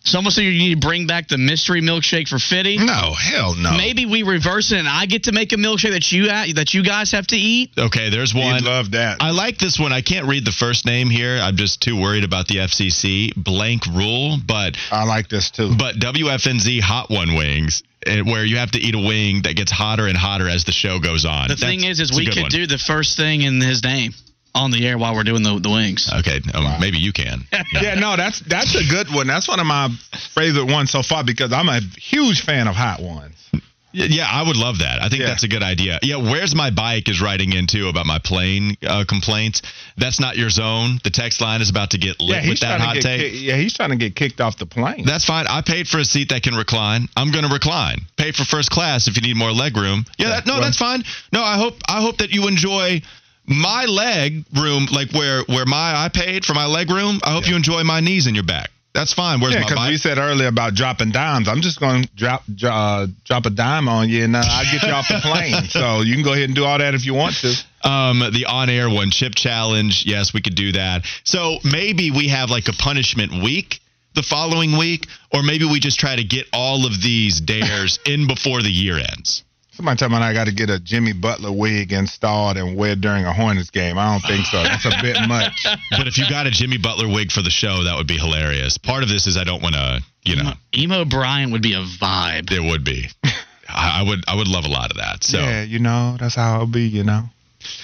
someone 0.04 0.32
said 0.32 0.42
you 0.42 0.52
need 0.52 0.80
to 0.80 0.86
bring 0.86 1.06
back 1.06 1.28
the 1.28 1.38
mystery 1.38 1.80
milkshake 1.82 2.28
for 2.28 2.38
Fitty. 2.38 2.78
No, 2.78 3.12
hell 3.12 3.54
no. 3.54 3.72
Maybe 3.76 4.06
we 4.06 4.22
reverse 4.22 4.72
it 4.72 4.78
and 4.78 4.88
I 4.88 5.06
get 5.06 5.24
to 5.24 5.32
make 5.32 5.52
a 5.52 5.56
milkshake 5.56 5.92
that 5.92 6.10
you 6.12 6.26
that 6.54 6.74
you 6.74 6.82
guys 6.82 7.12
have 7.12 7.26
to 7.28 7.36
eat. 7.36 7.72
Okay, 7.78 8.10
there's 8.10 8.34
one. 8.34 8.54
You'd 8.56 8.64
love 8.64 8.92
that. 8.92 9.18
I 9.20 9.30
like 9.30 9.58
this 9.58 9.78
one. 9.78 9.92
I 9.92 10.00
can't 10.00 10.26
read 10.26 10.44
the 10.44 10.52
first 10.52 10.86
name 10.86 11.10
here. 11.10 11.38
I'm 11.40 11.56
just 11.56 11.82
too 11.82 12.00
worried 12.00 12.24
about 12.24 12.48
the 12.48 12.56
FCC 12.56 13.32
blank 13.36 13.86
rule, 13.86 14.38
but 14.44 14.76
I 14.90 15.04
like 15.04 15.28
this 15.28 15.50
too. 15.50 15.74
but 15.78 15.96
WFNZ 15.96 16.80
Hot 16.80 17.10
One 17.10 17.34
Wings, 17.34 17.82
eh, 18.06 18.20
where 18.22 18.44
you 18.44 18.56
have 18.56 18.72
to 18.72 18.78
eat 18.78 18.94
a 18.94 18.98
wing 18.98 19.42
that 19.42 19.56
gets 19.56 19.70
hotter 19.70 20.06
and 20.06 20.16
hotter 20.16 20.48
as 20.48 20.64
the 20.64 20.72
show 20.72 20.98
goes 20.98 21.24
on. 21.24 21.48
The 21.48 21.56
thing 21.56 21.84
is, 21.84 22.00
is 22.00 22.12
we 22.12 22.26
could 22.26 22.42
one. 22.42 22.50
do 22.50 22.66
the 22.66 22.78
first 22.78 23.16
thing 23.16 23.42
in 23.42 23.60
his 23.60 23.82
name 23.84 24.14
on 24.54 24.70
the 24.70 24.86
air 24.86 24.98
while 24.98 25.14
we're 25.14 25.24
doing 25.24 25.42
the, 25.42 25.58
the 25.60 25.70
wings. 25.70 26.10
Okay, 26.20 26.40
um, 26.54 26.80
maybe 26.80 26.98
you 26.98 27.12
can. 27.12 27.42
yeah, 27.80 27.94
no, 27.94 28.16
that's 28.16 28.40
that's 28.40 28.74
a 28.74 28.84
good 28.90 29.08
one. 29.14 29.26
That's 29.26 29.48
one 29.48 29.60
of 29.60 29.66
my 29.66 29.88
favorite 30.34 30.66
ones 30.66 30.90
so 30.90 31.02
far 31.02 31.24
because 31.24 31.52
I'm 31.52 31.68
a 31.68 31.80
huge 31.96 32.42
fan 32.44 32.68
of 32.68 32.74
hot 32.74 33.00
ones. 33.02 33.36
Yeah, 33.92 34.24
I 34.30 34.46
would 34.46 34.56
love 34.56 34.78
that. 34.78 35.02
I 35.02 35.08
think 35.08 35.22
Yeah. 35.22 35.26
that's 35.26 35.42
a 35.42 35.48
good 35.48 35.64
idea. 35.64 35.98
Yeah, 36.02 36.18
where's 36.18 36.54
my 36.54 36.70
bike 36.70 37.08
is 37.08 37.20
writing 37.20 37.52
in 37.52 37.66
too 37.66 37.88
about 37.88 38.06
my 38.06 38.20
plane 38.22 38.76
uh, 38.86 39.04
complaints. 39.04 39.62
That's 39.96 40.20
not 40.20 40.36
your 40.36 40.48
zone. 40.48 41.00
The 41.02 41.10
text 41.10 41.40
line 41.40 41.60
is 41.60 41.70
about 41.70 41.90
to 41.90 41.98
get 41.98 42.20
lit 42.20 42.44
Yeah, 42.44 42.48
with 42.50 42.60
that 42.60 42.80
hot 42.80 42.98
take. 43.00 43.32
ki- 43.32 43.46
yeah, 43.48 43.56
he's 43.56 43.74
trying 43.74 43.90
to 43.90 43.96
get 43.96 44.14
kicked 44.14 44.40
off 44.40 44.56
the 44.58 44.66
plane. 44.66 45.04
That's 45.04 45.24
fine. 45.24 45.46
I 45.48 45.62
paid 45.62 45.88
for 45.88 45.98
a 45.98 46.04
seat 46.04 46.28
that 46.28 46.44
can 46.44 46.54
recline. 46.54 47.08
I'm 47.16 47.32
going 47.32 47.44
to 47.44 47.52
recline. 47.52 48.02
Pay 48.16 48.30
for 48.30 48.44
first 48.44 48.70
class 48.70 49.08
if 49.08 49.16
you 49.16 49.22
need 49.22 49.36
more 49.36 49.50
leg 49.50 49.76
room. 49.76 50.04
Yeah, 50.18 50.28
that, 50.28 50.46
no, 50.46 50.52
well- 50.54 50.62
that's 50.62 50.78
fine. 50.78 51.02
No, 51.32 51.42
I 51.42 51.56
hope 51.56 51.74
I 51.88 52.00
hope 52.00 52.18
that 52.18 52.30
you 52.30 52.46
enjoy 52.46 53.02
my 53.50 53.84
leg 53.84 54.44
room, 54.56 54.86
like 54.90 55.12
where 55.12 55.42
where 55.44 55.66
my 55.66 55.92
I 55.96 56.08
paid 56.08 56.44
for 56.44 56.54
my 56.54 56.66
leg 56.66 56.90
room. 56.90 57.20
I 57.22 57.32
hope 57.32 57.48
you 57.48 57.56
enjoy 57.56 57.82
my 57.84 58.00
knees 58.00 58.26
in 58.26 58.34
your 58.34 58.44
back. 58.44 58.70
That's 58.92 59.12
fine. 59.12 59.40
Where's 59.40 59.54
yeah, 59.54 59.60
my 59.60 59.68
because 59.68 59.88
we 59.88 59.96
said 59.98 60.18
earlier 60.18 60.48
about 60.48 60.74
dropping 60.74 61.12
dimes. 61.12 61.48
I'm 61.48 61.60
just 61.60 61.78
going 61.78 62.04
to 62.04 62.08
drop 62.16 62.42
uh, 62.64 63.06
drop 63.24 63.46
a 63.46 63.50
dime 63.50 63.88
on 63.88 64.08
you, 64.08 64.24
and 64.24 64.34
uh, 64.34 64.42
I'll 64.44 64.72
get 64.72 64.82
you 64.82 64.92
off 64.92 65.08
the 65.08 65.20
plane. 65.22 65.54
So 65.70 66.00
you 66.00 66.14
can 66.14 66.24
go 66.24 66.32
ahead 66.32 66.44
and 66.44 66.54
do 66.54 66.64
all 66.64 66.78
that 66.78 66.94
if 66.94 67.06
you 67.06 67.14
want 67.14 67.36
to. 67.36 67.88
Um, 67.88 68.18
the 68.32 68.46
on-air 68.46 68.90
one, 68.90 69.10
chip 69.10 69.34
challenge. 69.34 70.04
Yes, 70.04 70.34
we 70.34 70.42
could 70.42 70.56
do 70.56 70.72
that. 70.72 71.04
So 71.24 71.58
maybe 71.64 72.10
we 72.10 72.28
have 72.28 72.50
like 72.50 72.68
a 72.68 72.72
punishment 72.72 73.42
week 73.42 73.80
the 74.14 74.22
following 74.22 74.76
week, 74.76 75.06
or 75.32 75.42
maybe 75.42 75.64
we 75.64 75.80
just 75.80 75.98
try 75.98 76.16
to 76.16 76.24
get 76.24 76.46
all 76.52 76.86
of 76.86 77.00
these 77.00 77.40
dares 77.40 77.98
in 78.06 78.26
before 78.26 78.62
the 78.62 78.70
year 78.70 78.98
ends. 78.98 79.44
Somebody 79.80 79.96
tell 79.96 80.10
me 80.10 80.16
I 80.16 80.34
got 80.34 80.44
to 80.44 80.52
get 80.52 80.68
a 80.68 80.78
Jimmy 80.78 81.14
Butler 81.14 81.50
wig 81.50 81.90
installed 81.90 82.58
and 82.58 82.76
wear 82.76 82.94
during 82.96 83.24
a 83.24 83.32
Hornets 83.32 83.70
game. 83.70 83.96
I 83.96 84.12
don't 84.12 84.20
think 84.20 84.44
so. 84.44 84.62
That's 84.62 84.84
a 84.84 84.92
bit 85.00 85.16
much. 85.26 85.64
But 85.96 86.06
if 86.06 86.18
you 86.18 86.28
got 86.28 86.46
a 86.46 86.50
Jimmy 86.50 86.76
Butler 86.76 87.08
wig 87.08 87.32
for 87.32 87.40
the 87.40 87.48
show, 87.48 87.84
that 87.84 87.96
would 87.96 88.06
be 88.06 88.18
hilarious. 88.18 88.76
Part 88.76 89.02
of 89.02 89.08
this 89.08 89.26
is 89.26 89.38
I 89.38 89.44
don't 89.44 89.62
want 89.62 89.74
to, 89.76 90.02
you 90.22 90.36
know, 90.36 90.52
Emo 90.76 91.06
Bryant 91.06 91.52
would 91.52 91.62
be 91.62 91.72
a 91.72 91.82
vibe. 91.82 92.52
it 92.52 92.60
would 92.60 92.84
be. 92.84 93.08
I 93.24 94.00
I 94.00 94.02
would, 94.02 94.20
I 94.28 94.36
would 94.36 94.48
love 94.48 94.66
a 94.66 94.68
lot 94.68 94.90
of 94.90 94.98
that. 94.98 95.24
So 95.24 95.38
Yeah, 95.38 95.62
you 95.62 95.78
know, 95.78 96.18
that's 96.20 96.34
how 96.34 96.56
it'll 96.56 96.66
be, 96.66 96.82
you 96.82 97.04
know. 97.04 97.22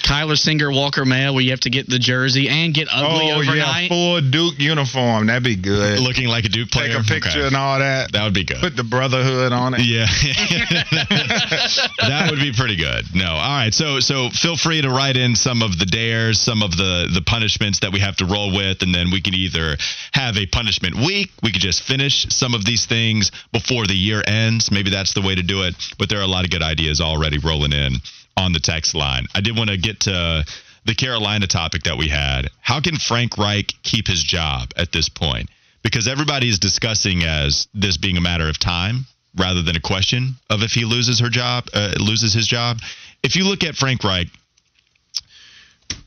Tyler 0.02 0.36
Singer, 0.36 0.70
Walker 0.70 1.04
Mail, 1.04 1.34
where 1.34 1.42
you 1.42 1.50
have 1.50 1.60
to 1.60 1.70
get 1.70 1.88
the 1.88 1.98
jersey 1.98 2.48
and 2.48 2.72
get 2.72 2.88
ugly 2.90 3.30
oh, 3.30 3.40
overnight. 3.40 3.82
yeah, 3.82 3.88
full 3.88 4.20
Duke 4.20 4.58
uniform. 4.58 5.26
That'd 5.26 5.42
be 5.42 5.56
good. 5.56 6.00
looking 6.00 6.28
like 6.28 6.44
a 6.44 6.48
Duke 6.48 6.70
player. 6.70 6.94
Take 6.94 7.02
a 7.02 7.04
picture 7.04 7.38
Okay. 7.38 7.46
and 7.48 7.56
all 7.56 7.78
that. 7.78 8.12
That 8.12 8.24
would 8.24 8.34
be 8.34 8.44
good. 8.44 8.58
Put 8.58 8.76
the 8.76 8.84
brotherhood 8.84 9.52
on 9.52 9.74
it. 9.74 9.80
Yeah, 9.80 10.06
that 11.06 12.28
would 12.30 12.40
be 12.40 12.52
pretty 12.52 12.76
good. 12.76 13.04
No, 13.14 13.32
all 13.32 13.56
right. 13.56 13.74
So, 13.74 14.00
so 14.00 14.30
feel 14.30 14.56
free 14.56 14.80
to 14.82 14.88
write 14.90 15.16
in 15.16 15.34
some 15.36 15.62
of 15.62 15.78
the 15.78 15.86
dares, 15.86 16.40
some 16.40 16.62
of 16.62 16.76
the 16.76 17.08
the 17.12 17.22
punishments 17.22 17.80
that 17.80 17.92
we 17.92 18.00
have 18.00 18.16
to 18.16 18.26
roll 18.26 18.54
with, 18.54 18.82
and 18.82 18.94
then 18.94 19.10
we 19.10 19.20
can 19.20 19.34
either 19.34 19.76
have 20.12 20.36
a 20.36 20.46
punishment 20.46 20.94
week. 20.96 21.30
We 21.42 21.52
could 21.52 21.62
just 21.62 21.82
finish 21.82 22.26
some 22.30 22.54
of 22.54 22.64
these 22.64 22.86
things 22.86 23.30
before 23.52 23.86
the 23.86 23.94
year 23.96 24.22
ends. 24.26 24.70
Maybe 24.70 24.90
that's 24.90 25.14
the 25.14 25.22
way 25.22 25.34
to 25.34 25.42
do 25.42 25.62
it. 25.64 25.74
But 25.98 26.08
there 26.08 26.18
are 26.20 26.22
a 26.24 26.26
lot 26.28 26.44
of 26.44 26.50
good 26.50 26.62
ideas 26.62 27.00
already 27.00 27.38
rolling 27.38 27.72
in 27.72 27.96
on 28.36 28.52
the 28.52 28.60
text 28.60 28.94
line. 28.94 29.26
I 29.34 29.40
did 29.40 29.56
want 29.56 29.70
to 29.70 29.76
get 29.76 30.00
to 30.00 30.44
the 30.84 30.94
Carolina 30.94 31.46
topic 31.46 31.82
that 31.84 31.98
we 31.98 32.08
had. 32.08 32.48
How 32.60 32.80
can 32.80 32.96
Frank 32.96 33.36
Reich 33.38 33.72
keep 33.82 34.06
his 34.06 34.22
job 34.22 34.70
at 34.76 34.92
this 34.92 35.08
point? 35.08 35.48
Because 35.82 36.08
everybody 36.08 36.48
is 36.48 36.58
discussing 36.58 37.22
as 37.22 37.68
this 37.74 37.96
being 37.96 38.16
a 38.16 38.20
matter 38.20 38.48
of 38.48 38.58
time 38.58 39.06
rather 39.36 39.62
than 39.62 39.76
a 39.76 39.80
question 39.80 40.36
of 40.48 40.62
if 40.62 40.72
he 40.72 40.84
loses 40.84 41.20
her 41.20 41.28
job, 41.28 41.64
uh, 41.74 41.92
loses 41.98 42.32
his 42.32 42.46
job. 42.46 42.78
If 43.22 43.36
you 43.36 43.44
look 43.44 43.64
at 43.64 43.74
Frank 43.74 44.02
Reich, 44.04 44.28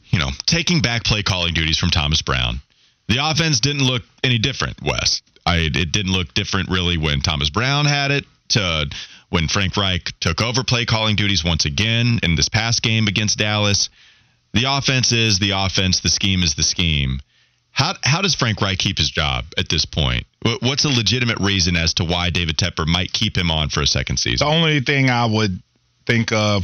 you 0.06 0.20
know, 0.20 0.30
taking 0.46 0.82
back 0.82 1.04
play 1.04 1.24
calling 1.24 1.54
duties 1.54 1.78
from 1.78 1.90
Thomas 1.90 2.22
Brown, 2.22 2.62
the 3.08 3.18
offense 3.22 3.60
didn't 3.60 3.84
look 3.84 4.04
any 4.24 4.38
different. 4.38 4.82
Wes, 4.82 5.22
I 5.46 5.58
it 5.58 5.92
didn't 5.92 6.12
look 6.12 6.34
different 6.34 6.70
really 6.70 6.98
when 6.98 7.22
Thomas 7.22 7.50
Brown 7.50 7.86
had 7.86 8.12
it 8.12 8.26
to 8.50 8.90
when 9.30 9.48
Frank 9.48 9.78
Reich 9.78 10.12
took 10.20 10.42
over 10.42 10.64
play 10.64 10.86
calling 10.86 11.16
duties 11.16 11.44
once 11.44 11.66
again 11.66 12.20
in 12.24 12.36
this 12.36 12.50
past 12.50 12.82
game 12.82 13.08
against 13.08 13.38
Dallas. 13.38 13.90
The 14.54 14.66
offense 14.68 15.12
is 15.12 15.40
the 15.40 15.52
offense. 15.52 16.02
The 16.02 16.10
scheme 16.10 16.44
is 16.44 16.56
the 16.56 16.64
scheme. 16.64 17.20
How 17.72 17.94
how 18.04 18.22
does 18.22 18.36
Frank 18.36 18.62
Reich 18.62 18.80
keep 18.80 18.98
his 18.98 19.10
job 19.10 19.46
at 19.58 19.70
this 19.70 19.86
point? 19.86 20.26
What's 20.62 20.86
a 20.86 20.90
legitimate 20.90 21.40
reason 21.40 21.76
as 21.76 21.94
to 21.96 22.06
why 22.06 22.30
David 22.30 22.58
Tepper 22.58 22.88
might 22.88 23.14
keep 23.14 23.38
him 23.38 23.52
on 23.52 23.70
for 23.70 23.82
a 23.82 23.88
second 23.88 24.18
season? 24.18 24.48
The 24.48 24.54
only 24.54 24.80
thing 24.80 25.10
I 25.10 25.26
would 25.26 25.62
think 26.06 26.32
of, 26.32 26.64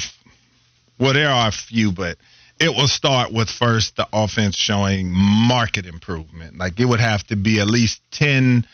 well, 0.97 1.13
there 1.13 1.29
are 1.29 1.49
a 1.49 1.51
few, 1.51 1.91
but 1.91 2.17
it 2.59 2.69
will 2.69 2.87
start 2.87 3.31
with 3.31 3.49
first 3.49 3.97
the 3.97 4.07
offense 4.13 4.55
showing 4.55 5.11
market 5.13 5.85
improvement. 5.85 6.57
Like 6.57 6.79
it 6.79 6.85
would 6.85 7.01
have 7.01 7.23
to 7.27 7.35
be 7.35 7.59
at 7.59 7.67
least 7.67 8.01
10, 8.11 8.65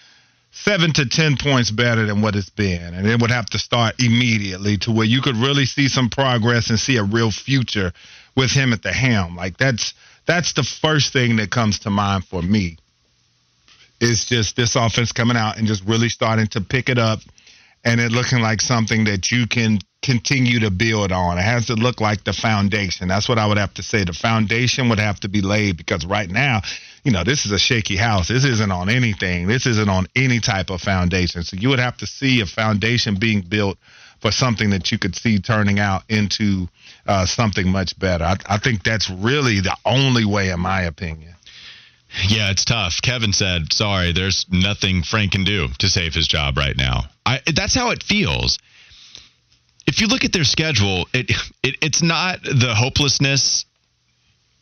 seven 0.52 0.94
to 0.94 1.08
10 1.08 1.38
points 1.38 1.72
better 1.72 2.06
than 2.06 2.22
what 2.22 2.36
it's 2.36 2.50
been. 2.50 2.94
And 2.94 3.08
it 3.08 3.20
would 3.20 3.32
have 3.32 3.48
to 3.48 3.60
start 3.60 3.96
immediately 4.00 4.78
to 4.80 4.92
where 4.92 5.06
you 5.06 5.22
could 5.22 5.38
really 5.38 5.66
see 5.66 5.88
some 5.88 6.10
progress 6.10 6.70
and 6.70 6.80
see 6.80 6.98
a 6.98 7.04
real 7.04 7.32
future 7.32 7.94
with 8.36 8.52
him 8.52 8.74
at 8.74 8.84
the 8.84 8.92
helm. 8.92 9.36
Like 9.36 9.58
that's, 9.58 9.94
that's 10.28 10.54
the 10.54 10.64
first 10.64 11.14
thing 11.14 11.38
that 11.38 11.52
comes 11.52 11.80
to 11.80 11.90
mind 11.90 12.26
for 12.26 12.42
me. 12.42 12.78
It's 14.00 14.26
just 14.26 14.56
this 14.56 14.76
offense 14.76 15.12
coming 15.12 15.38
out 15.38 15.58
and 15.58 15.68
just 15.68 15.84
really 15.86 16.10
starting 16.10 16.48
to 16.48 16.62
pick 16.62 16.90
it 16.90 16.98
up 16.98 17.20
and 17.84 18.00
it 18.00 18.12
looking 18.12 18.40
like 18.40 18.62
something 18.62 19.06
that 19.06 19.32
you 19.32 19.48
can 19.48 19.80
continue 20.02 20.60
to 20.60 20.72
build 20.72 21.12
on. 21.12 21.38
It 21.38 21.44
has 21.44 21.68
to 21.68 21.76
look 21.76 22.02
like 22.02 22.24
the 22.24 22.34
foundation. 22.34 23.08
That's 23.08 23.30
what 23.30 23.38
I 23.38 23.46
would 23.46 23.58
have 23.58 23.74
to 23.76 23.84
say. 23.84 24.04
The 24.04 24.14
foundation 24.14 24.90
would 24.90 25.00
have 25.00 25.20
to 25.22 25.30
be 25.30 25.42
laid 25.42 25.78
because 25.78 26.06
right 26.06 26.30
now, 26.30 26.62
you 27.04 27.12
know, 27.12 27.24
this 27.24 27.46
is 27.46 27.52
a 27.52 27.60
shaky 27.60 27.98
house. 27.98 28.28
This 28.28 28.46
isn't 28.46 28.72
on 28.72 28.90
anything. 28.90 29.48
This 29.48 29.66
isn't 29.66 29.90
on 29.90 30.08
any 30.16 30.40
type 30.40 30.70
of 30.70 30.82
foundation. 30.82 31.44
So 31.44 31.58
you 31.58 31.70
would 31.70 31.80
have 31.80 31.98
to 31.98 32.08
see 32.08 32.42
a 32.42 32.46
foundation 32.46 33.18
being 33.20 33.42
built 33.42 33.78
for 34.22 34.32
something 34.32 34.70
that 34.70 34.92
you 34.92 35.00
could 35.00 35.16
see 35.16 35.40
turning 35.40 35.80
out 35.80 36.04
into 36.10 36.68
uh, 37.08 37.26
something 37.26 37.68
much 37.68 37.98
better. 37.98 38.24
I, 38.24 38.38
I 38.46 38.58
think 38.60 38.84
that's 38.84 39.10
really 39.10 39.62
the 39.62 39.76
only 39.84 40.26
way, 40.26 40.50
in 40.52 40.60
my 40.60 40.84
opinion. 40.84 41.34
Yeah, 42.28 42.52
it's 42.52 42.66
tough. 42.66 43.02
Kevin 43.02 43.32
said, 43.34 43.72
"Sorry, 43.72 44.12
there's 44.12 44.46
nothing 44.52 45.02
Frank 45.02 45.32
can 45.32 45.46
do 45.46 45.70
to 45.80 45.88
save 45.88 46.14
his 46.14 46.28
job 46.28 46.58
right 46.58 46.76
now." 46.76 47.06
I 47.26 47.40
that's 47.56 47.74
how 47.74 47.92
it 47.92 48.04
feels. 48.04 48.60
if 49.88 50.02
you 50.02 50.08
look 50.08 50.24
at 50.24 50.34
their 50.34 50.44
schedule, 50.44 51.08
it, 51.14 51.32
it 51.64 51.76
it's 51.82 52.02
not 52.04 52.44
the 52.44 52.76
hopelessness 52.76 53.66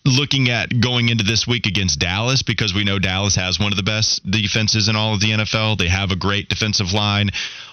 looking 0.10 0.50
at 0.50 0.80
going 0.82 1.10
into 1.10 1.24
this 1.24 1.48
week 1.48 1.66
against 1.66 2.00
Dallas 2.00 2.42
because 2.42 2.74
we 2.74 2.84
know 2.84 3.00
Dallas 3.00 3.36
has 3.36 3.60
one 3.60 3.72
of 3.72 3.78
the 3.78 3.84
best 3.84 4.30
defenses 4.30 4.90
in 4.90 4.96
all 4.96 5.14
of 5.14 5.20
the 5.20 5.32
NFL. 5.32 5.78
They 5.78 5.88
have 5.88 6.12
a 6.12 6.16
great 6.16 6.50
defensive 6.50 6.94
line, 6.94 7.30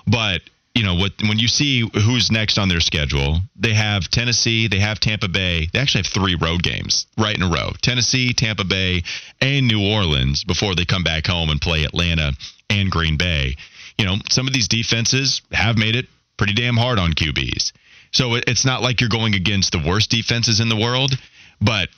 but 0.06 0.42
you 0.74 0.84
know 0.84 0.94
what 0.94 1.12
when 1.26 1.38
you 1.38 1.48
see 1.48 1.88
who's 1.94 2.30
next 2.30 2.58
on 2.58 2.68
their 2.68 2.80
schedule, 2.80 3.40
they 3.56 3.72
have 3.72 4.10
Tennessee, 4.10 4.68
they 4.68 4.78
have 4.78 5.00
Tampa 5.00 5.28
Bay. 5.28 5.68
They 5.72 5.78
actually 5.78 6.02
have 6.02 6.12
three 6.12 6.34
road 6.34 6.62
games 6.62 7.06
right 7.16 7.34
in 7.34 7.42
a 7.42 7.48
row. 7.48 7.72
Tennessee, 7.80 8.34
Tampa 8.34 8.64
Bay, 8.64 9.02
and 9.40 9.66
New 9.66 9.90
Orleans 9.90 10.44
before 10.44 10.74
they 10.74 10.84
come 10.84 11.02
back 11.02 11.26
home 11.26 11.48
and 11.48 11.60
play 11.60 11.84
Atlanta 11.84 12.32
and 12.68 12.90
Green 12.90 13.16
Bay. 13.16 13.56
You 13.98 14.04
know, 14.04 14.16
some 14.30 14.46
of 14.46 14.52
these 14.52 14.68
defenses 14.68 15.40
have 15.50 15.78
made 15.78 15.96
it 15.96 16.06
pretty 16.36 16.52
damn 16.52 16.76
hard 16.76 16.98
on 16.98 17.14
QBs. 17.14 17.72
So 18.12 18.34
it's 18.34 18.64
not 18.64 18.82
like 18.82 19.00
you're 19.00 19.08
going 19.08 19.34
against 19.34 19.72
the 19.72 19.82
worst 19.86 20.10
defenses 20.10 20.60
in 20.60 20.68
the 20.68 20.76
world, 20.76 21.12
but 21.60 21.88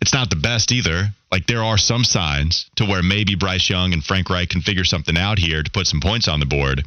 it's 0.00 0.12
not 0.12 0.30
the 0.30 0.36
best 0.36 0.72
either. 0.72 1.08
Like 1.30 1.46
there 1.46 1.62
are 1.62 1.78
some 1.78 2.04
signs 2.04 2.70
to 2.76 2.84
where 2.84 3.02
maybe 3.02 3.34
Bryce 3.34 3.68
Young 3.68 3.92
and 3.92 4.04
Frank 4.04 4.30
Reich 4.30 4.48
can 4.48 4.62
figure 4.62 4.84
something 4.84 5.16
out 5.16 5.38
here 5.38 5.62
to 5.62 5.70
put 5.70 5.86
some 5.86 6.00
points 6.00 6.28
on 6.28 6.40
the 6.40 6.46
board. 6.46 6.84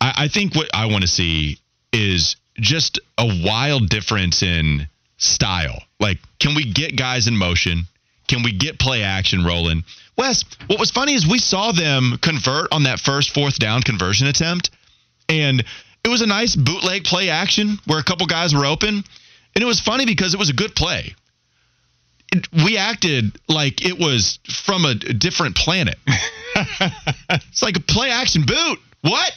I, 0.00 0.24
I 0.24 0.28
think 0.28 0.54
what 0.54 0.70
I 0.74 0.86
want 0.86 1.02
to 1.02 1.08
see 1.08 1.58
is 1.92 2.36
just 2.56 3.00
a 3.18 3.26
wild 3.44 3.88
difference 3.88 4.42
in 4.42 4.88
style. 5.16 5.82
Like, 5.98 6.18
can 6.38 6.54
we 6.54 6.70
get 6.70 6.96
guys 6.96 7.26
in 7.26 7.36
motion? 7.36 7.84
Can 8.28 8.42
we 8.42 8.52
get 8.52 8.78
play 8.78 9.02
action 9.02 9.44
rolling? 9.44 9.84
Wes, 10.16 10.44
what 10.66 10.78
was 10.78 10.90
funny 10.90 11.14
is 11.14 11.26
we 11.26 11.38
saw 11.38 11.72
them 11.72 12.18
convert 12.20 12.72
on 12.72 12.84
that 12.84 13.00
first 13.00 13.34
fourth 13.34 13.58
down 13.58 13.82
conversion 13.82 14.26
attempt, 14.26 14.70
and 15.28 15.64
it 16.04 16.08
was 16.08 16.20
a 16.20 16.26
nice 16.26 16.54
bootleg 16.54 17.04
play 17.04 17.30
action 17.30 17.78
where 17.86 17.98
a 17.98 18.04
couple 18.04 18.26
guys 18.26 18.54
were 18.54 18.66
open. 18.66 19.02
And 19.54 19.62
it 19.62 19.66
was 19.66 19.80
funny 19.80 20.06
because 20.06 20.32
it 20.32 20.38
was 20.38 20.48
a 20.48 20.54
good 20.54 20.76
play. 20.76 21.14
It, 22.32 22.46
we 22.64 22.76
acted 22.76 23.38
like 23.48 23.84
it 23.84 23.98
was 23.98 24.38
from 24.64 24.84
a 24.84 24.94
different 24.94 25.56
planet. 25.56 25.98
it's 26.06 27.62
like 27.62 27.76
a 27.76 27.80
play 27.80 28.10
action 28.10 28.42
boot. 28.46 28.78
What? 29.02 29.32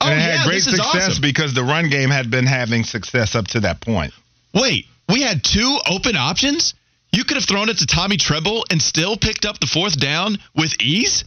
Oh, 0.00 0.08
and 0.08 0.18
it 0.18 0.22
had 0.22 0.38
yeah, 0.40 0.44
great 0.44 0.62
success 0.62 1.10
awesome. 1.10 1.22
because 1.22 1.54
the 1.54 1.62
run 1.62 1.88
game 1.88 2.10
had 2.10 2.30
been 2.30 2.46
having 2.46 2.84
success 2.84 3.34
up 3.34 3.46
to 3.48 3.60
that 3.60 3.80
point. 3.80 4.12
Wait, 4.52 4.86
we 5.08 5.22
had 5.22 5.44
two 5.44 5.78
open 5.88 6.16
options? 6.16 6.74
You 7.12 7.24
could 7.24 7.36
have 7.36 7.46
thrown 7.46 7.68
it 7.68 7.78
to 7.78 7.86
Tommy 7.86 8.16
Tremble 8.16 8.64
and 8.70 8.82
still 8.82 9.16
picked 9.16 9.44
up 9.44 9.60
the 9.60 9.66
fourth 9.66 9.98
down 9.98 10.36
with 10.56 10.80
ease? 10.80 11.24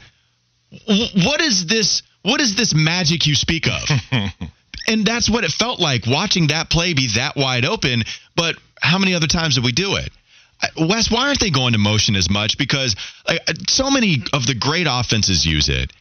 What 0.86 1.40
is 1.40 1.66
this? 1.66 2.04
What 2.24 2.42
is 2.42 2.56
this 2.56 2.74
magic 2.74 3.26
you 3.26 3.36
speak 3.36 3.68
of? 3.68 3.90
and 4.88 5.06
that's 5.06 5.30
what 5.30 5.46
it 5.46 5.52
felt 5.52 5.80
like 5.80 6.06
watching 6.06 6.48
that 6.48 6.70
play 6.70 6.94
be 6.94 7.08
that 7.16 7.38
wide 7.38 7.64
open. 7.64 8.04
But 8.36 8.56
how 8.82 8.98
many 8.98 9.14
other 9.14 9.28
times 9.28 9.56
did 9.56 9.64
we 9.64 9.72
do 9.72 9.96
it? 9.96 10.12
Wes, 10.78 11.12
why 11.12 11.28
aren't 11.28 11.40
they 11.40 11.52
going 11.52 11.74
to 11.74 11.80
motion 11.80 12.16
as 12.16 12.30
much? 12.30 12.58
Because 12.58 12.96
like, 13.28 13.42
so 13.68 13.92
many 13.92 14.24
of 14.34 14.46
the 14.46 14.56
great 14.56 14.88
offenses 14.90 15.46
use 15.46 15.70
it, 15.70 15.92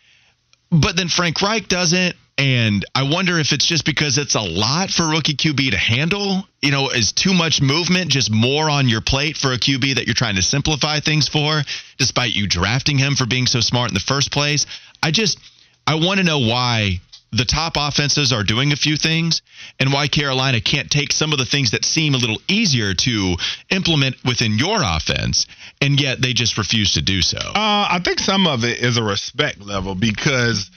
but 0.70 0.96
then 0.96 1.08
Frank 1.08 1.40
Reich 1.42 1.68
doesn't. 1.68 2.16
And 2.38 2.84
I 2.94 3.04
wonder 3.04 3.38
if 3.38 3.52
it's 3.52 3.64
just 3.64 3.86
because 3.86 4.18
it's 4.18 4.34
a 4.34 4.42
lot 4.42 4.90
for 4.90 5.08
rookie 5.08 5.34
QB 5.34 5.70
to 5.70 5.78
handle. 5.78 6.46
You 6.60 6.70
know, 6.70 6.90
is 6.90 7.12
too 7.12 7.32
much 7.32 7.62
movement 7.62 8.10
just 8.10 8.30
more 8.30 8.68
on 8.68 8.88
your 8.88 9.00
plate 9.00 9.38
for 9.38 9.52
a 9.52 9.58
QB 9.58 9.94
that 9.94 10.06
you're 10.06 10.14
trying 10.14 10.36
to 10.36 10.42
simplify 10.42 11.00
things 11.00 11.28
for, 11.28 11.62
despite 11.96 12.34
you 12.34 12.46
drafting 12.46 12.98
him 12.98 13.14
for 13.14 13.24
being 13.24 13.46
so 13.46 13.60
smart 13.60 13.88
in 13.88 13.94
the 13.94 14.00
first 14.00 14.32
place? 14.32 14.66
I 15.02 15.12
just, 15.12 15.38
I 15.86 15.94
want 15.94 16.18
to 16.18 16.24
know 16.24 16.40
why 16.40 17.00
the 17.32 17.44
top 17.44 17.74
offenses 17.76 18.32
are 18.32 18.42
doing 18.42 18.72
a 18.72 18.76
few 18.76 18.96
things 18.96 19.42
and 19.80 19.92
why 19.92 20.08
Carolina 20.08 20.60
can't 20.60 20.90
take 20.90 21.12
some 21.12 21.32
of 21.32 21.38
the 21.38 21.44
things 21.44 21.72
that 21.72 21.84
seem 21.84 22.14
a 22.14 22.18
little 22.18 22.40
easier 22.48 22.94
to 22.94 23.36
implement 23.70 24.16
within 24.24 24.58
your 24.58 24.78
offense 24.82 25.46
and 25.80 26.00
yet 26.00 26.20
they 26.20 26.32
just 26.32 26.56
refuse 26.56 26.92
to 26.92 27.02
do 27.02 27.20
so. 27.22 27.38
Uh, 27.38 27.52
I 27.90 28.00
think 28.02 28.20
some 28.20 28.46
of 28.46 28.64
it 28.64 28.78
is 28.78 28.96
a 28.96 29.02
respect 29.02 29.60
level 29.60 29.94
because 29.94 30.70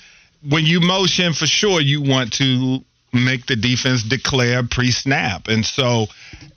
when 0.48 0.66
you 0.66 0.80
motion 0.82 1.34
for 1.34 1.46
sure 1.46 1.82
you 1.82 2.02
want 2.02 2.34
to 2.34 2.84
make 3.14 3.46
the 3.46 3.56
defense 3.56 4.04
declare 4.04 4.64
pre-snap. 4.64 5.48
And 5.48 5.66
so 5.66 6.08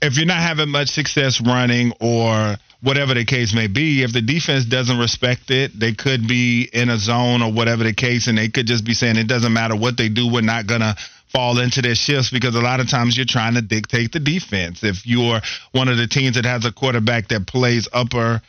if 0.01 0.17
you're 0.17 0.25
not 0.25 0.37
having 0.37 0.69
much 0.69 0.89
success 0.89 1.41
running 1.41 1.93
or 1.99 2.57
whatever 2.83 3.13
the 3.13 3.23
case 3.23 3.53
may 3.53 3.67
be, 3.67 4.03
if 4.03 4.11
the 4.11 4.21
defense 4.21 4.65
doesn't 4.65 4.99
respect 4.99 5.49
it, 5.49 5.71
they 5.79 5.93
could 5.93 6.27
be 6.27 6.69
in 6.71 6.89
a 6.89 6.97
zone 6.97 7.41
or 7.41 7.51
whatever 7.51 7.83
the 7.83 7.93
case, 7.93 8.27
and 8.27 8.37
they 8.37 8.49
could 8.49 8.67
just 8.67 8.83
be 8.85 8.93
saying 8.93 9.15
it 9.15 9.27
doesn't 9.27 9.53
matter 9.53 9.75
what 9.75 9.95
they 9.95 10.09
do, 10.09 10.31
we're 10.31 10.41
not 10.41 10.67
gonna 10.67 10.95
fall 11.31 11.59
into 11.59 11.81
their 11.81 11.95
shifts 11.95 12.29
because 12.29 12.55
a 12.55 12.61
lot 12.61 12.79
of 12.79 12.89
times 12.89 13.15
you're 13.15 13.25
trying 13.25 13.55
to 13.55 13.61
dictate 13.61 14.11
the 14.11 14.19
defense. 14.19 14.83
If 14.83 15.07
you're 15.07 15.39
one 15.71 15.87
of 15.87 15.97
the 15.97 16.07
teams 16.07 16.35
that 16.35 16.45
has 16.45 16.65
a 16.65 16.71
quarterback 16.71 17.29
that 17.29 17.47
plays 17.47 17.87
upper 17.91 18.41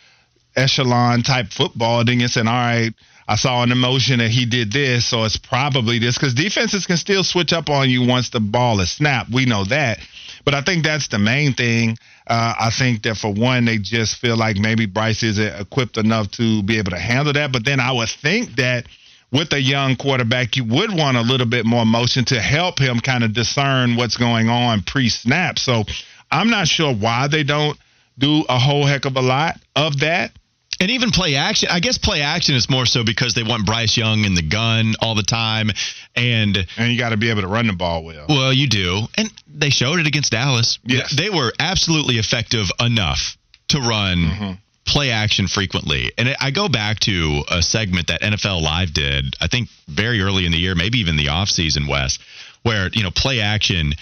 echelon 0.56 1.22
type 1.22 1.46
football, 1.48 2.04
then 2.04 2.18
you're 2.18 2.28
saying, 2.28 2.48
all 2.48 2.54
right, 2.54 2.92
I 3.26 3.36
saw 3.36 3.62
an 3.62 3.72
emotion 3.72 4.18
that 4.18 4.30
he 4.30 4.44
did 4.44 4.70
this, 4.70 5.06
so 5.06 5.24
it's 5.24 5.38
probably 5.38 5.98
this 5.98 6.16
because 6.18 6.34
defenses 6.34 6.86
can 6.86 6.98
still 6.98 7.24
switch 7.24 7.52
up 7.52 7.70
on 7.70 7.88
you 7.88 8.06
once 8.06 8.30
the 8.30 8.40
ball 8.40 8.80
is 8.80 8.90
snapped. 8.90 9.30
We 9.30 9.46
know 9.46 9.64
that. 9.64 9.98
But 10.44 10.54
I 10.54 10.60
think 10.60 10.84
that's 10.84 11.08
the 11.08 11.18
main 11.18 11.54
thing. 11.54 11.96
Uh, 12.26 12.54
I 12.58 12.70
think 12.70 13.02
that 13.04 13.16
for 13.16 13.32
one, 13.32 13.64
they 13.64 13.78
just 13.78 14.16
feel 14.16 14.36
like 14.36 14.56
maybe 14.56 14.84
Bryce 14.86 15.22
isn't 15.22 15.60
equipped 15.60 15.96
enough 15.96 16.30
to 16.32 16.62
be 16.62 16.78
able 16.78 16.90
to 16.90 16.98
handle 16.98 17.32
that. 17.32 17.50
But 17.50 17.64
then 17.64 17.80
I 17.80 17.92
would 17.92 18.10
think 18.10 18.56
that 18.56 18.86
with 19.32 19.52
a 19.52 19.60
young 19.60 19.96
quarterback, 19.96 20.56
you 20.56 20.64
would 20.64 20.94
want 20.94 21.16
a 21.16 21.22
little 21.22 21.46
bit 21.46 21.64
more 21.64 21.86
motion 21.86 22.24
to 22.26 22.40
help 22.40 22.78
him 22.78 23.00
kind 23.00 23.24
of 23.24 23.32
discern 23.32 23.96
what's 23.96 24.16
going 24.16 24.48
on 24.48 24.82
pre 24.82 25.08
snap. 25.08 25.58
So 25.58 25.84
I'm 26.30 26.50
not 26.50 26.68
sure 26.68 26.94
why 26.94 27.28
they 27.28 27.42
don't 27.42 27.78
do 28.18 28.44
a 28.48 28.58
whole 28.58 28.84
heck 28.84 29.06
of 29.06 29.16
a 29.16 29.22
lot 29.22 29.58
of 29.74 30.00
that. 30.00 30.32
And 30.80 30.90
even 30.90 31.10
play 31.10 31.36
action. 31.36 31.68
I 31.70 31.80
guess 31.80 31.98
play 31.98 32.22
action 32.22 32.54
is 32.54 32.68
more 32.68 32.86
so 32.86 33.04
because 33.04 33.34
they 33.34 33.42
want 33.42 33.66
Bryce 33.66 33.96
Young 33.96 34.24
in 34.24 34.34
the 34.34 34.42
gun 34.42 34.94
all 35.00 35.14
the 35.14 35.22
time, 35.22 35.70
and 36.16 36.56
and 36.76 36.92
you 36.92 36.98
got 36.98 37.10
to 37.10 37.16
be 37.16 37.30
able 37.30 37.42
to 37.42 37.48
run 37.48 37.66
the 37.66 37.72
ball 37.72 38.04
well. 38.04 38.26
Well, 38.28 38.52
you 38.52 38.68
do, 38.68 39.02
and 39.16 39.30
they 39.46 39.70
showed 39.70 40.00
it 40.00 40.06
against 40.06 40.32
Dallas. 40.32 40.78
Yes, 40.84 41.14
they 41.16 41.30
were 41.30 41.52
absolutely 41.58 42.16
effective 42.16 42.66
enough 42.80 43.36
to 43.68 43.78
run. 43.80 44.18
Mm-hmm. 44.18 44.52
Play 44.86 45.12
action 45.12 45.48
frequently. 45.48 46.12
And 46.18 46.36
I 46.38 46.50
go 46.50 46.68
back 46.68 47.00
to 47.00 47.42
a 47.50 47.62
segment 47.62 48.08
that 48.08 48.20
NFL 48.20 48.60
Live 48.60 48.92
did, 48.92 49.34
I 49.40 49.46
think 49.46 49.70
very 49.88 50.20
early 50.20 50.44
in 50.44 50.52
the 50.52 50.58
year, 50.58 50.74
maybe 50.74 50.98
even 50.98 51.16
the 51.16 51.28
offseason, 51.28 51.88
Wes, 51.88 52.18
where, 52.64 52.90
you 52.92 53.02
know, 53.02 53.10
play 53.10 53.40
action 53.40 53.94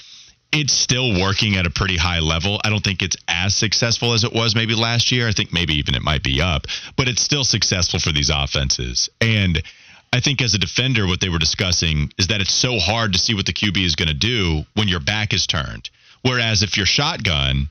it's 0.53 0.73
still 0.73 1.19
working 1.21 1.57
at 1.57 1.67
a 1.67 1.71
pretty 1.71 1.97
high 1.97 2.21
level. 2.21 2.61
I 2.63 2.71
don't 2.71 2.85
think 2.85 3.03
it's 3.03 3.17
as 3.27 3.57
successful 3.57 4.13
as 4.13 4.23
it 4.23 4.33
was 4.33 4.55
maybe 4.55 4.75
last 4.75 5.11
year. 5.11 5.27
I 5.27 5.33
think 5.33 5.53
maybe 5.53 5.75
even 5.75 5.95
it 5.95 6.03
might 6.03 6.23
be 6.23 6.43
up, 6.43 6.67
but 6.97 7.09
it's 7.09 7.23
still 7.23 7.45
successful 7.45 7.99
for 7.99 8.13
these 8.13 8.31
offenses. 8.31 9.09
And 9.21 9.63
I 10.13 10.21
think 10.21 10.43
as 10.43 10.55
a 10.55 10.59
defender, 10.59 11.07
what 11.07 11.21
they 11.21 11.31
were 11.31 11.39
discussing 11.39 12.13
is 12.19 12.27
that 12.27 12.43
it's 12.43 12.53
so 12.53 12.79
hard 12.79 13.15
to 13.15 13.19
see 13.19 13.35
what 13.35 13.47
the 13.47 13.53
QB 13.55 13.83
is 13.83 13.97
going 13.97 14.09
to 14.09 14.15
do 14.15 14.65
when 14.75 14.89
your 14.89 15.01
back 15.01 15.33
is 15.33 15.47
turned. 15.47 15.89
Whereas 16.21 16.63
if 16.63 16.77
you're 16.77 16.87
shotgun 16.87 17.71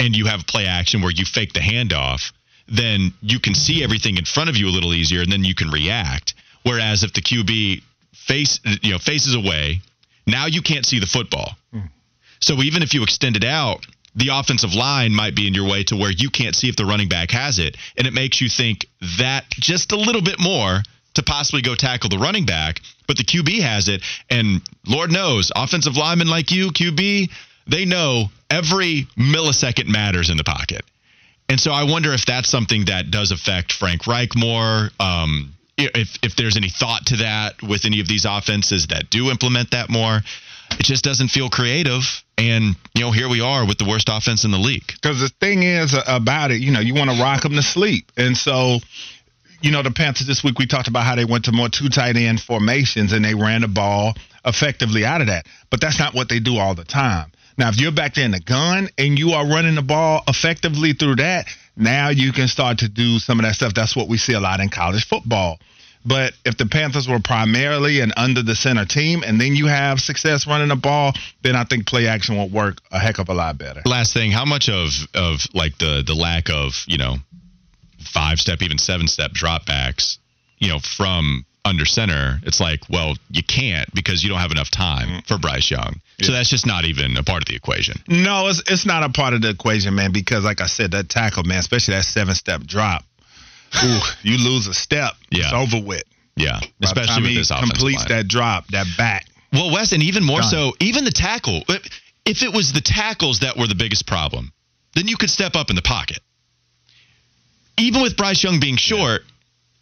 and 0.00 0.16
you 0.16 0.26
have 0.26 0.46
play 0.46 0.66
action 0.66 1.02
where 1.02 1.12
you 1.12 1.24
fake 1.24 1.52
the 1.52 1.60
handoff, 1.60 2.32
then 2.68 3.12
you 3.22 3.38
can 3.38 3.54
see 3.54 3.84
everything 3.84 4.16
in 4.16 4.24
front 4.24 4.50
of 4.50 4.56
you 4.56 4.66
a 4.66 4.74
little 4.74 4.92
easier 4.92 5.22
and 5.22 5.30
then 5.30 5.44
you 5.44 5.54
can 5.54 5.70
react. 5.70 6.34
Whereas 6.64 7.04
if 7.04 7.12
the 7.12 7.22
QB 7.22 7.82
face 8.12 8.58
you 8.82 8.90
know 8.90 8.98
faces 8.98 9.36
away, 9.36 9.80
now 10.26 10.46
you 10.46 10.62
can't 10.62 10.84
see 10.84 10.98
the 10.98 11.06
football. 11.06 11.56
So 12.40 12.62
even 12.62 12.82
if 12.82 12.94
you 12.94 13.02
extend 13.02 13.36
it 13.36 13.44
out, 13.44 13.86
the 14.14 14.28
offensive 14.32 14.74
line 14.74 15.12
might 15.12 15.34
be 15.34 15.46
in 15.46 15.54
your 15.54 15.68
way 15.68 15.84
to 15.84 15.96
where 15.96 16.10
you 16.10 16.30
can't 16.30 16.56
see 16.56 16.68
if 16.68 16.76
the 16.76 16.86
running 16.86 17.08
back 17.08 17.30
has 17.30 17.58
it. 17.58 17.76
And 17.98 18.06
it 18.06 18.14
makes 18.14 18.40
you 18.40 18.48
think 18.48 18.86
that 19.18 19.48
just 19.50 19.92
a 19.92 19.96
little 19.96 20.22
bit 20.22 20.40
more 20.40 20.82
to 21.14 21.22
possibly 21.22 21.62
go 21.62 21.74
tackle 21.74 22.08
the 22.08 22.18
running 22.18 22.46
back. 22.46 22.80
But 23.06 23.18
the 23.18 23.24
QB 23.24 23.60
has 23.60 23.88
it. 23.88 24.02
And 24.30 24.62
Lord 24.86 25.12
knows, 25.12 25.52
offensive 25.54 25.96
linemen 25.96 26.28
like 26.28 26.50
you, 26.50 26.70
QB, 26.70 27.30
they 27.66 27.84
know 27.84 28.30
every 28.50 29.06
millisecond 29.18 29.88
matters 29.88 30.30
in 30.30 30.38
the 30.38 30.44
pocket. 30.44 30.82
And 31.48 31.60
so 31.60 31.70
I 31.70 31.84
wonder 31.84 32.12
if 32.12 32.24
that's 32.24 32.48
something 32.48 32.86
that 32.86 33.10
does 33.10 33.30
affect 33.30 33.72
Frank 33.72 34.06
Reich 34.06 34.34
more. 34.34 34.90
Um, 34.98 35.52
if 35.76 36.18
if 36.22 36.36
there's 36.36 36.56
any 36.56 36.70
thought 36.70 37.06
to 37.06 37.16
that 37.18 37.62
with 37.62 37.84
any 37.84 38.00
of 38.00 38.08
these 38.08 38.24
offenses 38.24 38.86
that 38.88 39.10
do 39.10 39.30
implement 39.30 39.70
that 39.72 39.90
more 39.90 40.22
it 40.72 40.84
just 40.84 41.04
doesn't 41.04 41.28
feel 41.28 41.48
creative. 41.48 42.02
And, 42.38 42.76
you 42.94 43.02
know, 43.02 43.12
here 43.12 43.28
we 43.28 43.40
are 43.40 43.66
with 43.66 43.78
the 43.78 43.86
worst 43.88 44.08
offense 44.10 44.44
in 44.44 44.50
the 44.50 44.58
league. 44.58 44.86
Because 44.86 45.20
the 45.20 45.30
thing 45.40 45.62
is 45.62 45.94
uh, 45.94 46.02
about 46.06 46.50
it, 46.50 46.60
you 46.60 46.70
know, 46.70 46.80
you 46.80 46.94
want 46.94 47.10
to 47.10 47.20
rock 47.20 47.42
them 47.42 47.52
to 47.52 47.62
sleep. 47.62 48.12
And 48.16 48.36
so, 48.36 48.78
you 49.62 49.70
know, 49.70 49.82
the 49.82 49.90
Panthers 49.90 50.26
this 50.26 50.44
week, 50.44 50.58
we 50.58 50.66
talked 50.66 50.88
about 50.88 51.04
how 51.04 51.16
they 51.16 51.24
went 51.24 51.46
to 51.46 51.52
more 51.52 51.68
two 51.68 51.88
tight 51.88 52.16
end 52.16 52.40
formations 52.40 53.12
and 53.12 53.24
they 53.24 53.34
ran 53.34 53.62
the 53.62 53.68
ball 53.68 54.14
effectively 54.44 55.04
out 55.04 55.20
of 55.20 55.28
that. 55.28 55.46
But 55.70 55.80
that's 55.80 55.98
not 55.98 56.14
what 56.14 56.28
they 56.28 56.40
do 56.40 56.58
all 56.58 56.74
the 56.74 56.84
time. 56.84 57.32
Now, 57.58 57.70
if 57.70 57.80
you're 57.80 57.92
back 57.92 58.14
there 58.14 58.26
in 58.26 58.32
the 58.32 58.40
gun 58.40 58.88
and 58.98 59.18
you 59.18 59.30
are 59.30 59.46
running 59.46 59.76
the 59.76 59.82
ball 59.82 60.22
effectively 60.28 60.92
through 60.92 61.16
that, 61.16 61.46
now 61.74 62.10
you 62.10 62.32
can 62.32 62.48
start 62.48 62.78
to 62.78 62.88
do 62.88 63.18
some 63.18 63.40
of 63.40 63.46
that 63.46 63.54
stuff. 63.54 63.72
That's 63.74 63.96
what 63.96 64.08
we 64.08 64.18
see 64.18 64.34
a 64.34 64.40
lot 64.40 64.60
in 64.60 64.68
college 64.68 65.06
football 65.06 65.58
But 66.06 66.34
if 66.44 66.56
the 66.56 66.66
Panthers 66.66 67.08
were 67.08 67.18
primarily 67.18 68.00
an 68.00 68.12
under 68.16 68.42
the 68.42 68.54
center 68.54 68.84
team, 68.84 69.24
and 69.26 69.40
then 69.40 69.56
you 69.56 69.66
have 69.66 69.98
success 70.00 70.46
running 70.46 70.68
the 70.68 70.76
ball, 70.76 71.12
then 71.42 71.56
I 71.56 71.64
think 71.64 71.86
play 71.86 72.06
action 72.06 72.36
will 72.36 72.48
work 72.48 72.78
a 72.92 72.98
heck 72.98 73.18
of 73.18 73.28
a 73.28 73.34
lot 73.34 73.58
better. 73.58 73.82
Last 73.84 74.14
thing, 74.14 74.30
how 74.30 74.44
much 74.44 74.68
of 74.68 74.90
of 75.14 75.40
like 75.52 75.76
the 75.78 76.04
the 76.06 76.14
lack 76.14 76.48
of 76.48 76.72
you 76.86 76.98
know 76.98 77.16
five 77.98 78.38
step, 78.38 78.62
even 78.62 78.78
seven 78.78 79.08
step 79.08 79.32
dropbacks, 79.32 80.18
you 80.58 80.68
know, 80.68 80.78
from 80.78 81.44
under 81.64 81.84
center, 81.84 82.38
it's 82.44 82.60
like, 82.60 82.80
well, 82.88 83.16
you 83.30 83.42
can't 83.42 83.92
because 83.92 84.22
you 84.22 84.30
don't 84.30 84.38
have 84.38 84.52
enough 84.52 84.70
time 84.70 85.08
mm-hmm. 85.08 85.18
for 85.26 85.38
Bryce 85.38 85.70
Young. 85.70 86.00
Yeah. 86.18 86.26
So 86.26 86.32
that's 86.32 86.48
just 86.48 86.66
not 86.66 86.84
even 86.84 87.16
a 87.16 87.24
part 87.24 87.42
of 87.42 87.48
the 87.48 87.56
equation. 87.56 88.00
No, 88.08 88.46
it's 88.46 88.62
it's 88.70 88.86
not 88.86 89.02
a 89.02 89.10
part 89.10 89.34
of 89.34 89.42
the 89.42 89.50
equation, 89.50 89.94
man, 89.96 90.12
because 90.12 90.44
like 90.44 90.60
I 90.60 90.66
said, 90.66 90.92
that 90.92 91.08
tackle, 91.08 91.42
man, 91.42 91.58
especially 91.58 91.94
that 91.94 92.04
seven 92.04 92.34
step 92.34 92.62
drop, 92.62 93.04
ooh, 93.84 94.00
you 94.22 94.38
lose 94.38 94.66
a 94.66 94.74
step, 94.74 95.14
yeah. 95.30 95.44
it's 95.44 95.74
over 95.74 95.84
with. 95.84 96.04
Yeah, 96.36 96.60
especially 96.82 97.22
with 97.22 97.34
this 97.34 97.48
completes 97.50 98.00
line. 98.00 98.08
that 98.08 98.28
drop, 98.28 98.66
that 98.68 98.86
back. 98.98 99.26
Well, 99.52 99.72
Wes, 99.72 99.92
and 99.92 100.02
even 100.02 100.22
more 100.22 100.40
Done. 100.40 100.50
so, 100.50 100.72
even 100.80 101.04
the 101.04 101.10
tackle. 101.10 101.62
If 102.26 102.42
it 102.42 102.52
was 102.52 102.72
the 102.72 102.80
tackles 102.80 103.40
that 103.40 103.56
were 103.56 103.66
the 103.66 103.74
biggest 103.74 104.06
problem, 104.06 104.52
then 104.94 105.08
you 105.08 105.16
could 105.16 105.30
step 105.30 105.54
up 105.54 105.70
in 105.70 105.76
the 105.76 105.82
pocket. 105.82 106.18
Even 107.78 108.02
with 108.02 108.16
Bryce 108.16 108.42
Young 108.42 108.60
being 108.60 108.76
short, 108.76 109.22
yeah 109.22 109.35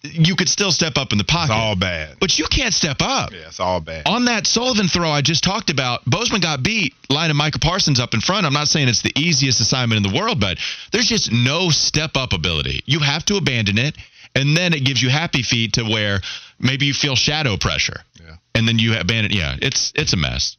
you 0.04 0.36
could 0.36 0.48
still 0.48 0.70
step 0.70 0.96
up 0.96 1.12
in 1.12 1.18
the 1.18 1.24
pocket. 1.24 1.52
It's 1.52 1.60
all 1.60 1.76
bad. 1.76 2.16
But 2.20 2.38
you 2.38 2.46
can't 2.50 2.74
step 2.74 2.98
up. 3.00 3.32
Yeah, 3.32 3.48
it's 3.48 3.60
all 3.60 3.80
bad. 3.80 4.06
On 4.06 4.26
that 4.26 4.46
Sullivan 4.46 4.88
throw 4.88 5.08
I 5.08 5.22
just 5.22 5.42
talked 5.42 5.70
about, 5.70 6.04
Bozeman 6.04 6.40
got 6.40 6.62
beat, 6.62 6.94
lining 7.08 7.36
Micah 7.36 7.58
Parsons 7.58 7.98
up 7.98 8.12
in 8.12 8.20
front. 8.20 8.46
I'm 8.46 8.52
not 8.52 8.68
saying 8.68 8.88
it's 8.88 9.02
the 9.02 9.12
easiest 9.16 9.60
assignment 9.60 10.04
in 10.04 10.12
the 10.12 10.16
world, 10.18 10.40
but 10.40 10.58
there's 10.92 11.08
just 11.08 11.32
no 11.32 11.70
step 11.70 12.16
up 12.16 12.32
ability. 12.32 12.82
You 12.84 13.00
have 13.00 13.24
to 13.26 13.36
abandon 13.36 13.78
it, 13.78 13.96
and 14.34 14.56
then 14.56 14.74
it 14.74 14.84
gives 14.84 15.02
you 15.02 15.08
happy 15.08 15.42
feet 15.42 15.74
to 15.74 15.84
where 15.84 16.20
maybe 16.58 16.86
you 16.86 16.94
feel 16.94 17.16
shadow 17.16 17.56
pressure. 17.56 18.00
Yeah. 18.20 18.36
And 18.54 18.68
then 18.68 18.78
you 18.78 18.94
abandon. 18.94 19.32
It. 19.32 19.34
Yeah, 19.34 19.56
it's 19.60 19.92
it's 19.96 20.12
a 20.12 20.16
mess. 20.16 20.56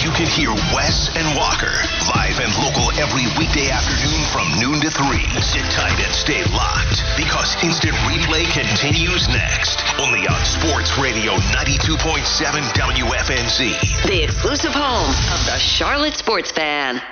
You 0.00 0.10
can 0.16 0.24
hear 0.24 0.48
Wes 0.72 1.12
and 1.16 1.36
Walker 1.36 1.68
live 2.16 2.40
and 2.40 2.48
local 2.64 2.88
every 2.96 3.28
weekday 3.36 3.68
afternoon 3.68 4.24
from 4.32 4.48
noon 4.56 4.80
to 4.80 4.90
three. 4.90 5.20
Sit 5.44 5.64
tight 5.76 6.00
and 6.00 6.14
stay 6.16 6.40
locked 6.48 7.04
because 7.20 7.62
instant 7.62 7.92
replay 8.08 8.48
continues 8.56 9.28
next. 9.28 9.84
Only 10.00 10.26
on 10.28 10.40
Sports 10.44 10.96
Radio 10.96 11.36
92.7 11.60 12.24
WFNZ. 12.72 14.06
The 14.08 14.24
exclusive 14.24 14.72
home 14.72 15.10
of 15.10 15.44
the 15.44 15.58
Charlotte 15.58 16.14
Sports 16.14 16.50
Fan. 16.50 17.02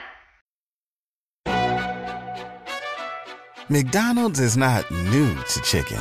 McDonald's 3.69 4.41
is 4.41 4.57
not 4.57 4.91
new 4.91 5.35
to 5.35 5.61
chicken. 5.61 6.01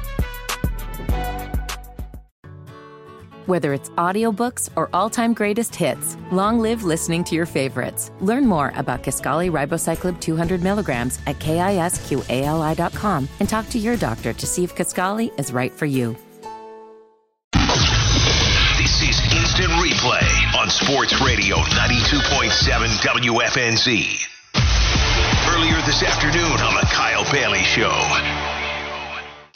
Whether 3.47 3.73
it's 3.73 3.89
audiobooks 3.91 4.69
or 4.75 4.89
all-time 4.93 5.33
greatest 5.33 5.75
hits, 5.75 6.15
long 6.31 6.59
live 6.59 6.83
listening 6.83 7.23
to 7.25 7.35
your 7.35 7.47
favorites. 7.47 8.11
Learn 8.21 8.45
more 8.45 8.71
about 8.75 9.01
Kisqali 9.03 9.49
Ribociclib 9.49 10.19
200 10.19 10.61
milligrams 10.61 11.19
at 11.25 11.39
kisqali.com 11.39 13.27
and 13.39 13.49
talk 13.49 13.67
to 13.69 13.79
your 13.79 13.97
doctor 13.97 14.33
to 14.33 14.45
see 14.45 14.63
if 14.63 14.75
Kisqali 14.75 15.37
is 15.39 15.51
right 15.51 15.71
for 15.71 15.87
you. 15.87 16.15
This 18.77 19.01
is 19.01 19.19
Instant 19.33 19.71
Replay 19.73 20.55
on 20.59 20.69
Sports 20.69 21.19
Radio 21.21 21.57
92.7 21.57 22.49
WFNZ. 23.01 24.27
Earlier 25.49 25.81
this 25.85 26.03
afternoon 26.03 26.61
on 26.61 26.75
the 26.75 26.87
Kyle 26.91 27.25
Bailey 27.31 27.63
Show. 27.63 28.40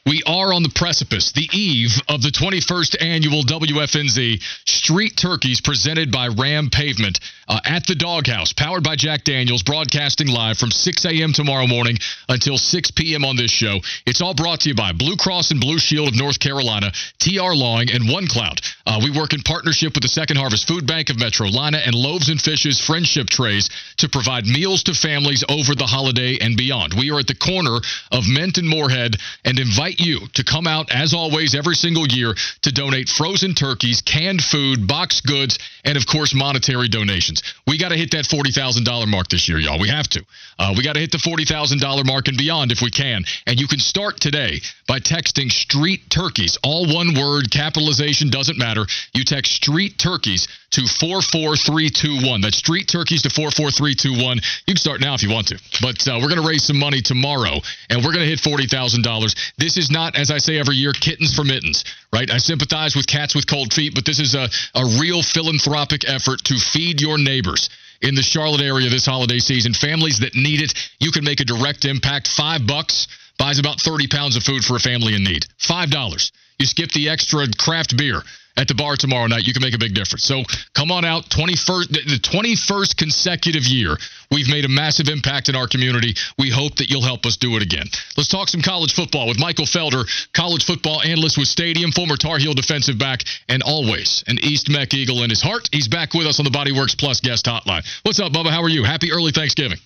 We 0.08 0.22
are 0.28 0.53
on 0.53 0.62
the 0.62 0.70
precipice, 0.70 1.32
the 1.32 1.49
eve 1.51 1.89
of 2.08 2.22
the 2.22 2.30
21st 2.30 3.01
annual 3.01 3.41
WFNZ 3.41 4.41
Street 4.68 5.18
Turkeys 5.18 5.62
presented 5.62 6.12
by 6.12 6.28
Ram 6.28 6.70
Pavement 6.70 7.20
uh, 7.47 7.60
at 7.66 7.88
the 7.88 7.95
Doghouse, 7.95 8.53
powered 8.53 8.84
by 8.84 8.95
Jack 8.95 9.24
Daniels, 9.24 9.64
broadcasting 9.64 10.28
live 10.28 10.58
from 10.58 10.70
6 10.70 11.06
a.m. 11.06 11.34
tomorrow 11.34 11.66
morning 11.66 11.97
until 12.30 12.58
6 12.58 12.91
p.m. 12.91 13.26
on 13.26 13.36
this 13.36 13.49
show. 13.49 13.80
It's 14.06 14.22
all 14.22 14.36
brought 14.36 14.62
to 14.62 14.70
you 14.70 14.76
by 14.76 14.91
Blue 14.91 15.16
Cross 15.16 15.51
and 15.51 15.60
Blue 15.60 15.80
Shield 15.80 16.10
of 16.10 16.16
North 16.16 16.39
Carolina, 16.39 16.91
TR 17.20 17.53
Lawing, 17.53 17.89
and 17.91 18.08
One 18.08 18.28
Cloud. 18.28 18.62
Uh, 18.86 18.99
we 19.03 19.10
work 19.10 19.34
in 19.34 19.41
partnership 19.41 19.95
with 19.95 20.03
the 20.03 20.10
Second 20.10 20.38
Harvest 20.38 20.68
Food 20.68 20.86
Bank 20.86 21.10
of 21.10 21.18
Metro 21.18 21.45
Metrolina 21.45 21.86
and 21.86 21.95
Loaves 21.95 22.30
and 22.30 22.41
Fishes 22.41 22.80
Friendship 22.80 23.28
Trays 23.30 23.70
to 23.97 24.10
provide 24.10 24.45
meals 24.45 24.84
to 24.84 24.93
families 24.93 25.43
over 25.49 25.76
the 25.76 25.86
holiday 25.86 26.38
and 26.39 26.58
beyond. 26.58 26.93
We 26.93 27.12
are 27.12 27.20
at 27.20 27.28
the 27.28 27.36
corner 27.36 27.80
of 28.12 28.28
Mint 28.28 28.58
and 28.58 28.68
Morehead 28.68 29.18
and 29.43 29.60
invite 29.60 29.95
invite 29.96 30.06
you 30.06 30.28
to 30.34 30.43
come 30.43 30.68
out, 30.68 30.91
as 30.91 31.14
always, 31.14 31.56
every 31.56 31.76
single 31.76 32.08
year 32.08 32.34
to 32.62 32.72
donate 32.72 33.10
frozen 33.10 33.54
turkeys, 33.54 34.02
canned 34.02 34.41
food, 34.41 34.88
boxed 34.88 35.26
goods, 35.26 35.60
and 35.84 35.98
of 35.98 36.06
course, 36.08 36.34
monetary 36.34 36.88
donations. 36.88 37.41
We 37.68 37.78
got 37.78 37.89
to 37.89 37.98
hit 37.98 38.12
that 38.12 38.26
$40,000 38.26 39.08
mark 39.08 39.28
this 39.28 39.48
year, 39.48 39.60
y'all. 39.60 39.80
We 39.80 39.89
have 39.89 40.08
to. 40.10 40.24
Uh, 40.58 40.74
we 40.76 40.84
got 40.84 40.93
to 40.93 41.00
hit 41.00 41.12
the 41.12 41.18
$40,000 41.18 42.06
mark 42.06 42.28
and 42.28 42.38
beyond 42.38 42.72
if 42.72 42.82
we 42.82 42.91
can. 42.91 43.24
And 43.46 43.60
you 43.60 43.68
can 43.68 43.80
start 43.80 44.20
today 44.20 44.62
by 44.88 45.00
texting 45.00 45.52
Street 45.52 46.10
Turkeys. 46.10 46.58
All 46.64 46.93
one 46.93 47.14
word, 47.16 47.52
capitalization 47.52 48.30
doesn't 48.30 48.58
matter. 48.58 48.86
You 49.14 49.24
text 49.24 49.54
Street 49.54 49.98
Turkeys 49.98 50.48
to 50.72 50.82
44321. 51.00 52.41
That's 52.41 52.58
Street 52.58 52.88
Turkeys 52.88 53.22
to 53.24 53.30
44321. 53.30 54.41
You 54.68 54.74
can 54.74 54.78
start 54.78 55.00
now 55.00 55.14
if 55.14 55.24
you 55.24 55.30
want 55.30 55.48
to. 55.48 55.60
But 55.82 56.04
uh, 56.08 56.20
we're 56.20 56.30
going 56.30 56.41
to 56.41 56.48
raise 56.48 56.66
some 56.66 56.80
money 56.80 57.02
tomorrow, 57.02 57.62
and 57.89 58.04
we're 58.04 58.12
going 58.12 58.28
to 58.28 58.30
hit 58.30 58.39
$40,000. 58.39 59.56
This 59.58 59.78
is 59.78 59.85
not, 59.90 60.16
as 60.16 60.32
I 60.32 60.38
say 60.38 60.58
every 60.58 60.76
year, 60.76 60.94
kittens 60.94 61.34
for 61.34 61.44
mittens, 61.44 61.84
right? 62.14 62.30
I 62.30 62.38
sympathize 62.38 62.96
with 62.96 63.08
cats 63.08 63.36
with 63.36 63.48
cold 63.48 63.74
feet, 63.74 63.94
but 63.96 64.06
this 64.06 64.20
is 64.20 64.36
a, 64.36 64.50
a 64.76 64.86
real 65.00 65.22
philanthropic 65.22 66.08
effort 66.08 66.44
to 66.46 66.58
feed 66.58 67.02
your 67.02 67.18
neighbors 67.18 67.70
in 68.02 68.16
the 68.16 68.22
Charlotte 68.22 68.62
area 68.62 68.90
this 68.90 69.06
holiday 69.06 69.40
season. 69.40 69.74
Families 69.74 70.20
that 70.20 70.36
need 70.36 70.62
it, 70.62 70.74
you 71.00 71.12
can 71.12 71.24
make 71.24 71.40
a 71.40 71.46
direct 71.46 71.86
impact. 71.86 72.28
Five 72.28 72.68
bucks 72.68 73.08
buys 73.38 73.60
about 73.60 73.80
30 73.80 74.08
pounds 74.08 74.36
of 74.36 74.44
food 74.44 74.64
for 74.64 74.76
a 74.76 74.80
family 74.80 75.16
in 75.16 75.24
need. 75.24 75.46
Five 75.58 75.92
dollars. 75.92 76.32
You 76.60 76.66
skip 76.66 76.92
the 76.92 77.10
extra 77.10 77.46
craft 77.58 77.98
beer 77.98 78.22
at 78.58 78.68
the 78.68 78.74
bar 78.76 78.95
tomorrow 78.95 79.28
night, 79.28 79.45
you 79.45 79.53
can 79.53 79.62
make 79.62 79.74
a 79.74 79.80
big 79.80 79.93
difference. 79.93 80.24
So 80.24 80.43
come 80.74 80.91
on 80.91 81.06
out. 81.06 81.30
21st, 81.30 81.89
the 81.89 82.20
21st 82.22 82.95
consecutive 82.97 83.66
year, 83.66 83.97
we've 84.32 84.49
made 84.49 84.66
a 84.66 84.70
massive 84.70 85.08
impact 85.10 85.49
in 85.49 85.56
our 85.56 85.68
community. 85.68 86.16
We 86.38 86.49
hope 86.49 86.76
that 86.76 86.89
you'll 86.89 87.03
help 87.03 87.26
us 87.26 87.38
do 87.38 87.56
it 87.58 87.64
again. 87.64 87.88
Let's 88.18 88.30
talk 88.30 88.49
some 88.49 88.62
college 88.62 88.93
football 88.93 89.28
with 89.28 89.39
Michael 89.39 89.66
Felder, 89.66 90.06
college 90.34 90.66
football 90.66 91.01
analyst 91.01 91.38
with 91.38 91.47
Stadium, 91.47 91.91
former 91.91 92.16
Tar 92.16 92.38
Heel 92.38 92.53
defensive 92.53 92.97
back, 92.97 93.24
and 93.49 93.62
always 93.64 94.24
an 94.28 94.39
East 94.41 94.70
Meck 94.70 94.93
Eagle 94.93 95.24
in 95.24 95.30
his 95.30 95.41
heart. 95.41 95.68
He's 95.72 95.88
back 95.88 96.14
with 96.14 96.28
us 96.28 96.39
on 96.39 96.45
the 96.45 96.51
Bodyworks 96.51 96.97
Plus 96.97 97.20
guest 97.20 97.45
hotline. 97.45 97.86
What's 98.03 98.20
up, 98.20 98.32
Bubba? 98.32 98.49
How 98.49 98.64
are 98.64 98.70
you? 98.70 98.84
Happy 98.84 99.12
early 99.12 99.32
Thanksgiving. 99.32 99.80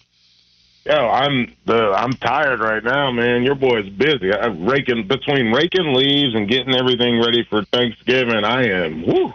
Yo, 0.89 1.07
I'm 1.07 1.55
the 1.67 1.93
I'm 1.95 2.13
tired 2.13 2.61
right 2.61 2.83
now, 2.83 3.11
man. 3.11 3.43
Your 3.43 3.53
boy's 3.53 3.87
busy. 3.89 4.33
I'm 4.33 4.65
raking 4.65 5.07
between 5.07 5.51
raking 5.51 5.93
leaves 5.93 6.33
and 6.33 6.49
getting 6.49 6.75
everything 6.75 7.21
ready 7.21 7.45
for 7.47 7.63
Thanksgiving. 7.65 8.43
I 8.43 8.63
am 8.63 9.05
whoo, 9.05 9.31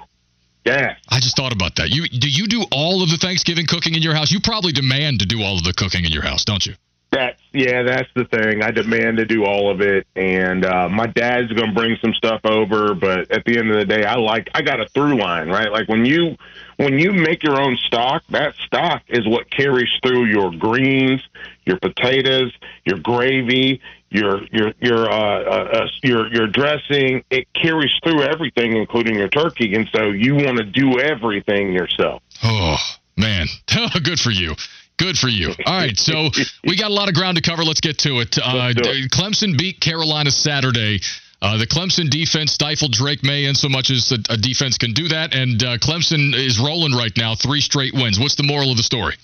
yeah. 0.65 0.97
I 1.09 1.21
just 1.21 1.37
thought 1.37 1.53
about 1.53 1.77
that. 1.77 1.91
You 1.91 2.09
do 2.09 2.29
you 2.29 2.49
do 2.49 2.65
all 2.73 3.05
of 3.05 3.11
the 3.11 3.19
Thanksgiving 3.19 3.67
cooking 3.67 3.95
in 3.95 4.03
your 4.03 4.15
house? 4.15 4.33
You 4.33 4.41
probably 4.41 4.73
demand 4.73 5.21
to 5.21 5.27
do 5.27 5.43
all 5.43 5.57
of 5.57 5.63
the 5.63 5.73
cooking 5.73 6.05
in 6.05 6.11
your 6.11 6.25
house, 6.25 6.45
don't 6.45 6.67
you? 6.67 6.75
That's 7.15 7.41
yeah, 7.53 7.85
that's 7.85 8.09
the 8.17 8.25
thing. 8.25 8.63
I 8.63 8.73
demand 8.73 9.19
to 9.19 9.25
do 9.25 9.45
all 9.45 9.71
of 9.71 9.81
it, 9.81 10.05
and 10.17 10.65
uh, 10.65 10.89
my 10.89 11.07
dad's 11.07 11.53
gonna 11.53 11.73
bring 11.73 11.97
some 12.01 12.13
stuff 12.13 12.41
over. 12.45 12.93
But 12.95 13.31
at 13.31 13.45
the 13.45 13.57
end 13.57 13.71
of 13.71 13.77
the 13.77 13.85
day, 13.85 14.05
I 14.05 14.17
like 14.17 14.49
I 14.53 14.63
got 14.63 14.81
a 14.81 14.89
through 14.89 15.17
line, 15.17 15.49
right? 15.49 15.71
Like 15.71 15.89
when 15.89 16.05
you 16.05 16.37
when 16.77 16.99
you 16.99 17.13
make 17.13 17.45
your 17.45 17.61
own 17.61 17.77
stock, 17.87 18.25
that 18.31 18.57
stock 18.67 19.03
is 19.07 19.29
what 19.29 19.49
carries 19.49 19.91
through 20.03 20.25
your 20.25 20.51
greens, 20.51 21.23
your 21.65 21.79
potatoes, 21.79 22.53
your 22.85 22.99
gravy, 22.99 23.81
your 24.11 24.43
your 24.51 24.73
your 24.81 25.09
uh, 25.09 25.43
uh, 25.45 25.69
uh 25.73 25.89
your 26.03 26.35
your 26.35 26.49
dressing. 26.49 27.23
It 27.31 27.47
carries 27.55 27.93
through 28.03 28.23
everything, 28.23 28.77
including 28.77 29.15
your 29.15 29.29
turkey, 29.29 29.73
and 29.77 29.89
so 29.95 30.07
you 30.07 30.35
want 30.35 30.57
to 30.57 30.65
do 30.65 30.99
everything 30.99 31.73
yourself. 31.73 32.23
Oh 32.43 32.79
man, 33.17 33.47
good 34.03 34.19
for 34.19 34.31
you. 34.31 34.57
Good 35.05 35.19
for 35.19 35.29
you. 35.29 35.53
All 35.67 35.77
right, 35.77 35.99
so 35.99 36.31
we 36.67 36.77
got 36.77 36.91
a 36.91 36.95
lot 36.95 37.11
of 37.11 37.15
ground 37.15 37.37
to 37.37 37.43
cover. 37.43 37.63
Let's 37.63 37.83
get 37.83 37.99
to 37.99 38.21
it. 38.21 38.39
Uh, 38.39 38.73
it. 38.75 39.11
Clemson 39.11 39.59
beat 39.59 39.79
Carolina 39.79 40.31
Saturday. 40.31 41.01
Uh, 41.43 41.59
the 41.59 41.67
Clemson 41.67 42.09
defense 42.09 42.53
stifled 42.53 42.93
Drake 42.93 43.23
Maye 43.23 43.45
in 43.45 43.55
so 43.55 43.69
much 43.69 43.91
as 43.91 44.13
a, 44.13 44.33
a 44.33 44.39
defense 44.39 44.79
can 44.79 44.95
do 44.95 45.09
that, 45.09 45.35
and 45.35 45.63
uh, 45.63 45.77
Clemson 45.77 46.35
is 46.35 46.59
rolling 46.59 46.93
right 46.93 47.13
now, 47.19 47.35
three 47.35 47.61
straight 47.61 47.93
wins. 47.93 48.19
What's 48.19 48.37
the 48.37 48.45
moral 48.45 48.71
of 48.71 48.79
the 48.79 48.83
story? 48.83 49.17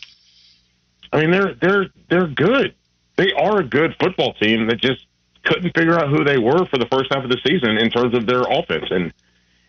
I 1.15 1.23
mean, 1.23 1.31
they're 1.31 1.55
they're 1.55 1.87
they're 2.11 2.29
good. 2.29 2.75
They 3.17 3.33
are 3.33 3.61
a 3.61 3.65
good 3.65 3.97
football 3.99 4.35
team 4.35 4.67
that 4.67 4.83
just 4.83 5.07
couldn't 5.47 5.75
figure 5.75 5.99
out 5.99 6.11
who 6.11 6.25
they 6.25 6.37
were 6.37 6.67
for 6.67 6.77
the 6.77 6.89
first 6.93 7.11
half 7.11 7.25
of 7.25 7.31
the 7.31 7.41
season 7.43 7.79
in 7.79 7.89
terms 7.89 8.15
of 8.15 8.27
their 8.27 8.43
offense, 8.43 8.85
and 8.91 9.15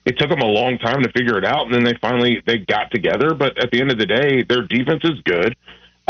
it 0.04 0.20
took 0.20 0.30
them 0.30 0.42
a 0.42 0.46
long 0.46 0.78
time 0.78 1.04
to 1.04 1.12
figure 1.14 1.38
it 1.38 1.46
out. 1.46 1.68
And 1.68 1.74
then 1.74 1.86
they 1.86 1.94
finally 2.02 2.44
they 2.46 2.58
got 2.58 2.92
together. 2.92 3.34
But 3.34 3.58
at 3.58 3.72
the 3.72 3.80
end 3.80 3.92
of 3.92 3.98
the 3.98 4.06
day, 4.06 4.44
their 4.44 4.64
defense 4.64 5.06
is 5.06 5.22
good. 5.24 5.56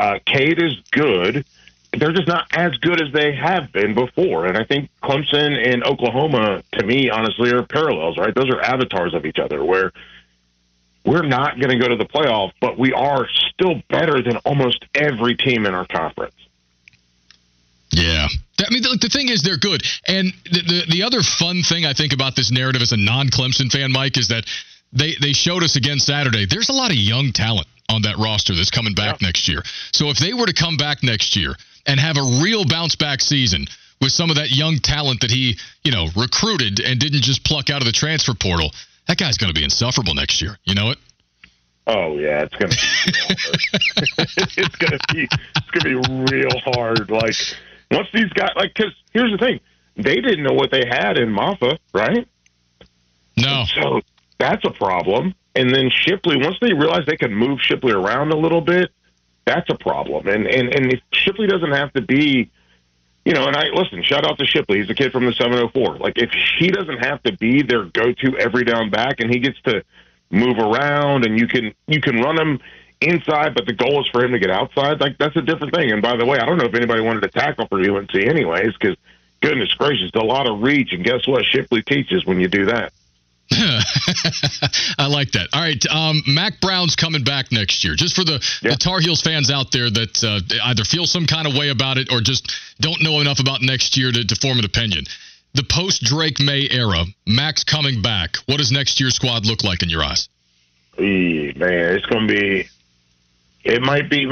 Uh, 0.01 0.17
Cade 0.25 0.59
is 0.59 0.73
good. 0.89 1.45
They're 1.93 2.11
just 2.11 2.27
not 2.27 2.47
as 2.53 2.71
good 2.77 2.99
as 2.99 3.13
they 3.13 3.35
have 3.35 3.71
been 3.71 3.93
before. 3.93 4.47
And 4.47 4.57
I 4.57 4.63
think 4.63 4.89
Clemson 5.03 5.55
and 5.55 5.83
Oklahoma, 5.83 6.63
to 6.71 6.85
me, 6.85 7.11
honestly, 7.11 7.51
are 7.51 7.61
parallels. 7.61 8.17
Right? 8.17 8.33
Those 8.33 8.49
are 8.49 8.59
avatars 8.59 9.13
of 9.13 9.27
each 9.27 9.37
other. 9.37 9.63
Where 9.63 9.91
we're 11.05 11.21
not 11.21 11.59
going 11.59 11.69
to 11.69 11.77
go 11.77 11.87
to 11.87 11.97
the 11.97 12.05
playoff, 12.05 12.51
but 12.59 12.79
we 12.79 12.93
are 12.93 13.27
still 13.53 13.83
better 13.89 14.23
than 14.23 14.37
almost 14.37 14.83
every 14.95 15.35
team 15.35 15.67
in 15.67 15.75
our 15.75 15.85
conference. 15.85 16.33
Yeah. 17.91 18.27
I 18.59 18.71
mean, 18.71 18.81
the, 18.81 18.97
the 18.99 19.09
thing 19.09 19.29
is, 19.29 19.43
they're 19.43 19.57
good. 19.57 19.83
And 20.07 20.33
the, 20.45 20.61
the, 20.61 20.85
the 20.89 21.03
other 21.03 21.21
fun 21.21 21.61
thing 21.61 21.85
I 21.85 21.93
think 21.93 22.13
about 22.13 22.35
this 22.35 22.49
narrative 22.49 22.81
as 22.81 22.91
a 22.91 22.97
non 22.97 23.29
Clemson 23.29 23.71
fan, 23.71 23.91
Mike, 23.91 24.17
is 24.17 24.29
that 24.29 24.45
they, 24.93 25.13
they 25.21 25.33
showed 25.33 25.61
us 25.61 25.75
again 25.75 25.99
Saturday. 25.99 26.47
There's 26.47 26.69
a 26.69 26.73
lot 26.73 26.89
of 26.89 26.97
young 26.97 27.33
talent 27.33 27.67
on 27.91 28.03
that 28.03 28.17
roster 28.17 28.55
that's 28.55 28.71
coming 28.71 28.93
back 28.93 29.21
yeah. 29.21 29.27
next 29.27 29.47
year. 29.47 29.61
So 29.91 30.09
if 30.09 30.17
they 30.17 30.33
were 30.33 30.45
to 30.45 30.53
come 30.53 30.77
back 30.77 31.03
next 31.03 31.35
year 31.35 31.55
and 31.85 31.99
have 31.99 32.17
a 32.17 32.41
real 32.41 32.65
bounce 32.65 32.95
back 32.95 33.21
season 33.21 33.67
with 33.99 34.11
some 34.11 34.29
of 34.29 34.37
that 34.37 34.51
young 34.51 34.77
talent 34.77 35.21
that 35.21 35.31
he, 35.31 35.57
you 35.83 35.91
know, 35.91 36.07
recruited 36.15 36.79
and 36.79 36.99
didn't 36.99 37.21
just 37.21 37.43
pluck 37.43 37.69
out 37.69 37.81
of 37.81 37.85
the 37.85 37.91
transfer 37.91 38.33
portal, 38.33 38.71
that 39.07 39.17
guy's 39.17 39.37
going 39.37 39.53
to 39.53 39.59
be 39.59 39.63
insufferable 39.63 40.15
next 40.15 40.41
year. 40.41 40.57
You 40.63 40.75
know 40.75 40.91
it? 40.91 40.97
Oh 41.87 42.17
yeah, 42.19 42.43
it's 42.43 42.53
gonna 42.55 42.69
be 42.69 42.77
it's 44.61 44.75
gonna 44.75 44.99
be 45.11 45.27
it's 45.55 45.71
gonna 45.71 45.83
be 45.83 45.95
real 46.31 46.59
hard. 46.59 47.09
Like 47.09 47.33
once 47.89 48.07
these 48.13 48.29
guys, 48.33 48.51
like, 48.55 48.73
because 48.75 48.93
here's 49.13 49.31
the 49.31 49.37
thing, 49.37 49.59
they 49.97 50.15
didn't 50.15 50.43
know 50.43 50.53
what 50.53 50.71
they 50.71 50.85
had 50.87 51.17
in 51.17 51.29
Mafah, 51.29 51.79
right? 51.93 52.27
No. 53.35 53.63
so 53.65 54.01
that's 54.37 54.63
a 54.63 54.69
problem. 54.69 55.33
And 55.55 55.73
then 55.73 55.89
Shipley, 55.89 56.37
once 56.37 56.57
they 56.61 56.73
realize 56.73 57.05
they 57.05 57.17
could 57.17 57.31
move 57.31 57.59
Shipley 57.61 57.91
around 57.91 58.31
a 58.31 58.37
little 58.37 58.61
bit, 58.61 58.89
that's 59.45 59.69
a 59.69 59.75
problem. 59.75 60.27
And 60.27 60.47
and 60.47 60.73
and 60.73 60.93
if 60.93 61.01
Shipley 61.11 61.47
doesn't 61.47 61.71
have 61.71 61.91
to 61.93 62.01
be, 62.01 62.49
you 63.25 63.33
know, 63.33 63.47
and 63.47 63.55
I 63.55 63.65
listen, 63.73 64.01
shout 64.03 64.25
out 64.25 64.37
to 64.39 64.45
Shipley. 64.45 64.79
He's 64.79 64.89
a 64.89 64.95
kid 64.95 65.11
from 65.11 65.25
the 65.25 65.33
704. 65.33 65.97
Like 65.97 66.17
if 66.17 66.31
he 66.59 66.69
doesn't 66.69 66.99
have 66.99 67.21
to 67.23 67.35
be 67.37 67.63
their 67.63 67.85
go-to 67.85 68.37
every 68.37 68.63
down 68.63 68.89
back, 68.89 69.19
and 69.19 69.29
he 69.29 69.39
gets 69.39 69.59
to 69.63 69.83
move 70.29 70.57
around, 70.57 71.25
and 71.25 71.37
you 71.39 71.47
can 71.47 71.73
you 71.87 71.99
can 71.99 72.21
run 72.21 72.39
him 72.39 72.59
inside, 73.01 73.55
but 73.55 73.65
the 73.65 73.73
goal 73.73 74.01
is 74.01 74.07
for 74.07 74.23
him 74.23 74.31
to 74.31 74.39
get 74.39 74.51
outside. 74.51 75.01
Like 75.01 75.17
that's 75.17 75.35
a 75.35 75.41
different 75.41 75.73
thing. 75.73 75.91
And 75.91 76.01
by 76.01 76.15
the 76.15 76.25
way, 76.25 76.39
I 76.39 76.45
don't 76.45 76.57
know 76.57 76.65
if 76.65 76.75
anybody 76.75 77.01
wanted 77.01 77.21
to 77.21 77.29
tackle 77.29 77.67
for 77.67 77.79
UNC 77.79 78.15
anyways, 78.15 78.73
because 78.79 78.95
goodness 79.41 79.73
gracious, 79.73 80.11
a 80.13 80.19
lot 80.19 80.47
of 80.47 80.61
reach. 80.61 80.93
And 80.93 81.03
guess 81.03 81.27
what? 81.27 81.43
Shipley 81.45 81.81
teaches 81.81 82.25
when 82.25 82.39
you 82.39 82.47
do 82.47 82.65
that. 82.65 82.93
I 84.97 85.07
like 85.07 85.31
that. 85.31 85.49
All 85.53 85.61
right, 85.61 85.83
um, 85.87 86.23
Mack 86.27 86.61
Brown's 86.61 86.95
coming 86.95 87.23
back 87.23 87.51
next 87.51 87.83
year. 87.83 87.95
Just 87.95 88.15
for 88.15 88.23
the, 88.23 88.39
the 88.61 88.77
Tar 88.79 88.99
Heels 88.99 89.21
fans 89.21 89.51
out 89.51 89.71
there 89.71 89.89
that 89.89 90.23
uh, 90.23 90.39
either 90.65 90.83
feel 90.83 91.05
some 91.05 91.25
kind 91.25 91.47
of 91.47 91.53
way 91.55 91.69
about 91.69 91.97
it 91.97 92.11
or 92.11 92.21
just 92.21 92.51
don't 92.79 93.01
know 93.01 93.19
enough 93.19 93.39
about 93.39 93.61
next 93.61 93.97
year 93.97 94.11
to, 94.11 94.25
to 94.25 94.35
form 94.35 94.59
an 94.59 94.65
opinion. 94.65 95.05
The 95.53 95.63
post 95.63 96.03
Drake 96.03 96.39
Maye 96.39 96.69
era, 96.71 97.03
Mack's 97.27 97.63
coming 97.63 98.01
back. 98.01 98.37
What 98.45 98.57
does 98.57 98.71
next 98.71 98.99
year's 99.01 99.15
squad 99.15 99.45
look 99.45 99.63
like 99.63 99.83
in 99.83 99.89
your 99.89 100.03
eyes? 100.03 100.29
man, 100.97 101.95
it's 101.95 102.05
going 102.05 102.27
to 102.27 102.33
be 102.33 102.69
it 103.63 103.81
might 103.81 104.09
be. 104.09 104.25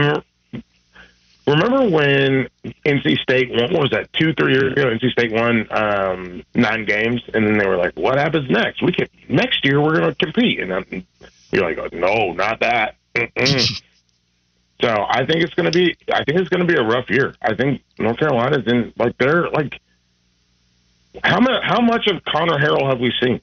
Remember 1.50 1.90
when 1.90 2.48
NC 2.86 3.18
State 3.22 3.50
won? 3.50 3.74
What 3.74 3.82
was 3.82 3.90
that? 3.92 4.14
Two, 4.14 4.34
three 4.34 4.54
years 4.54 4.74
ago, 4.74 4.86
NC 4.86 5.10
State 5.12 5.32
won 5.32 5.68
um, 5.72 6.44
nine 6.54 6.86
games, 6.86 7.24
and 7.34 7.48
then 7.48 7.58
they 7.58 7.66
were 7.66 7.78
like, 7.78 7.98
"What 7.98 8.20
happens 8.20 8.50
next? 8.52 8.84
We 8.84 8.92
can 8.92 9.08
next 9.28 9.66
year 9.66 9.82
we're 9.82 9.96
going 9.96 10.14
to 10.14 10.16
compete." 10.16 10.60
And 10.60 10.72
I'm, 10.72 11.08
you're 11.52 11.68
like, 11.68 11.92
"No, 11.92 12.34
not 12.34 12.60
that." 12.60 12.98
so 13.16 15.06
I 15.10 15.26
think 15.26 15.44
it's 15.44 15.56
going 15.56 15.72
to 15.72 15.78
be. 15.78 15.96
I 16.14 16.24
think 16.24 16.40
it's 16.40 16.50
going 16.50 16.66
to 16.66 16.72
be 16.72 16.80
a 16.80 16.84
rough 16.84 17.10
year. 17.10 17.34
I 17.42 17.56
think 17.56 17.82
North 17.98 18.20
Carolina's 18.20 18.68
in 18.68 18.94
like 18.98 19.18
they're 19.18 19.50
like. 19.50 19.80
How 21.24 21.40
much? 21.40 21.64
How 21.64 21.82
much 21.82 22.06
of 22.06 22.24
Conner 22.26 22.60
Harrell 22.60 22.88
have 22.88 23.00
we 23.00 23.12
seen? 23.20 23.42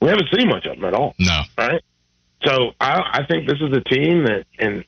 We 0.00 0.08
haven't 0.08 0.28
seen 0.34 0.48
much 0.48 0.64
of 0.64 0.78
him 0.78 0.84
at 0.86 0.94
all. 0.94 1.14
No. 1.18 1.42
Right. 1.58 1.82
So 2.42 2.72
I, 2.80 3.20
I 3.20 3.26
think 3.26 3.46
this 3.46 3.60
is 3.60 3.72
a 3.72 3.80
team 3.82 4.24
that, 4.24 4.46
and 4.58 4.84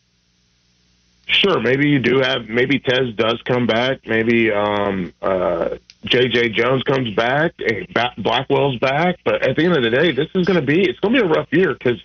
Sure, 1.27 1.61
maybe 1.61 1.89
you 1.89 1.99
do 1.99 2.21
have. 2.21 2.49
Maybe 2.49 2.79
Tez 2.79 3.13
does 3.15 3.43
come 3.43 3.67
back. 3.67 4.07
Maybe 4.07 4.53
um, 4.53 5.13
uh, 5.21 5.77
J.J. 6.05 6.51
Jones 6.51 6.85
comes 6.85 7.13
back. 7.15 7.53
Blackwell's 8.17 8.79
back. 8.79 9.19
But 9.25 9.43
at 9.43 9.57
the 9.57 9.65
end 9.65 9.77
of 9.77 9.83
the 9.83 9.91
day, 9.91 10.13
this 10.13 10.29
is 10.37 10.47
going 10.47 10.61
to 10.61 10.65
be. 10.65 10.89
It's 10.89 11.01
going 11.01 11.15
to 11.15 11.23
be 11.23 11.27
a 11.27 11.29
rough 11.29 11.53
year 11.53 11.75
because 11.75 12.01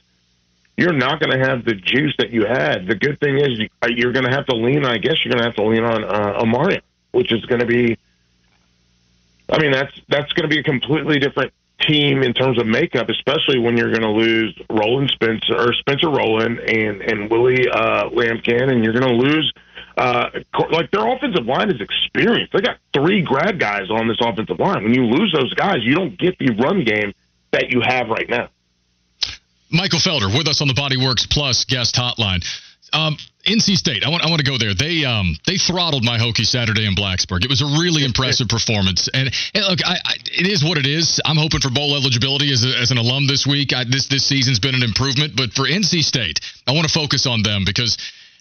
you're 0.76 0.94
not 0.94 1.20
going 1.20 1.40
to 1.40 1.48
have 1.48 1.66
the 1.66 1.76
juice 1.76 2.16
that 2.18 2.32
you 2.32 2.46
had. 2.46 2.88
The 2.88 2.96
good 2.96 3.20
thing 3.20 3.38
is 3.38 3.70
uh, 3.84 3.90
you're 3.90 4.12
going 4.12 4.26
to 4.26 4.32
have 4.32 4.48
to 4.48 4.56
lean. 4.56 4.86
I 4.86 4.98
guess 4.98 5.24
you're 5.24 5.32
going 5.32 5.44
to 5.44 5.46
have 5.46 5.56
to 5.56 5.64
lean 5.64 5.84
on 5.84 6.04
uh, 6.04 6.42
Omarion, 6.42 6.82
which 7.12 7.32
is 7.32 7.46
going 7.46 7.62
to 7.62 7.68
be. 7.68 7.98
I 9.50 9.60
mean, 9.60 9.72
that's 9.72 9.94
that's 10.10 10.34
going 10.34 10.50
to 10.50 10.54
be 10.54 10.60
a 10.60 10.64
completely 10.64 11.20
different 11.20 11.54
team 11.88 12.24
in 12.24 12.34
terms 12.34 12.60
of 12.60 12.68
makeup, 12.68 13.10
especially 13.10 13.60
when 13.60 13.78
you're 13.78 13.92
going 13.92 14.02
to 14.02 14.12
lose 14.12 14.58
Rolland 14.70 15.12
Spencer 15.12 15.56
or 15.58 15.74
Spencer 15.74 16.10
Rolland 16.10 16.60
and 16.60 17.02
and 17.02 17.30
Willie 17.30 17.68
uh, 17.70 18.10
Lampkin, 18.10 18.72
and 18.72 18.84
you're 18.84 18.94
going 18.94 19.08
to 19.08 19.16
lose. 19.16 19.52
Uh, 19.98 20.30
like 20.72 20.90
their 20.92 21.06
offensive 21.06 21.46
line 21.46 21.70
is 21.70 21.82
experienced. 21.82 22.54
They 22.54 22.62
got 22.62 22.78
three 22.94 23.22
grad 23.22 23.60
guys 23.60 23.90
on 23.90 24.08
this 24.08 24.18
offensive 24.22 24.58
line. 24.58 24.84
When 24.84 24.94
you 24.94 25.04
lose 25.04 25.34
those 25.34 25.54
guys, 25.54 25.80
you 25.82 25.94
don't 25.94 26.18
get 26.18 26.38
the 26.40 26.56
run 26.56 26.86
game 26.86 27.14
that 27.52 27.72
you 27.72 27.82
have 27.86 28.08
right 28.08 28.28
now. 28.30 28.50
Michael 29.70 30.00
Felder 30.00 30.36
with 30.36 30.48
us 30.48 30.62
on 30.62 30.68
the 30.68 30.74
Bodyworks 30.74 31.30
Plus 31.30 31.66
guest 31.66 31.96
hotline. 31.96 32.44
Um, 32.94 33.18
NC 33.46 33.76
State. 33.76 34.06
I 34.06 34.10
want 34.10 34.24
I 34.24 34.30
want 34.30 34.40
to 34.40 34.50
go 34.50 34.58
there. 34.58 34.74
They 34.74 35.04
um 35.06 35.36
they 35.48 35.58
throttled 35.58 36.04
my 36.04 36.18
Hokie 36.18 36.46
Saturday 36.46 36.86
in 36.86 36.96
Blacksburg. 36.96 37.44
It 37.44 37.50
was 37.50 37.62
a 37.62 37.66
really 37.66 38.04
impressive 38.06 38.48
performance. 38.50 39.10
And, 39.14 39.34
and 39.54 39.66
look, 39.66 39.80
I, 39.86 39.98
I, 40.06 40.14
it 40.26 40.48
is 40.48 40.64
what 40.64 40.78
it 40.78 40.86
is. 40.86 41.20
I'm 41.26 41.38
hoping 41.38 41.60
for 41.60 41.70
bowl 41.70 41.96
eligibility 41.96 42.52
as, 42.52 42.64
a, 42.64 42.78
as 42.80 42.92
an 42.92 42.98
alum 42.98 43.28
this 43.28 43.48
week. 43.48 43.74
I, 43.74 43.84
this 43.84 44.08
this 44.08 44.26
season's 44.26 44.60
been 44.60 44.76
an 44.76 44.84
improvement, 44.84 45.34
but 45.36 45.54
for 45.54 45.64
NC 45.64 46.04
State, 46.04 46.40
I 46.68 46.74
want 46.74 46.88
to 46.88 46.94
focus 46.94 47.26
on 47.26 47.44
them 47.44 47.64
because. 47.66 47.98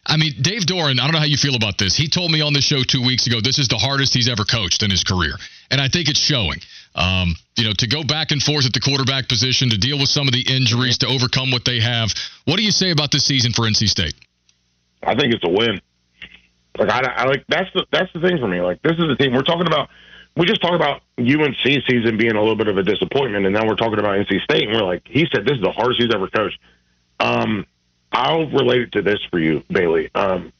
I 0.06 0.16
mean, 0.16 0.32
Dave 0.40 0.62
Doeren, 0.62 0.98
I 0.98 1.04
don't 1.04 1.12
know 1.12 1.18
how 1.18 1.26
you 1.26 1.36
feel 1.36 1.56
about 1.56 1.76
this. 1.76 1.94
He 1.94 2.08
told 2.08 2.32
me 2.32 2.40
on 2.40 2.54
the 2.54 2.62
show 2.62 2.82
two 2.82 3.04
weeks 3.04 3.26
ago 3.26 3.42
this 3.42 3.58
is 3.58 3.68
the 3.68 3.76
hardest 3.76 4.14
he's 4.14 4.30
ever 4.30 4.44
coached 4.44 4.82
in 4.82 4.90
his 4.90 5.04
career. 5.04 5.34
And 5.70 5.78
I 5.78 5.88
think 5.88 6.08
it's 6.08 6.18
showing. 6.18 6.58
Um, 6.94 7.34
you 7.54 7.64
know, 7.64 7.74
to 7.76 7.86
go 7.86 8.02
back 8.02 8.30
and 8.30 8.42
forth 8.42 8.64
at 8.64 8.72
the 8.72 8.80
quarterback 8.80 9.28
position, 9.28 9.68
to 9.68 9.76
deal 9.76 9.98
with 9.98 10.08
some 10.08 10.26
of 10.26 10.32
the 10.32 10.40
injuries, 10.40 10.96
to 10.98 11.06
overcome 11.06 11.50
what 11.50 11.66
they 11.66 11.80
have. 11.80 12.08
What 12.46 12.56
do 12.56 12.62
you 12.62 12.72
say 12.72 12.90
about 12.90 13.12
this 13.12 13.26
season 13.26 13.52
for 13.52 13.68
NC 13.68 13.88
State? 13.88 14.14
I 15.02 15.14
think 15.14 15.34
it's 15.34 15.44
a 15.44 15.48
win. 15.48 15.80
Like 16.78 16.90
I, 16.90 17.00
I 17.00 17.24
like 17.24 17.44
that's 17.48 17.70
the 17.74 17.84
that's 17.90 18.12
the 18.12 18.20
thing 18.20 18.38
for 18.38 18.48
me. 18.48 18.60
Like 18.60 18.82
this 18.82 18.92
is 18.92 19.08
the 19.08 19.16
team 19.16 19.32
we're 19.32 19.42
talking 19.42 19.66
about. 19.66 19.88
We 20.36 20.46
just 20.46 20.62
talked 20.62 20.74
about 20.74 21.02
UNC 21.18 21.56
season 21.62 22.16
being 22.16 22.36
a 22.36 22.40
little 22.40 22.56
bit 22.56 22.68
of 22.68 22.78
a 22.78 22.82
disappointment, 22.82 23.44
and 23.44 23.54
now 23.54 23.66
we're 23.66 23.74
talking 23.74 23.98
about 23.98 24.16
NC 24.16 24.40
State, 24.42 24.68
and 24.68 24.72
we're 24.72 24.86
like, 24.86 25.02
he 25.06 25.26
said 25.32 25.44
this 25.44 25.56
is 25.56 25.62
the 25.62 25.72
hardest 25.72 26.00
he's 26.00 26.14
ever 26.14 26.28
coached. 26.28 26.58
Um, 27.18 27.66
I'll 28.12 28.48
relate 28.48 28.82
it 28.82 28.92
to 28.92 29.02
this 29.02 29.18
for 29.30 29.38
you, 29.38 29.64
Bailey. 29.68 30.08
Um, 30.14 30.52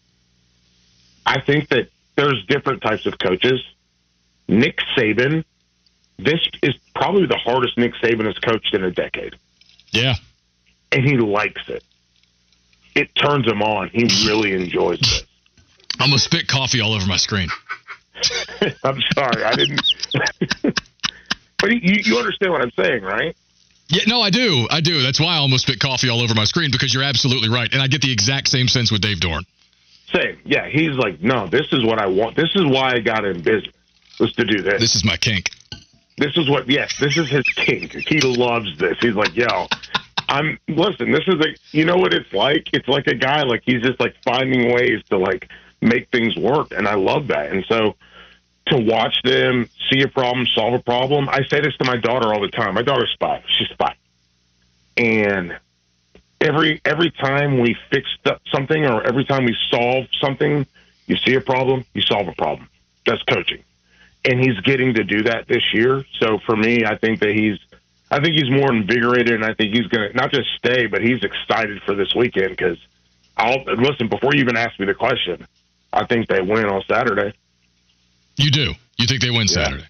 I 1.25 1.41
think 1.41 1.69
that 1.69 1.89
there's 2.17 2.45
different 2.47 2.83
types 2.83 3.07
of 3.07 3.19
coaches. 3.19 3.63
Nick 4.49 4.79
Saban, 4.97 5.45
this 6.19 6.41
is 6.63 6.75
probably 6.95 7.27
the 7.27 7.39
hardest 7.39 7.79
Nick 7.79 7.95
Saban 8.03 8.27
has 8.27 8.39
coached 8.39 8.75
in 8.75 8.83
a 8.83 8.91
decade. 8.91 9.37
Yeah. 9.93 10.17
And 10.91 11.05
he 11.05 11.17
likes 11.17 11.69
it 11.69 11.85
it 12.95 13.15
turns 13.15 13.47
him 13.47 13.63
on. 13.63 13.89
He 13.91 14.05
really 14.27 14.53
enjoys 14.53 15.01
it. 15.01 15.27
I'm 15.99 16.11
gonna 16.11 16.19
spit 16.19 16.49
coffee 16.49 16.81
all 16.81 16.95
over 16.95 17.07
my 17.07 17.17
screen. 17.17 17.49
I'm 18.85 19.01
sorry, 19.15 19.45
I 19.45 19.55
didn't. 19.55 19.83
but 21.59 21.71
you, 21.71 22.01
you 22.05 22.19
understand 22.19 22.53
what 22.53 22.63
I'm 22.63 22.73
saying, 22.73 23.03
right? 23.03 23.37
Yeah, 23.89 24.05
no, 24.07 24.21
I 24.21 24.31
do. 24.31 24.69
I 24.71 24.81
do. 24.81 25.03
That's 25.03 25.19
why 25.19 25.35
I 25.35 25.39
almost 25.39 25.65
spit 25.65 25.81
coffee 25.81 26.09
all 26.09 26.21
over 26.21 26.35
my 26.35 26.45
screen 26.45 26.71
because 26.71 26.95
you're 26.95 27.03
absolutely 27.03 27.49
right, 27.49 27.73
and 27.73 27.83
I 27.83 27.89
get 27.89 28.03
the 28.03 28.13
exact 28.13 28.49
same 28.49 28.69
sense 28.69 28.93
with 28.93 29.01
Dave 29.01 29.19
Doeren. 29.19 29.45
Same. 30.15 30.39
Yeah, 30.45 30.69
he's 30.69 30.97
like, 30.97 31.21
no, 31.21 31.47
this 31.47 31.67
is 31.73 31.85
what 31.85 31.99
I 31.99 32.07
want. 32.07 32.37
This 32.37 32.51
is 32.55 32.65
why 32.65 32.93
I 32.95 33.01
got 33.01 33.25
in 33.25 33.43
business 33.43 33.75
was 34.19 34.33
to 34.35 34.45
do 34.45 34.63
this. 34.63 34.81
This 34.81 34.95
is 34.95 35.05
my 35.05 35.17
kink. 35.17 35.51
This 36.19 36.37
is 36.37 36.49
what. 36.49 36.69
Yes, 36.69 36.95
this 37.01 37.17
is 37.17 37.29
his 37.29 37.45
kink. 37.57 37.93
He 37.93 38.21
loves 38.21 38.77
this. 38.79 38.97
He's 39.01 39.15
like, 39.15 39.35
yo, 39.35 39.67
I'm 40.31 40.59
listen. 40.69 41.11
This 41.11 41.27
is 41.27 41.35
a 41.41 41.49
you 41.77 41.85
know 41.85 41.97
what 41.97 42.15
it's 42.15 42.33
like. 42.33 42.69
It's 42.73 42.89
like 42.89 43.07
a 43.09 43.15
guy 43.15 43.43
like 43.43 43.63
he's 43.67 43.83
just 43.83 44.01
like 44.01 44.15
finding 44.25 44.73
ways 44.73 45.03
to 45.11 45.19
like 45.19 45.51
make 45.83 46.09
things 46.11 46.37
work, 46.37 46.69
and 46.71 46.89
I 46.89 46.95
love 46.95 47.27
that. 47.27 47.51
And 47.53 47.65
so 47.69 47.97
to 48.67 48.79
watch 48.79 49.21
them 49.25 49.69
see 49.91 50.03
a 50.03 50.09
problem, 50.09 50.47
solve 50.47 50.75
a 50.75 50.79
problem. 50.79 51.29
I 51.29 51.43
say 51.51 51.61
this 51.61 51.77
to 51.79 51.85
my 51.85 51.97
daughter 51.97 52.33
all 52.33 52.41
the 52.41 52.49
time. 52.49 52.75
My 52.75 52.83
daughter's 52.83 53.15
five. 53.21 53.43
She's 53.59 53.69
five, 53.77 53.97
and 54.97 55.59
every 56.41 56.81
every 56.85 57.11
time 57.11 57.61
we 57.61 57.77
fix 57.91 58.09
something 58.53 58.87
or 58.87 59.03
every 59.03 59.25
time 59.25 59.45
we 59.45 59.57
solve 59.71 60.07
something, 60.21 60.67
You 61.11 61.17
see 61.17 61.35
a 61.35 61.41
problem, 61.41 61.85
you 61.93 62.03
solve 62.03 62.29
a 62.29 62.33
problem. 62.33 62.69
That's 63.05 63.23
coaching, 63.25 63.65
and 64.25 64.39
he's 64.39 64.61
getting 64.61 64.95
to 64.95 65.03
do 65.03 65.25
that 65.25 65.49
this 65.49 65.75
year. 65.75 66.05
So 66.21 66.39
for 66.47 66.55
me, 66.55 66.85
I 66.85 66.97
think 66.97 67.19
that 67.19 67.35
he's, 67.35 67.59
I 68.11 68.21
think 68.21 68.35
he's 68.35 68.51
more 68.51 68.75
invigorated, 68.75 69.35
and 69.35 69.45
I 69.45 69.55
think 69.55 69.75
he's 69.75 69.87
going 69.87 70.11
to 70.11 70.17
not 70.17 70.33
just 70.33 70.49
stay, 70.57 70.87
but 70.87 71.01
he's 71.01 71.23
excited 71.23 71.81
for 71.83 71.95
this 71.95 72.15
weekend 72.15 72.51
because 72.51 72.79
I'll 73.37 73.63
listen 73.65 74.09
before 74.09 74.35
you 74.35 74.41
even 74.41 74.57
ask 74.57 74.79
me 74.81 74.87
the 74.87 74.95
question. 74.95 75.47
I 75.93 76.07
think 76.07 76.29
they 76.29 76.41
win 76.41 76.67
on 76.67 76.83
Saturday. 76.89 77.33
You 78.37 78.51
do. 78.51 78.75
You 78.99 79.07
think 79.07 79.23
they 79.23 79.31
win 79.31 79.49
Saturday? 79.49 79.87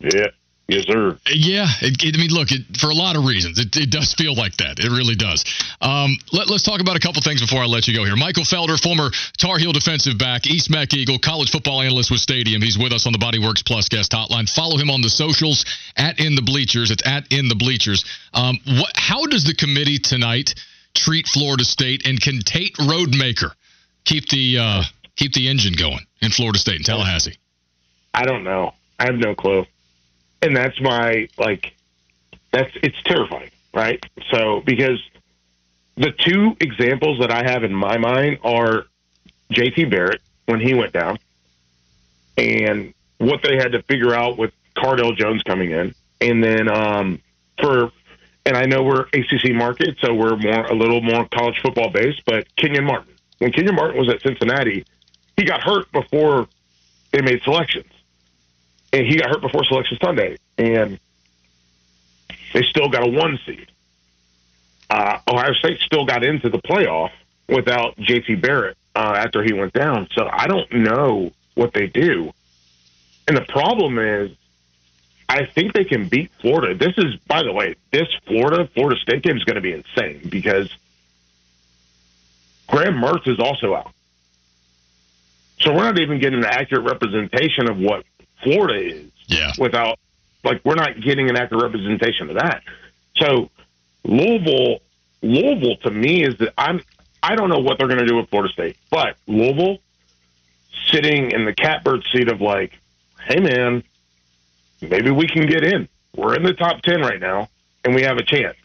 Yeah. 0.00 0.28
Yes, 0.68 0.84
sir. 0.86 1.16
Yeah, 1.32 1.64
it, 1.80 1.96
it, 2.04 2.14
I 2.14 2.18
mean, 2.20 2.28
look, 2.28 2.52
it, 2.52 2.60
for 2.76 2.90
a 2.90 2.94
lot 2.94 3.16
of 3.16 3.24
reasons, 3.24 3.58
it, 3.58 3.74
it 3.74 3.88
does 3.88 4.12
feel 4.12 4.36
like 4.36 4.54
that. 4.58 4.78
It 4.78 4.92
really 4.92 5.14
does. 5.14 5.42
Um, 5.80 6.12
let, 6.30 6.50
us 6.50 6.62
talk 6.62 6.82
about 6.82 6.94
a 6.94 7.00
couple 7.00 7.22
things 7.22 7.40
before 7.40 7.62
I 7.62 7.64
let 7.64 7.88
you 7.88 7.96
go 7.96 8.04
here. 8.04 8.16
Michael 8.16 8.44
Felder, 8.44 8.78
former 8.78 9.08
Tar 9.38 9.56
Heel 9.56 9.72
defensive 9.72 10.18
back, 10.18 10.46
East 10.46 10.68
Meck 10.68 10.92
Eagle, 10.92 11.18
college 11.18 11.48
football 11.48 11.80
analyst 11.80 12.10
with 12.10 12.20
Stadium. 12.20 12.60
He's 12.60 12.76
with 12.76 12.92
us 12.92 13.06
on 13.06 13.14
the 13.14 13.18
Bodyworks 13.18 13.64
Plus 13.64 13.88
guest 13.88 14.12
hotline. 14.12 14.44
Follow 14.46 14.76
him 14.76 14.90
on 14.90 15.00
the 15.00 15.08
socials 15.08 15.64
at 15.96 16.20
In 16.20 16.34
the 16.34 16.42
Bleachers. 16.42 16.90
It's 16.90 17.06
at 17.06 17.24
In 17.32 17.48
the 17.48 17.56
Bleachers. 17.56 18.04
Um, 18.34 18.58
what, 18.66 18.92
how 18.94 19.24
does 19.24 19.44
the 19.44 19.54
committee 19.54 19.98
tonight 19.98 20.54
treat 20.92 21.28
Florida 21.28 21.64
State, 21.64 22.06
and 22.06 22.20
can 22.20 22.40
Tate 22.40 22.74
Rodemaker 22.74 23.52
keep 24.04 24.28
the 24.28 24.58
uh, 24.58 24.82
keep 25.16 25.32
the 25.32 25.48
engine 25.48 25.72
going 25.72 26.04
in 26.20 26.30
Florida 26.30 26.58
State 26.58 26.76
and 26.76 26.84
Tallahassee? 26.84 27.38
I 28.12 28.26
don't 28.26 28.44
know. 28.44 28.74
I 28.98 29.06
have 29.06 29.14
no 29.14 29.34
clue 29.34 29.64
and 30.42 30.56
that's 30.56 30.80
my 30.80 31.28
like 31.38 31.74
that's 32.52 32.70
it's 32.82 33.00
terrifying, 33.04 33.50
right? 33.74 34.04
So 34.30 34.62
because 34.64 35.00
the 35.96 36.12
two 36.12 36.56
examples 36.60 37.18
that 37.20 37.30
I 37.30 37.42
have 37.42 37.64
in 37.64 37.74
my 37.74 37.98
mind 37.98 38.38
are 38.42 38.86
JT 39.52 39.90
Barrett 39.90 40.20
when 40.46 40.60
he 40.60 40.74
went 40.74 40.92
down 40.92 41.18
and 42.36 42.94
what 43.18 43.42
they 43.42 43.56
had 43.56 43.72
to 43.72 43.82
figure 43.82 44.14
out 44.14 44.38
with 44.38 44.52
Cardale 44.76 45.16
Jones 45.16 45.42
coming 45.42 45.72
in. 45.72 45.94
And 46.20 46.42
then 46.42 46.68
um, 46.68 47.20
for 47.60 47.90
and 48.46 48.56
I 48.56 48.64
know 48.64 48.82
we're 48.82 49.06
ACC 49.12 49.52
market, 49.52 49.98
so 50.00 50.14
we're 50.14 50.36
more 50.36 50.64
a 50.66 50.74
little 50.74 51.02
more 51.02 51.28
college 51.28 51.60
football 51.60 51.90
based, 51.90 52.22
but 52.24 52.46
Kenyon 52.56 52.84
Martin. 52.84 53.14
When 53.38 53.52
Kenyon 53.52 53.74
Martin 53.74 53.98
was 53.98 54.08
at 54.08 54.22
Cincinnati, 54.22 54.84
he 55.36 55.44
got 55.44 55.60
hurt 55.62 55.90
before 55.92 56.48
they 57.12 57.20
made 57.20 57.42
selections 57.42 57.92
and 58.92 59.06
he 59.06 59.16
got 59.16 59.28
hurt 59.30 59.40
before 59.40 59.64
Selection 59.64 59.98
Sunday, 60.02 60.36
and 60.56 60.98
they 62.52 62.62
still 62.62 62.88
got 62.88 63.06
a 63.06 63.10
one 63.10 63.38
seed. 63.46 63.70
Uh, 64.90 65.18
Ohio 65.28 65.52
State 65.52 65.80
still 65.80 66.06
got 66.06 66.24
into 66.24 66.48
the 66.48 66.58
playoff 66.58 67.10
without 67.48 67.96
JT 67.96 68.40
Barrett 68.40 68.76
uh, 68.94 69.14
after 69.16 69.42
he 69.42 69.52
went 69.52 69.72
down. 69.72 70.08
So 70.12 70.28
I 70.30 70.46
don't 70.46 70.72
know 70.72 71.30
what 71.54 71.74
they 71.74 71.86
do. 71.86 72.32
And 73.26 73.36
the 73.36 73.42
problem 73.42 73.98
is, 73.98 74.30
I 75.28 75.44
think 75.44 75.74
they 75.74 75.84
can 75.84 76.08
beat 76.08 76.30
Florida. 76.40 76.74
This 76.74 76.96
is, 76.96 77.16
by 77.26 77.42
the 77.42 77.52
way, 77.52 77.74
this 77.92 78.08
Florida 78.26 78.66
Florida 78.74 78.98
State 79.00 79.22
game 79.22 79.36
is 79.36 79.44
going 79.44 79.56
to 79.56 79.60
be 79.60 79.72
insane 79.72 80.26
because 80.30 80.74
Graham 82.66 82.94
Mertz 82.94 83.28
is 83.28 83.38
also 83.38 83.74
out. 83.74 83.92
So 85.60 85.74
we're 85.74 85.84
not 85.84 85.98
even 85.98 86.18
getting 86.18 86.38
an 86.38 86.46
accurate 86.46 86.84
representation 86.84 87.68
of 87.68 87.78
what 87.78 88.04
Florida 88.42 88.96
is. 88.96 89.10
Yeah. 89.26 89.52
Without, 89.58 89.98
like, 90.44 90.62
we're 90.64 90.74
not 90.74 91.00
getting 91.00 91.28
an 91.28 91.36
accurate 91.36 91.62
representation 91.62 92.30
of 92.30 92.36
that. 92.36 92.62
So 93.16 93.50
Louisville, 94.04 94.78
Louisville 95.22 95.76
to 95.82 95.90
me 95.90 96.24
is 96.24 96.38
that 96.38 96.54
I'm, 96.56 96.80
I 97.22 97.34
don't 97.34 97.50
know 97.50 97.58
what 97.58 97.78
they're 97.78 97.88
going 97.88 98.00
to 98.00 98.06
do 98.06 98.16
with 98.16 98.30
Florida 98.30 98.52
State, 98.52 98.76
but 98.90 99.16
Louisville 99.26 99.78
sitting 100.86 101.30
in 101.32 101.44
the 101.44 101.52
catbird 101.52 102.04
seat 102.12 102.28
of 102.28 102.40
like, 102.40 102.72
hey 103.26 103.40
man, 103.40 103.82
maybe 104.80 105.10
we 105.10 105.26
can 105.26 105.46
get 105.46 105.64
in. 105.64 105.88
We're 106.16 106.34
in 106.34 106.42
the 106.42 106.54
top 106.54 106.82
10 106.82 107.00
right 107.02 107.20
now 107.20 107.48
and 107.84 107.94
we 107.94 108.02
have 108.02 108.16
a 108.16 108.22
chance. 108.22 108.56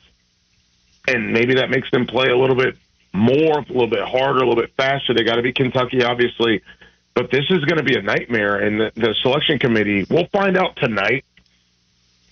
And 1.08 1.34
maybe 1.34 1.56
that 1.56 1.70
makes 1.70 1.92
them 1.92 2.08
play 2.08 2.30
a 2.30 2.38
little 2.38 2.56
bit 2.56 2.78
more, 3.12 3.60
a 3.60 3.66
little 3.68 3.88
bit 3.88 4.04
harder, 4.04 4.40
a 4.40 4.48
little 4.48 4.56
bit 4.56 4.74
faster. 4.78 5.14
They 5.14 5.24
got 5.24 5.36
to 5.36 5.42
be 5.42 5.52
Kentucky, 5.52 6.04
obviously. 6.04 6.62
But 7.16 7.30
this 7.32 7.46
is 7.50 7.64
going 7.66 7.78
to 7.78 7.84
be 7.84 7.96
a 7.96 8.02
nightmare, 8.02 8.58
and 8.58 8.80
the, 8.80 8.92
the 8.96 9.16
selection 9.22 9.60
committee. 9.60 10.06
We'll 10.10 10.28
find 10.28 10.58
out 10.58 10.76
tonight 10.78 11.26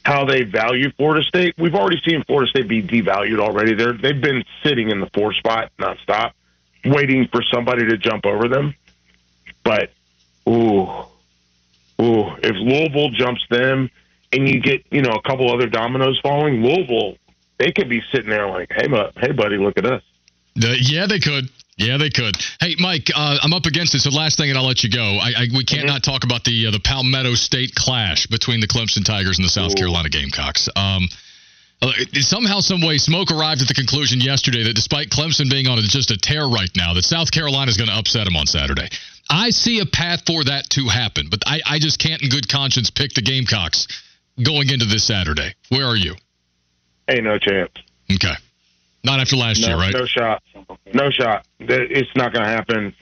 how 0.04 0.26
they 0.26 0.44
value 0.44 0.92
Florida 0.98 1.24
State. 1.24 1.54
We've 1.58 1.76
already 1.76 2.02
seen 2.04 2.24
Florida 2.24 2.50
State 2.50 2.68
be 2.68 2.82
devalued 2.82 3.40
already. 3.40 3.76
They're 3.76 3.94
they've 3.94 4.20
been 4.20 4.44
sitting 4.64 4.90
in 4.90 5.00
the 5.00 5.10
four 5.14 5.34
spot 5.34 5.72
nonstop, 5.78 6.32
waiting 6.86 7.28
for 7.32 7.44
somebody 7.44 7.88
to 7.88 7.98
jump 7.98 8.26
over 8.26 8.48
them. 8.48 8.74
But 9.64 9.92
ooh, 10.50 10.88
ooh, 12.02 12.36
if 12.42 12.56
Louisville 12.56 13.12
jumps 13.12 13.46
them, 13.52 13.92
and 14.34 14.50
you 14.50 14.60
get 14.60 14.84
you 14.90 15.04
know 15.04 15.12
a 15.12 15.22
couple 15.22 15.54
other 15.54 15.68
dominoes 15.68 16.20
falling, 16.24 16.64
Louisville 16.64 17.18
they 17.62 17.72
could 17.72 17.90
be 17.90 18.02
sitting 18.12 18.30
there 18.30 18.50
like, 18.50 18.72
hey, 18.72 18.88
hey, 19.18 19.32
buddy, 19.32 19.58
look 19.58 19.78
at 19.78 19.86
us. 19.86 20.02
Uh, 20.62 20.74
yeah, 20.82 21.06
they 21.06 21.20
could. 21.20 21.48
Yeah, 21.78 21.98
they 21.98 22.10
could. 22.10 22.36
Hey, 22.60 22.76
Mike, 22.80 23.10
uh, 23.16 23.40
I'm 23.42 23.54
up 23.54 23.66
against 23.66 23.96
it. 23.96 24.00
So 24.00 24.12
last 24.12 24.38
thing, 24.38 24.50
and 24.50 24.58
I'll 24.58 24.68
let 24.68 24.84
you 24.84 24.90
go. 24.90 25.18
I, 25.18 25.34
I 25.36 25.48
we 25.56 25.64
can't 25.64 25.82
mm-hmm. 25.82 25.88
not 25.88 26.04
talk 26.04 26.24
about 26.24 26.44
the 26.44 26.68
uh, 26.68 26.72
the 26.72 26.80
Palmetto 26.80 27.34
State 27.34 27.74
clash 27.76 28.28
between 28.28 28.60
the 28.60 28.68
Clemson 28.68 29.04
Tigers 29.04 29.38
and 29.40 29.46
the 29.46 29.50
South 29.50 29.72
Ooh. 29.72 29.76
Carolina 29.76 30.10
Gamecocks. 30.10 30.70
Um, 30.76 31.08
uh, 31.82 31.92
somehow, 32.20 32.60
some 32.60 32.82
way, 32.82 33.00
Smoke 33.00 33.32
arrived 33.32 33.64
at 33.64 33.68
the 33.68 33.74
conclusion 33.74 34.22
yesterday 34.22 34.64
that 34.64 34.74
despite 34.74 35.10
Clemson 35.10 35.50
being 35.50 35.68
on 35.68 35.80
just 35.82 36.12
a 36.12 36.18
tear 36.18 36.46
right 36.46 36.70
now, 36.76 36.94
that 36.94 37.04
South 37.04 37.32
Carolina 37.32 37.72
is 37.72 37.78
going 37.78 37.90
to 37.90 37.96
upset 37.96 38.26
them 38.26 38.36
on 38.36 38.46
Saturday. 38.46 38.88
I 39.30 39.50
see 39.50 39.80
a 39.80 39.86
path 39.88 40.22
for 40.28 40.44
that 40.44 40.70
to 40.72 40.88
happen, 40.88 41.28
but 41.32 41.42
I, 41.48 41.62
I 41.66 41.80
just 41.80 41.98
can't, 41.98 42.22
in 42.22 42.30
good 42.30 42.48
conscience, 42.48 42.92
pick 42.92 43.14
the 43.14 43.24
Gamecocks 43.24 43.88
going 44.44 44.70
into 44.70 44.86
this 44.86 45.08
Saturday. 45.08 45.56
Where 45.70 45.88
are 45.88 45.96
you? 45.96 46.16
Ain't 47.08 47.24
no 47.24 47.40
chance. 47.40 47.72
Okay. 48.14 48.36
Not 49.04 49.20
after 49.20 49.36
last 49.36 49.62
no, 49.62 49.70
year, 49.70 49.78
right? 49.78 49.94
No 49.94 50.06
shot. 50.06 50.44
No 50.94 51.10
shot. 51.10 51.46
It's 51.60 52.16
not 52.16 52.34
going 52.34 52.46
to 52.46 52.50
happen. 52.50 52.96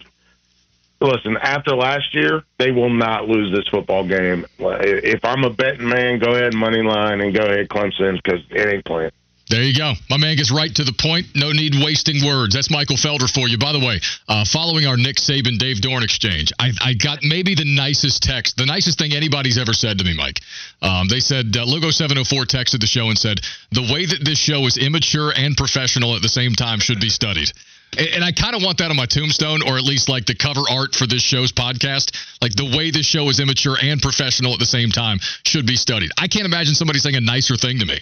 Listen, 1.01 1.37
after 1.37 1.75
last 1.75 2.13
year, 2.13 2.43
they 2.57 2.71
will 2.71 2.89
not 2.89 3.27
lose 3.27 3.55
this 3.55 3.67
football 3.67 4.05
game. 4.05 4.45
If 4.59 5.23
I'm 5.23 5.43
a 5.43 5.49
betting 5.49 5.87
man, 5.87 6.19
go 6.19 6.31
ahead 6.31 6.53
money 6.53 6.81
line 6.81 7.21
and 7.21 7.33
go 7.33 7.43
ahead 7.43 7.69
Clemson 7.69 8.21
because 8.21 8.41
it 8.49 8.67
ain't 8.67 8.85
playing. 8.85 9.11
There 9.49 9.63
you 9.63 9.73
go. 9.73 9.93
My 10.11 10.17
man 10.17 10.37
gets 10.37 10.51
right 10.51 10.73
to 10.75 10.83
the 10.83 10.93
point. 10.93 11.25
No 11.33 11.51
need 11.51 11.73
wasting 11.83 12.23
words. 12.23 12.53
That's 12.53 12.69
Michael 12.69 12.97
Felder 12.97 13.27
for 13.27 13.47
you. 13.47 13.57
By 13.57 13.71
the 13.71 13.79
way, 13.79 13.99
uh, 14.27 14.45
following 14.45 14.85
our 14.85 14.95
Nick 14.95 15.17
Saban, 15.17 15.57
Dave 15.57 15.77
Doeren 15.77 16.03
exchange, 16.03 16.53
I, 16.59 16.69
I, 16.79 16.93
got 16.93 17.23
maybe 17.23 17.55
the 17.55 17.65
nicest 17.65 18.21
text, 18.21 18.57
the 18.57 18.67
nicest 18.67 18.99
thing 18.99 19.11
anybody's 19.11 19.57
ever 19.57 19.73
said 19.73 19.97
to 19.97 20.05
me, 20.05 20.13
Mike. 20.13 20.41
Um, 20.83 21.07
they 21.07 21.19
said, 21.19 21.47
uh, 21.57 21.65
Logo704 21.65 22.45
texted 22.45 22.79
the 22.79 22.85
show 22.85 23.09
and 23.09 23.17
said, 23.17 23.41
the 23.71 23.89
way 23.91 24.05
that 24.05 24.23
this 24.23 24.37
show 24.37 24.67
is 24.67 24.77
immature 24.77 25.33
and 25.35 25.57
professional 25.57 26.15
at 26.15 26.21
the 26.21 26.29
same 26.29 26.53
time 26.53 26.79
should 26.79 26.99
be 26.99 27.09
studied. 27.09 27.51
And 27.97 28.23
I 28.23 28.31
kind 28.31 28.55
of 28.55 28.61
want 28.61 28.77
that 28.77 28.91
on 28.91 28.97
my 28.97 29.07
tombstone, 29.07 29.63
or 29.63 29.79
at 29.79 29.83
least 29.83 30.09
like 30.09 30.27
the 30.27 30.35
cover 30.35 30.61
art 30.69 30.93
for 30.93 31.07
this 31.07 31.23
show's 31.23 31.51
podcast. 31.51 32.13
Like 32.39 32.53
the 32.53 32.77
way 32.77 32.91
this 32.91 33.07
show 33.07 33.27
is 33.29 33.39
immature 33.39 33.77
and 33.81 33.99
professional 33.99 34.53
at 34.53 34.59
the 34.59 34.67
same 34.67 34.91
time 34.91 35.17
should 35.43 35.65
be 35.65 35.75
studied. 35.75 36.11
I 36.15 36.27
can't 36.27 36.45
imagine 36.45 36.75
somebody 36.75 36.99
saying 36.99 37.15
a 37.15 37.21
nicer 37.21 37.55
thing 37.55 37.79
to 37.79 37.87
me. 37.87 37.99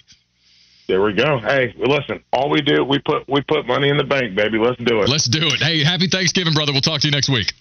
There 0.88 1.02
we 1.02 1.12
go. 1.12 1.40
Hey, 1.40 1.76
listen, 1.76 2.24
all 2.32 2.50
we 2.50 2.62
do, 2.62 2.84
we 2.86 3.00
put 3.00 3.28
we 3.28 3.42
put 3.42 3.68
money 3.68 3.90
in 3.90 3.98
the 3.98 4.06
bank, 4.08 4.36
baby. 4.36 4.58
Let's 4.58 4.80
do 4.80 5.04
it. 5.04 5.10
Let's 5.10 5.28
do 5.28 5.44
it. 5.44 5.60
Hey, 5.60 5.84
happy 5.84 6.08
Thanksgiving, 6.08 6.54
brother. 6.54 6.72
We'll 6.72 6.80
talk 6.80 7.02
to 7.02 7.08
you 7.08 7.12
next 7.12 7.28
week. 7.28 7.52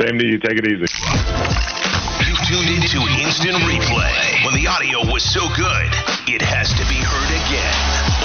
Same 0.00 0.16
to 0.18 0.24
you. 0.24 0.40
Take 0.40 0.56
it 0.56 0.64
easy. 0.64 0.88
You 2.24 2.34
tuned 2.48 2.72
into 2.72 3.04
instant 3.20 3.60
replay. 3.68 4.16
When 4.48 4.56
the 4.56 4.64
audio 4.64 5.04
was 5.12 5.20
so 5.20 5.44
good, 5.52 5.92
it 6.24 6.40
has 6.40 6.72
to 6.72 6.84
be 6.88 6.96
heard 7.04 7.30
again. 7.36 7.76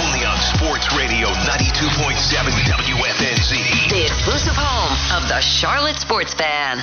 Only 0.08 0.24
on 0.24 0.40
Sports 0.56 0.88
Radio 0.96 1.28
92.7 1.44 2.16
WFNZ. 2.64 3.92
The 3.92 4.08
exclusive 4.08 4.56
home 4.56 4.96
of 5.20 5.28
the 5.28 5.40
Charlotte 5.44 6.00
Sports 6.00 6.32
Fan. 6.32 6.80